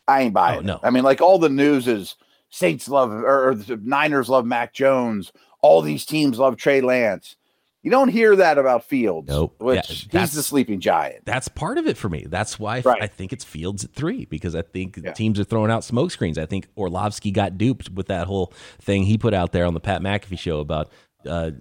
I 0.08 0.24
ain't 0.24 0.34
buying. 0.34 0.60
Oh, 0.60 0.62
no. 0.62 0.76
It. 0.76 0.82
I 0.84 0.89
mean, 0.89 1.04
like 1.04 1.22
all 1.22 1.38
the 1.38 1.50
news 1.50 1.88
is 1.88 2.15
Saints 2.54 2.88
love 2.88 3.12
or, 3.12 3.50
or 3.50 3.56
the 3.56 3.78
Niners 3.78 4.30
love 4.30 4.46
Mac 4.46 4.74
Jones. 4.74 5.34
All 5.63 5.82
these 5.82 6.06
teams 6.06 6.38
love 6.38 6.56
Trey 6.56 6.82
Lance. 6.82 7.36
You 7.82 7.89
don't 7.89 8.10
hear 8.10 8.36
that 8.36 8.60
about 8.60 8.86
Fields. 8.86 9.28
Nope. 9.28 9.56
Which 9.58 10.08
yeah, 10.12 10.22
he's 10.22 10.34
the 10.34 10.44
sleeping 10.44 10.80
giant. 10.80 11.26
That's 11.26 11.48
part 11.48 11.80
of 11.80 11.88
it 11.88 11.98
for 11.98 12.10
me. 12.10 12.28
That's 12.30 12.60
why 12.60 12.82
right. 12.82 13.02
I 13.02 13.08
think 13.08 13.34
it's 13.34 13.44
Fields 13.44 13.84
at 13.84 13.94
three 13.94 14.26
because 14.26 14.56
I 14.56 14.62
think 14.62 15.00
yeah. 15.04 15.13
teams 15.13 15.39
are 15.39 15.44
throwing 15.44 15.72
out 15.72 15.84
smoke 15.84 16.12
screens. 16.12 16.38
I 16.38 16.46
think 16.46 16.68
Orlovsky 16.78 17.32
got 17.32 17.58
duped 17.58 17.89
with 17.89 18.06
that 18.08 18.28
whole 18.28 18.54
thing 18.80 19.04
he 19.04 19.18
put 19.18 19.34
out 19.34 19.52
there 19.52 19.66
on 19.66 19.74
the 19.74 19.80
Pat 19.80 20.02
McAfee 20.02 20.38
show 20.38 20.60
about 20.60 20.92
uh, 21.28 21.52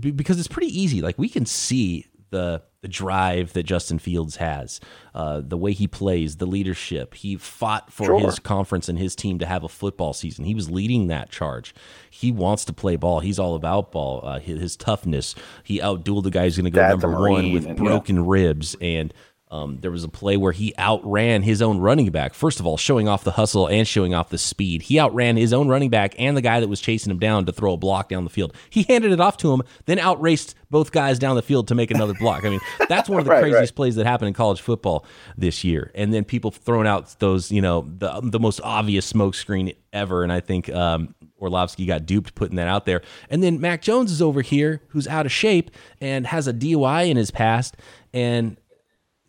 because 0.00 0.38
it's 0.38 0.48
pretty 0.48 0.80
easy. 0.80 1.02
Like 1.02 1.18
we 1.18 1.28
can 1.28 1.44
see 1.44 2.06
the 2.34 2.62
the 2.82 2.88
drive 2.88 3.54
that 3.54 3.62
Justin 3.62 3.98
Fields 3.98 4.36
has, 4.36 4.78
uh, 5.14 5.40
the 5.42 5.56
way 5.56 5.72
he 5.72 5.86
plays, 5.86 6.36
the 6.36 6.44
leadership. 6.44 7.14
He 7.14 7.36
fought 7.36 7.90
for 7.90 8.04
sure. 8.04 8.20
his 8.20 8.38
conference 8.38 8.90
and 8.90 8.98
his 8.98 9.16
team 9.16 9.38
to 9.38 9.46
have 9.46 9.64
a 9.64 9.70
football 9.70 10.12
season. 10.12 10.44
He 10.44 10.54
was 10.54 10.70
leading 10.70 11.06
that 11.06 11.30
charge. 11.30 11.74
He 12.10 12.30
wants 12.30 12.66
to 12.66 12.74
play 12.74 12.96
ball. 12.96 13.20
He's 13.20 13.38
all 13.38 13.54
about 13.54 13.90
ball. 13.90 14.20
Uh, 14.22 14.38
his, 14.38 14.60
his, 14.60 14.76
toughness. 14.76 15.34
He 15.62 15.78
outdueled 15.78 16.24
the 16.24 16.30
guy 16.30 16.44
who's 16.44 16.58
going 16.58 16.66
to 16.66 16.70
go 16.70 16.82
That's 16.82 17.02
number 17.02 17.18
one 17.18 17.52
with 17.52 17.74
broken 17.76 18.16
yeah. 18.16 18.22
ribs 18.26 18.76
and. 18.82 19.14
Um, 19.54 19.78
there 19.80 19.92
was 19.92 20.02
a 20.02 20.08
play 20.08 20.36
where 20.36 20.50
he 20.50 20.74
outran 20.78 21.42
his 21.42 21.62
own 21.62 21.78
running 21.78 22.10
back. 22.10 22.34
First 22.34 22.58
of 22.58 22.66
all, 22.66 22.76
showing 22.76 23.06
off 23.06 23.22
the 23.22 23.30
hustle 23.30 23.68
and 23.68 23.86
showing 23.86 24.12
off 24.12 24.30
the 24.30 24.38
speed. 24.38 24.82
He 24.82 24.98
outran 24.98 25.36
his 25.36 25.52
own 25.52 25.68
running 25.68 25.90
back 25.90 26.16
and 26.18 26.36
the 26.36 26.40
guy 26.40 26.58
that 26.58 26.66
was 26.68 26.80
chasing 26.80 27.12
him 27.12 27.20
down 27.20 27.46
to 27.46 27.52
throw 27.52 27.74
a 27.74 27.76
block 27.76 28.08
down 28.08 28.24
the 28.24 28.30
field. 28.30 28.52
He 28.68 28.82
handed 28.82 29.12
it 29.12 29.20
off 29.20 29.36
to 29.38 29.52
him, 29.52 29.62
then 29.86 30.00
outraced 30.00 30.56
both 30.70 30.90
guys 30.90 31.20
down 31.20 31.36
the 31.36 31.42
field 31.42 31.68
to 31.68 31.76
make 31.76 31.92
another 31.92 32.14
block. 32.14 32.44
I 32.44 32.50
mean, 32.50 32.60
that's 32.88 33.08
one 33.08 33.20
of 33.20 33.24
the 33.26 33.30
Right, 33.30 33.42
craziest 33.42 33.70
right. 33.70 33.76
plays 33.76 33.94
that 33.94 34.06
happened 34.06 34.26
in 34.28 34.34
college 34.34 34.60
football 34.60 35.06
this 35.36 35.62
year. 35.62 35.92
And 35.94 36.12
then 36.12 36.24
people 36.24 36.50
throwing 36.50 36.88
out 36.88 37.16
those, 37.20 37.52
you 37.52 37.62
know, 37.62 37.88
the 37.96 38.20
the 38.24 38.40
most 38.40 38.60
obvious 38.64 39.06
smoke 39.06 39.36
screen 39.36 39.72
ever. 39.92 40.24
And 40.24 40.32
I 40.32 40.40
think 40.40 40.68
um, 40.70 41.14
Orlovsky 41.38 41.86
got 41.86 42.06
duped 42.06 42.34
putting 42.34 42.56
that 42.56 42.66
out 42.66 42.86
there. 42.86 43.02
And 43.30 43.40
then 43.40 43.60
Mac 43.60 43.82
Jones 43.82 44.10
is 44.10 44.20
over 44.20 44.42
here, 44.42 44.82
who's 44.88 45.06
out 45.06 45.26
of 45.26 45.32
shape 45.32 45.70
and 46.00 46.26
has 46.26 46.48
a 46.48 46.52
DUI 46.52 47.08
in 47.08 47.16
his 47.16 47.30
past, 47.30 47.76
and 48.12 48.56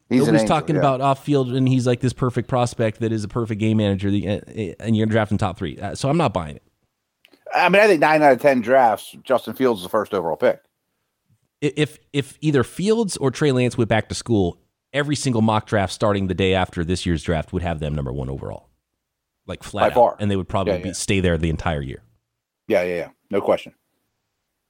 He's 0.10 0.20
an 0.22 0.26
Nobody's 0.28 0.42
angel, 0.42 0.56
talking 0.56 0.76
yeah. 0.76 0.82
about 0.82 1.02
off 1.02 1.24
field, 1.26 1.52
and 1.54 1.68
he's 1.68 1.88
like 1.88 2.00
this 2.00 2.14
perfect 2.14 2.48
prospect 2.48 3.00
that 3.00 3.12
is 3.12 3.24
a 3.24 3.28
perfect 3.28 3.60
game 3.60 3.78
manager, 3.78 4.10
uh, 4.10 4.74
and 4.80 4.96
you're 4.96 5.08
drafting 5.08 5.38
top 5.40 5.58
three. 5.58 5.78
Uh, 5.80 5.96
So 5.96 6.10
I'm 6.10 6.18
not 6.18 6.32
buying 6.34 6.58
it. 6.58 6.64
I 7.54 7.70
mean, 7.70 7.82
I 7.82 7.88
think 7.88 8.02
nine 8.02 8.22
out 8.22 8.34
of 8.34 8.42
ten 8.42 8.62
drafts, 8.62 9.16
Justin 9.24 9.54
Fields 9.56 9.80
is 9.80 9.84
the 9.84 9.90
first 9.90 10.14
overall 10.14 10.36
pick. 10.36 10.60
If 11.62 11.98
if 12.14 12.38
either 12.42 12.64
Fields 12.64 13.18
or 13.18 13.32
Trey 13.32 13.52
Lance 13.52 13.78
went 13.78 13.90
back 13.90 14.10
to 14.10 14.16
school, 14.16 14.60
every 14.94 15.16
single 15.16 15.42
mock 15.42 15.66
draft 15.66 15.92
starting 15.94 16.28
the 16.28 16.34
day 16.36 16.54
after 16.54 16.84
this 16.84 17.06
year's 17.06 17.24
draft 17.24 17.52
would 17.54 17.64
have 17.64 17.80
them 17.80 17.96
number 17.96 18.14
one 18.14 18.30
overall, 18.30 18.70
like 19.48 19.64
flat 19.64 19.82
By 19.82 19.88
out, 19.88 19.94
far. 19.94 20.18
and 20.20 20.30
they 20.30 20.36
would 20.36 20.50
probably 20.50 20.74
Yeah, 20.74 20.80
be, 20.80 20.90
yeah. 20.90 20.94
stay 20.94 21.20
there 21.20 21.38
the 21.38 21.50
entire 21.50 21.82
year. 21.82 22.04
Yeah, 22.68 22.84
yeah, 22.84 22.96
yeah. 22.96 23.10
No 23.32 23.42
question. 23.42 23.74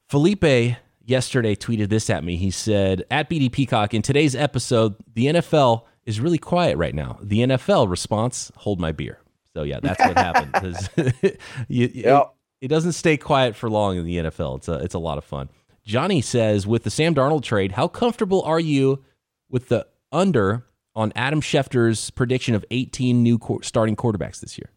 Felipe 0.10 0.78
yesterday 1.06 1.56
tweeted 1.56 1.90
this 1.90 2.10
at 2.10 2.24
me. 2.24 2.36
He 2.38 2.52
said, 2.52 3.04
"At 3.12 3.30
BD 3.30 3.52
Peacock, 3.52 3.94
in 3.94 4.02
today's 4.02 4.36
episode, 4.36 4.96
the 5.14 5.28
NFL 5.28 5.84
is 6.06 6.20
really 6.20 6.38
quiet 6.38 6.78
right 6.78 6.94
now. 6.96 7.18
The 7.22 7.40
NFL 7.40 7.90
response: 7.90 8.52
Hold 8.58 8.80
my 8.80 8.92
beer." 8.92 9.20
So 9.54 9.64
yeah, 9.64 9.80
that's 9.82 10.00
what 10.00 10.18
happened. 10.18 10.76
you- 11.68 11.90
Yep. 11.94 12.34
it, 12.62 12.66
it 12.66 12.68
doesn't 12.70 12.94
stay 12.94 13.18
quiet 13.18 13.56
for 13.56 13.70
long 13.70 13.98
in 13.98 14.06
the 14.06 14.18
NFL. 14.18 14.58
It's 14.58 14.68
a 14.68 14.74
it's 14.76 14.96
a 14.96 15.00
lot 15.00 15.18
of 15.18 15.24
fun. 15.24 15.50
Johnny 15.86 16.20
says, 16.22 16.66
with 16.66 16.84
the 16.84 16.90
Sam 16.90 17.14
Darnold 17.14 17.44
trade, 17.44 17.74
how 17.74 17.88
comfortable 17.88 18.42
are 18.42 18.60
you 18.60 19.04
with 19.50 19.70
the 19.70 19.86
under 20.12 20.66
on 20.96 21.14
Adam 21.16 21.42
Schefter's 21.42 22.10
prediction 22.10 22.56
of 22.56 22.66
18 22.72 23.22
new 23.22 23.38
qu- 23.38 23.60
starting 23.62 23.96
quarterbacks 23.96 24.40
this 24.40 24.58
year? 24.58 24.72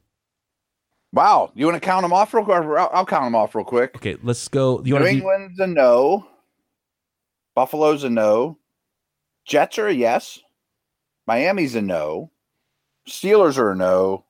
Wow. 1.13 1.53
You 1.55 1.67
want 1.67 1.81
to 1.81 1.87
count 1.87 2.03
them 2.03 2.13
off 2.13 2.35
real 2.35 2.45
quick? 2.45 2.59
I'll, 2.59 2.91
I'll 2.93 3.07
count 3.07 3.25
them 3.25 3.35
off 3.35 3.55
real 3.55 3.65
quick. 3.65 3.97
Okay, 3.97 4.17
let's 4.23 4.47
go. 4.49 4.79
You 4.85 4.85
New 4.85 4.95
want 4.95 5.05
to 5.05 5.11
England's 5.11 5.59
a 5.61 5.67
no. 5.67 6.27
Buffalo's 7.55 8.05
a 8.05 8.11
no. 8.11 8.59
Jets 9.47 9.79
are 9.79 9.89
a 9.89 9.93
yes. 9.93 10.39
Miami's 11.27 11.75
a 11.75 11.83
no. 11.83 12.31
Steelers 13.09 13.59
are 13.59 13.73
a 13.73 13.77
no. 13.77 14.25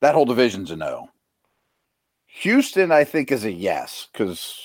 That 0.00 0.14
whole 0.14 0.24
division's 0.24 0.70
a 0.70 0.76
no. 0.76 1.08
Houston, 2.26 2.90
I 2.90 3.04
think, 3.04 3.30
is 3.30 3.44
a 3.44 3.52
yes 3.52 4.08
because 4.12 4.60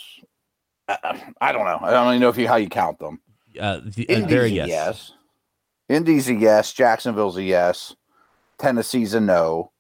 I, 0.88 1.34
I 1.42 1.52
don't 1.52 1.66
know. 1.66 1.80
I 1.82 1.92
don't 1.92 2.08
even 2.10 2.22
know 2.22 2.30
if 2.30 2.38
you 2.38 2.48
how 2.48 2.56
you 2.56 2.70
count 2.70 3.00
them. 3.00 3.20
uh, 3.60 3.82
the, 3.84 4.10
uh, 4.10 4.14
Indy's 4.14 4.30
there, 4.30 4.44
a 4.44 4.48
yes. 4.48 4.68
yes. 4.68 5.12
Indy's 5.88 6.30
a 6.30 6.34
yes. 6.34 6.74
Jacksonville's 6.74 7.38
a 7.38 7.44
yes. 7.44 7.96
Tennessee's 8.58 9.14
a 9.14 9.20
no. 9.20 9.72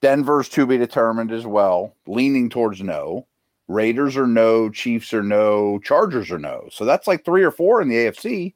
Denver's 0.00 0.48
to 0.50 0.66
be 0.66 0.78
determined 0.78 1.32
as 1.32 1.46
well, 1.46 1.94
leaning 2.06 2.48
towards 2.48 2.82
no. 2.82 3.26
Raiders 3.66 4.16
are 4.16 4.26
no. 4.26 4.70
Chiefs 4.70 5.12
are 5.12 5.22
no. 5.22 5.78
Chargers 5.80 6.30
are 6.30 6.38
no. 6.38 6.68
So 6.70 6.84
that's 6.84 7.06
like 7.06 7.24
three 7.24 7.42
or 7.42 7.50
four 7.50 7.82
in 7.82 7.88
the 7.88 7.96
AFC. 7.96 8.54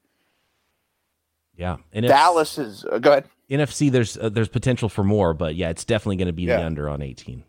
Yeah, 1.56 1.76
and 1.92 2.06
Dallas 2.06 2.58
is 2.58 2.84
uh, 2.90 2.98
go 2.98 3.10
ahead. 3.12 3.26
NFC, 3.50 3.90
there's 3.90 4.16
uh, 4.16 4.30
there's 4.30 4.48
potential 4.48 4.88
for 4.88 5.04
more, 5.04 5.34
but 5.34 5.54
yeah, 5.54 5.68
it's 5.68 5.84
definitely 5.84 6.16
going 6.16 6.26
to 6.26 6.32
be 6.32 6.46
the 6.46 6.64
under 6.64 6.88
on 6.88 7.02
18. 7.02 7.44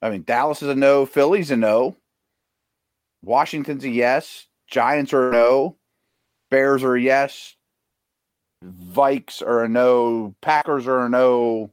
I 0.00 0.10
mean, 0.10 0.22
Dallas 0.22 0.62
is 0.62 0.68
a 0.68 0.74
no. 0.74 1.04
Philly's 1.04 1.50
a 1.50 1.56
no. 1.56 1.96
Washington's 3.22 3.84
a 3.84 3.88
yes. 3.88 4.46
Giants 4.68 5.12
are 5.12 5.30
a 5.30 5.32
no. 5.32 5.76
Bears 6.50 6.84
are 6.84 6.94
a 6.94 7.00
yes. 7.00 7.56
Vikes 8.64 9.42
are 9.42 9.64
a 9.64 9.68
no. 9.68 10.34
Packers 10.40 10.86
are 10.86 11.06
a 11.06 11.08
no. 11.08 11.70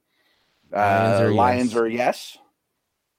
Lions 0.71 1.19
Uh, 1.19 1.23
are 1.23 1.31
Lions 1.31 1.71
yes. 1.71 1.75
are 1.77 1.85
a 1.85 1.91
yes. 1.91 2.37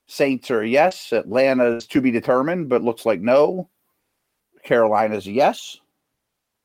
Saints 0.06 0.50
are 0.50 0.60
a 0.62 0.68
yes. 0.68 1.12
Atlanta 1.12 1.76
is 1.76 1.86
to 1.88 2.00
be 2.00 2.10
determined, 2.10 2.68
but 2.68 2.82
looks 2.82 3.06
like 3.06 3.20
no. 3.20 3.68
Carolina's 4.64 5.26
a 5.26 5.32
yes. 5.32 5.78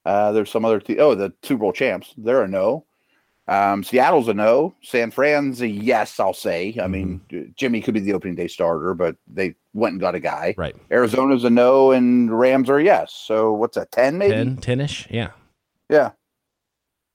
Uh, 0.06 0.32
there's 0.32 0.50
some 0.52 0.66
other. 0.66 0.80
Te- 0.80 1.00
oh, 1.00 1.16
the 1.16 1.34
Super 1.44 1.60
Bowl 1.62 1.74
champs. 1.74 2.14
They're 2.18 2.44
a 2.44 2.48
no. 2.48 2.86
Um, 3.50 3.82
Seattle's 3.84 4.28
a 4.28 4.34
no. 4.34 4.76
San 4.84 5.10
Fran's 5.12 5.62
a 5.62 5.68
yes. 5.68 6.20
I'll 6.20 6.34
say. 6.34 6.78
I 6.82 6.88
mean, 6.88 7.22
Mm-hmm. 7.30 7.52
Jimmy 7.56 7.82
could 7.82 7.94
be 7.94 8.02
the 8.02 8.14
opening 8.14 8.36
day 8.36 8.48
starter, 8.48 8.94
but 8.94 9.16
they 9.28 9.56
went 9.74 9.94
and 9.94 10.02
got 10.02 10.16
a 10.16 10.20
guy. 10.20 10.54
Right. 10.58 10.76
Arizona's 10.92 11.44
a 11.46 11.50
no, 11.50 11.92
and 11.92 12.38
Rams 12.38 12.70
are 12.70 12.78
a 12.80 12.84
yes. 12.84 13.14
So 13.14 13.54
what's 13.54 13.76
that? 13.76 13.92
Ten 13.92 14.18
maybe. 14.18 14.34
10, 14.34 14.58
10-ish, 14.58 15.08
yeah. 15.10 15.32
Yeah. 15.90 16.12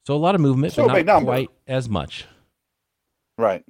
So 0.06 0.14
a 0.14 0.16
lot 0.16 0.34
of 0.34 0.40
movement, 0.40 0.76
a 0.78 0.86
but 0.86 1.04
not 1.06 1.22
quite 1.24 1.50
as 1.66 1.88
much. 1.88 2.24
Right. 3.42 3.64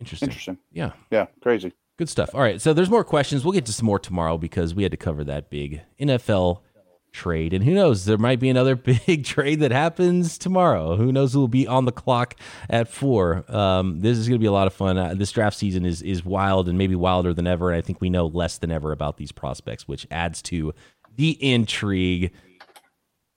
Interesting. 0.00 0.30
Interesting. 0.30 0.58
Yeah. 0.72 0.92
Yeah. 1.10 1.26
Crazy. 1.42 1.74
Good 1.98 2.08
stuff. 2.08 2.30
All 2.32 2.40
right, 2.40 2.58
so 2.60 2.72
there's 2.72 2.88
more 2.88 3.04
questions. 3.04 3.44
We'll 3.44 3.52
get 3.52 3.66
to 3.66 3.72
some 3.72 3.84
more 3.84 3.98
tomorrow 3.98 4.38
because 4.38 4.74
we 4.74 4.82
had 4.84 4.92
to 4.92 4.96
cover 4.96 5.24
that 5.24 5.50
big 5.50 5.82
NFL 6.00 6.60
trade, 7.12 7.52
and 7.52 7.64
who 7.64 7.74
knows, 7.74 8.06
there 8.06 8.16
might 8.16 8.40
be 8.40 8.48
another 8.48 8.76
big 9.06 9.24
trade 9.24 9.60
that 9.60 9.72
happens 9.72 10.38
tomorrow. 10.38 10.96
Who 10.96 11.12
knows 11.12 11.34
who 11.34 11.40
will 11.40 11.48
be 11.48 11.66
on 11.66 11.84
the 11.84 11.92
clock 11.92 12.36
at 12.70 12.88
four? 12.88 13.44
Um, 13.48 14.00
this 14.00 14.16
is 14.16 14.26
going 14.26 14.38
to 14.38 14.42
be 14.42 14.46
a 14.46 14.52
lot 14.52 14.68
of 14.68 14.72
fun. 14.72 14.96
Uh, 14.96 15.14
this 15.14 15.32
draft 15.32 15.56
season 15.56 15.84
is 15.84 16.00
is 16.00 16.24
wild 16.24 16.68
and 16.68 16.78
maybe 16.78 16.94
wilder 16.94 17.34
than 17.34 17.46
ever, 17.46 17.70
and 17.70 17.76
I 17.76 17.82
think 17.82 18.00
we 18.00 18.08
know 18.08 18.26
less 18.26 18.56
than 18.56 18.70
ever 18.70 18.92
about 18.92 19.18
these 19.18 19.32
prospects, 19.32 19.86
which 19.86 20.06
adds 20.10 20.40
to 20.42 20.72
the 21.16 21.32
intrigue. 21.44 22.32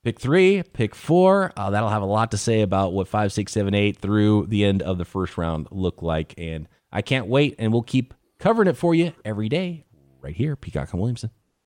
Pick 0.04 0.18
three, 0.18 0.64
pick 0.72 0.96
four. 0.96 1.52
Uh, 1.56 1.70
that'll 1.70 1.88
have 1.88 2.02
a 2.02 2.06
lot 2.06 2.32
to 2.32 2.36
say 2.36 2.62
about 2.62 2.92
what 2.92 3.06
five, 3.06 3.32
six, 3.32 3.52
seven, 3.52 3.72
eight 3.72 3.98
through 3.98 4.46
the 4.46 4.64
end 4.64 4.82
of 4.82 4.98
the 4.98 5.04
first 5.04 5.38
round 5.38 5.68
look 5.70 6.02
like. 6.02 6.34
And 6.36 6.68
I 6.90 7.02
can't 7.02 7.28
wait. 7.28 7.54
And 7.58 7.72
we'll 7.72 7.82
keep 7.82 8.12
covering 8.40 8.68
it 8.68 8.76
for 8.76 8.94
you 8.96 9.12
every 9.24 9.48
day 9.48 9.84
right 10.20 10.34
here, 10.34 10.56
Peacock 10.56 10.92
and 10.92 11.00
Williamson. 11.00 11.30